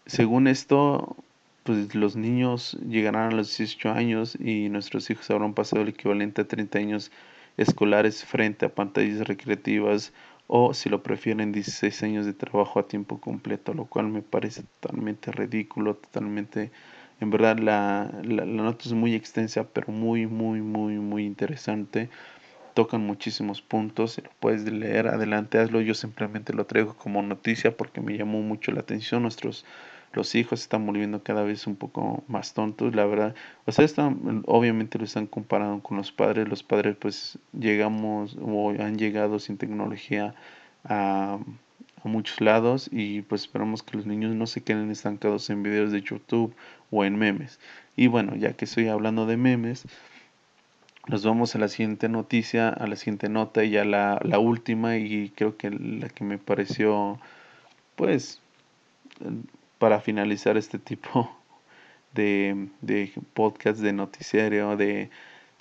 según 0.06 0.48
esto 0.48 1.16
pues 1.64 1.94
los 1.94 2.16
niños 2.16 2.78
llegarán 2.88 3.32
a 3.32 3.36
los 3.36 3.56
18 3.56 3.90
años 3.90 4.36
y 4.40 4.68
nuestros 4.70 5.10
hijos 5.10 5.30
habrán 5.30 5.54
pasado 5.54 5.82
el 5.82 5.88
equivalente 5.90 6.42
a 6.42 6.48
30 6.48 6.78
años 6.78 7.10
escolares 7.56 8.24
frente 8.24 8.66
a 8.66 8.74
pantallas 8.74 9.26
recreativas 9.28 10.12
o 10.52 10.74
si 10.74 10.88
lo 10.88 11.04
prefieren 11.04 11.52
16 11.52 12.02
años 12.02 12.26
de 12.26 12.32
trabajo 12.32 12.80
a 12.80 12.88
tiempo 12.88 13.20
completo, 13.20 13.72
lo 13.72 13.84
cual 13.84 14.08
me 14.08 14.20
parece 14.20 14.64
totalmente 14.80 15.30
ridículo, 15.30 15.94
totalmente, 15.94 16.72
en 17.20 17.30
verdad 17.30 17.56
la, 17.60 18.10
la, 18.24 18.44
nota 18.46 18.82
es 18.84 18.92
muy 18.92 19.14
extensa, 19.14 19.68
pero 19.72 19.92
muy, 19.92 20.26
muy, 20.26 20.60
muy, 20.60 20.94
muy 20.94 21.24
interesante. 21.24 22.10
Tocan 22.74 23.00
muchísimos 23.06 23.62
puntos, 23.62 24.14
si 24.14 24.22
lo 24.22 24.30
puedes 24.40 24.64
leer, 24.64 25.06
adelante, 25.06 25.58
hazlo. 25.58 25.80
Yo 25.82 25.94
simplemente 25.94 26.52
lo 26.52 26.66
traigo 26.66 26.96
como 26.96 27.22
noticia 27.22 27.76
porque 27.76 28.00
me 28.00 28.16
llamó 28.18 28.40
mucho 28.42 28.72
la 28.72 28.80
atención. 28.80 29.22
Nuestros 29.22 29.64
los 30.12 30.34
hijos 30.34 30.60
están 30.60 30.86
volviendo 30.86 31.22
cada 31.22 31.42
vez 31.42 31.66
un 31.66 31.76
poco 31.76 32.24
más 32.26 32.54
tontos, 32.54 32.94
la 32.94 33.06
verdad. 33.06 33.34
O 33.66 33.72
sea, 33.72 33.84
están, 33.84 34.42
obviamente 34.46 34.98
lo 34.98 35.04
están 35.04 35.26
comparando 35.26 35.82
con 35.82 35.96
los 35.96 36.10
padres. 36.12 36.48
Los 36.48 36.62
padres 36.62 36.96
pues 36.98 37.38
llegamos 37.52 38.36
o 38.40 38.70
han 38.70 38.98
llegado 38.98 39.38
sin 39.38 39.56
tecnología 39.56 40.34
a, 40.84 41.38
a 42.02 42.08
muchos 42.08 42.40
lados 42.40 42.88
y 42.90 43.22
pues 43.22 43.42
esperamos 43.42 43.82
que 43.82 43.96
los 43.96 44.06
niños 44.06 44.34
no 44.34 44.46
se 44.46 44.62
queden 44.62 44.90
estancados 44.90 45.48
en 45.50 45.62
videos 45.62 45.92
de 45.92 46.02
YouTube 46.02 46.54
o 46.90 47.04
en 47.04 47.16
memes. 47.16 47.60
Y 47.96 48.08
bueno, 48.08 48.34
ya 48.34 48.54
que 48.54 48.64
estoy 48.64 48.88
hablando 48.88 49.26
de 49.26 49.36
memes, 49.36 49.84
nos 51.06 51.24
vamos 51.24 51.54
a 51.54 51.58
la 51.58 51.68
siguiente 51.68 52.08
noticia, 52.08 52.68
a 52.68 52.86
la 52.86 52.96
siguiente 52.96 53.28
nota 53.28 53.64
y 53.64 53.70
ya 53.70 53.84
la, 53.84 54.20
la 54.24 54.38
última 54.38 54.96
y 54.96 55.30
creo 55.30 55.56
que 55.56 55.70
la 55.70 56.08
que 56.08 56.24
me 56.24 56.38
pareció 56.38 57.18
pues 57.96 58.40
para 59.80 60.02
finalizar 60.02 60.58
este 60.58 60.78
tipo 60.78 61.34
de, 62.14 62.68
de 62.82 63.10
podcast 63.32 63.80
de 63.80 63.94
noticiario, 63.94 64.76
de, 64.76 65.10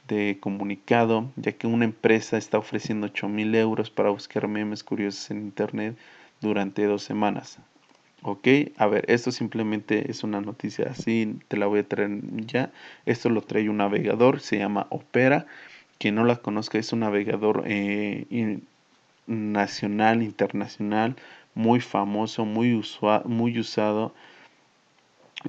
de 0.10 0.38
comunicado, 0.42 1.32
ya 1.38 1.54
que 1.54 1.68
una 1.68 1.86
empresa 1.86 2.38
está 2.38 2.58
ofreciendo 2.58 3.08
8 3.08 3.30
mil 3.30 3.56
euros 3.56 3.90
para 3.90 4.10
buscar 4.10 4.48
memes 4.50 4.84
curiosos 4.84 5.32
en 5.32 5.38
internet 5.38 5.98
durante 6.42 6.84
dos 6.84 7.02
semanas. 7.02 7.60
Ok, 8.22 8.48
a 8.76 8.88
ver, 8.88 9.06
esto 9.08 9.32
simplemente 9.32 10.12
es 10.12 10.26
una 10.26 10.42
noticia 10.42 10.90
así, 10.90 11.40
te 11.48 11.56
la 11.56 11.68
voy 11.68 11.80
a 11.80 11.88
traer 11.88 12.20
ya. 12.46 12.74
Esto 13.06 13.30
lo 13.30 13.42
trae 13.42 13.70
un 13.70 13.78
navegador, 13.78 14.42
se 14.42 14.58
llama 14.58 14.88
Opera. 14.90 15.46
Quien 15.98 16.16
no 16.16 16.26
la 16.26 16.36
conozca 16.36 16.78
es 16.78 16.92
un 16.92 17.00
navegador 17.00 17.64
eh, 17.68 18.60
nacional, 19.28 20.24
internacional, 20.24 21.16
muy 21.60 21.82
famoso, 21.82 22.46
muy, 22.46 22.82
muy 23.26 23.60
usado 23.60 24.14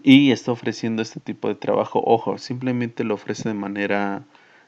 y 0.02 0.32
está 0.32 0.50
ofreciendo 0.50 1.02
este 1.02 1.20
tipo 1.20 1.46
de 1.46 1.54
trabajo. 1.54 2.02
Ojo, 2.04 2.36
simplemente 2.38 3.04
lo 3.04 3.14
ofrece 3.14 3.48
de 3.48 3.54
manera 3.54 4.24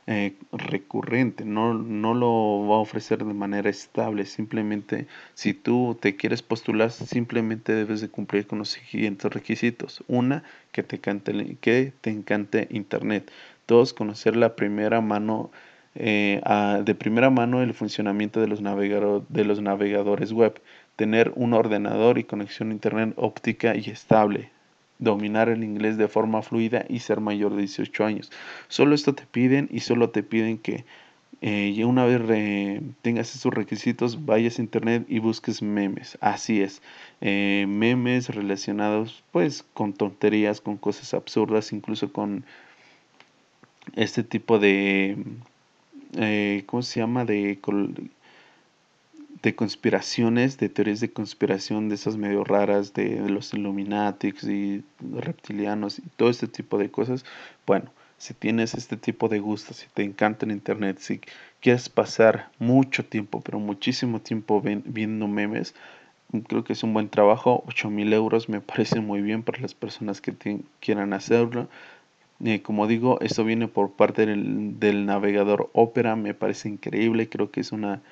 eh, 0.07 0.35
recurrente, 0.53 1.45
no, 1.45 1.75
no 1.75 2.15
lo 2.15 2.67
va 2.69 2.77
a 2.77 2.81
ofrecer 2.81 3.25
de 3.25 3.35
manera 3.35 3.69
estable, 3.71 4.25
simplemente 4.27 5.07
si 5.35 5.53
tú 5.53 5.97
te 6.01 6.15
quieres 6.17 6.43
postular, 6.43 6.93
simplemente 6.93 7.73
debes 7.75 8.01
de 8.01 8.09
cumplir 8.09 8.47
con 8.47 8.61
los 8.61 8.71
siguientes 8.71 9.33
requisitos. 9.33 10.05
Una, 10.07 10.45
que 10.71 10.85
te, 10.85 11.01
cante, 11.01 11.57
que 11.61 11.93
te 12.01 12.11
encante 12.11 12.69
Internet. 12.71 13.33
Dos, 13.67 13.93
conocer 13.95 14.37
la 14.37 14.55
primera 14.55 15.01
mano, 15.01 15.51
eh, 15.97 16.41
de 16.85 16.95
primera 16.95 17.31
mano 17.31 17.63
el 17.63 17.75
funcionamiento 17.75 18.41
de 18.41 18.47
los, 18.47 18.61
de 18.63 19.45
los 19.45 19.61
navegadores 19.61 20.33
web. 20.33 20.61
Tener 21.03 21.33
un 21.35 21.53
ordenador 21.53 22.17
y 22.17 22.23
conexión 22.23 22.71
a 22.71 22.75
Internet 22.75 23.15
óptica 23.17 23.75
y 23.75 23.91
estable 23.91 24.51
dominar 25.01 25.49
el 25.49 25.65
inglés 25.65 25.97
de 25.97 26.07
forma 26.07 26.43
fluida 26.43 26.85
y 26.89 27.01
ser 27.01 27.19
mayor 27.19 27.57
de 27.57 27.63
18 27.63 28.05
años. 28.05 28.31
Solo 28.69 28.95
esto 28.95 29.13
te 29.13 29.27
piden 29.27 29.69
y 29.73 29.81
solo 29.81 30.11
te 30.11 30.23
piden 30.23 30.59
que 30.59 30.85
eh, 31.41 31.85
una 31.85 32.05
vez 32.05 32.21
tengas 33.03 33.35
esos 33.35 33.53
requisitos, 33.53 34.25
vayas 34.25 34.61
a 34.61 34.63
internet 34.63 35.05
y 35.09 35.19
busques 35.19 35.61
memes. 35.61 36.17
Así 36.21 36.63
es, 36.63 36.83
eh, 37.21 37.65
memes 37.67 38.29
relacionados 38.29 39.25
pues 39.33 39.65
con 39.75 39.95
tonterías, 39.95 40.61
con 40.61 40.77
cosas 40.77 41.15
absurdas, 41.15 41.73
incluso 41.73 42.13
con 42.13 42.45
este 43.97 44.23
tipo 44.23 44.61
de, 44.61 45.17
eh, 46.15 46.63
¿cómo 46.67 46.83
se 46.83 47.01
llama? 47.01 47.25
De 47.25 47.59
de 49.43 49.55
conspiraciones, 49.57 50.57
de 50.59 50.69
teorías 50.69 51.01
de 51.01 51.13
conspiración, 51.13 51.89
de 51.89 51.97
esas 51.97 52.17
medio 52.17 52.45
raras, 52.45 52.95
de, 52.95 53.19
los 53.29 53.53
Illuminatics 53.53 54.45
y 54.45 54.85
reptilianos 55.01 55.99
y 55.99 56.03
todo 56.17 56.31
este 56.31 56.47
tipo 56.47 56.79
de 56.79 56.91
cosas. 56.91 57.25
Bueno, 57.67 57.91
si 58.19 58.35
tienes 58.35 58.75
este 58.75 58.97
tipo 58.97 59.29
de 59.29 59.41
gustos, 59.41 59.79
si 59.79 59.87
te 59.93 60.05
encanta 60.05 60.47
el 60.47 60.53
Internet, 60.53 60.99
si 61.01 61.21
quieres 61.61 61.89
pasar 61.89 62.51
mucho 62.61 63.05
tiempo, 63.05 63.41
pero 63.41 63.59
muchísimo 63.59 64.21
tiempo 64.21 64.63
viendo 64.63 65.27
memes, 65.27 65.75
creo 66.47 66.63
que 66.63 66.73
es 66.73 66.83
un 66.85 66.95
buen 66.95 67.09
trabajo. 67.09 67.65
8 67.67 67.91
mil 67.91 68.13
euros 68.13 68.49
me 68.49 68.61
parece 68.61 69.01
muy 69.01 69.23
bien 69.23 69.43
para 69.43 69.61
las 69.61 69.75
personas 69.75 70.21
que 70.21 70.61
quieran 70.81 71.13
hacerlo. 71.15 71.69
Eh, 72.45 72.63
como 72.63 72.87
digo, 72.87 73.21
esto 73.21 73.45
viene 73.45 73.69
por 73.69 73.93
parte 73.93 74.27
del, 74.27 74.79
del 74.81 75.07
navegador 75.07 75.71
Opera, 75.73 76.17
me 76.17 76.35
parece 76.35 76.69
increíble, 76.69 77.29
creo 77.29 77.51
que 77.53 77.61
es 77.61 77.71
una 77.73 78.03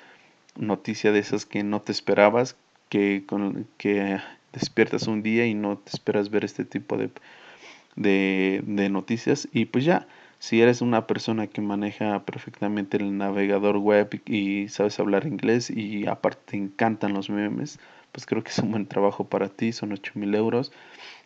noticia 0.55 1.11
de 1.11 1.19
esas 1.19 1.45
que 1.45 1.63
no 1.63 1.81
te 1.81 1.91
esperabas, 1.91 2.55
que, 2.89 3.23
con, 3.25 3.67
que 3.77 4.19
despiertas 4.53 5.07
un 5.07 5.23
día 5.23 5.45
y 5.45 5.53
no 5.53 5.77
te 5.77 5.91
esperas 5.91 6.29
ver 6.29 6.45
este 6.45 6.65
tipo 6.65 6.97
de, 6.97 7.09
de, 7.95 8.61
de 8.65 8.89
noticias. 8.89 9.47
Y 9.51 9.65
pues 9.65 9.85
ya, 9.85 10.07
si 10.39 10.61
eres 10.61 10.81
una 10.81 11.07
persona 11.07 11.47
que 11.47 11.61
maneja 11.61 12.25
perfectamente 12.25 12.97
el 12.97 13.17
navegador 13.17 13.77
web 13.77 14.21
y 14.25 14.67
sabes 14.69 14.99
hablar 14.99 15.27
inglés 15.27 15.69
y 15.69 16.07
aparte 16.07 16.41
te 16.51 16.57
encantan 16.57 17.13
los 17.13 17.29
memes, 17.29 17.79
pues 18.11 18.25
creo 18.25 18.43
que 18.43 18.49
es 18.51 18.59
un 18.59 18.71
buen 18.71 18.87
trabajo 18.87 19.27
para 19.29 19.49
ti, 19.49 19.71
son 19.71 19.93
8 19.93 20.13
mil 20.15 20.35
euros. 20.35 20.71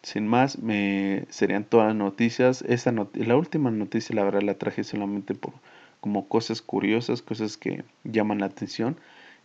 Sin 0.03 0.27
más, 0.27 0.59
me 0.59 1.25
serían 1.29 1.63
todas 1.65 1.87
las 1.87 1.95
noticias. 1.95 2.61
Esta 2.67 2.91
la 2.91 3.35
última 3.35 3.71
noticia, 3.71 4.15
la 4.15 4.23
verdad, 4.23 4.41
la 4.43 4.57
traje 4.57 4.83
solamente 4.83 5.33
por 5.33 5.53
como 5.99 6.27
cosas 6.27 6.61
curiosas, 6.61 7.23
cosas 7.23 7.57
que 7.57 7.83
llaman 8.03 8.39
la 8.39 8.45
atención. 8.45 8.97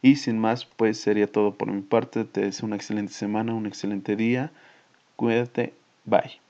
Y 0.03 0.17
sin 0.17 0.39
más, 0.39 0.67
pues 0.67 1.01
sería 1.01 1.27
todo 1.31 1.55
por 1.55 1.71
mi 1.73 1.83
parte. 1.83 2.25
Te 2.25 2.43
deseo 2.43 2.67
una 2.67 2.77
excelente 2.77 3.13
semana, 3.13 3.55
un 3.55 3.67
excelente 3.67 4.17
día. 4.17 4.53
Cuídate. 5.17 5.75
Bye. 6.05 6.41